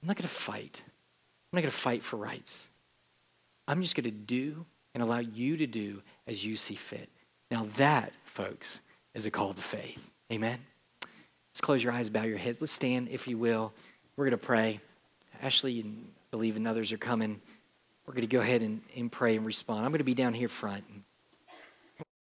I'm 0.01 0.07
not 0.07 0.15
going 0.15 0.27
to 0.27 0.33
fight. 0.33 0.81
I'm 0.85 1.57
not 1.57 1.61
going 1.61 1.71
to 1.71 1.77
fight 1.77 2.03
for 2.03 2.17
rights. 2.17 2.67
I'm 3.67 3.81
just 3.81 3.95
going 3.95 4.05
to 4.05 4.11
do 4.11 4.65
and 4.93 5.03
allow 5.03 5.19
you 5.19 5.57
to 5.57 5.67
do 5.67 6.01
as 6.27 6.45
you 6.45 6.55
see 6.55 6.75
fit. 6.75 7.09
Now, 7.51 7.67
that, 7.77 8.13
folks, 8.25 8.81
is 9.13 9.25
a 9.25 9.31
call 9.31 9.53
to 9.53 9.61
faith. 9.61 10.13
Amen? 10.31 10.59
Let's 11.49 11.61
close 11.61 11.83
your 11.83 11.93
eyes, 11.93 12.09
bow 12.09 12.23
your 12.23 12.37
heads. 12.37 12.61
Let's 12.61 12.71
stand, 12.71 13.09
if 13.09 13.27
you 13.27 13.37
will. 13.37 13.73
We're 14.15 14.25
going 14.25 14.39
to 14.39 14.45
pray. 14.45 14.79
Ashley 15.41 15.79
and 15.81 16.07
Believe 16.31 16.57
and 16.57 16.67
others 16.67 16.91
are 16.91 16.97
coming. 16.97 17.41
We're 18.09 18.15
going 18.15 18.27
to 18.27 18.35
go 18.35 18.41
ahead 18.41 18.63
and, 18.63 18.81
and 18.97 19.11
pray 19.11 19.37
and 19.37 19.45
respond. 19.45 19.85
I'm 19.85 19.91
going 19.91 19.99
to 19.99 20.03
be 20.03 20.15
down 20.15 20.33
here 20.33 20.47
front. 20.47 20.83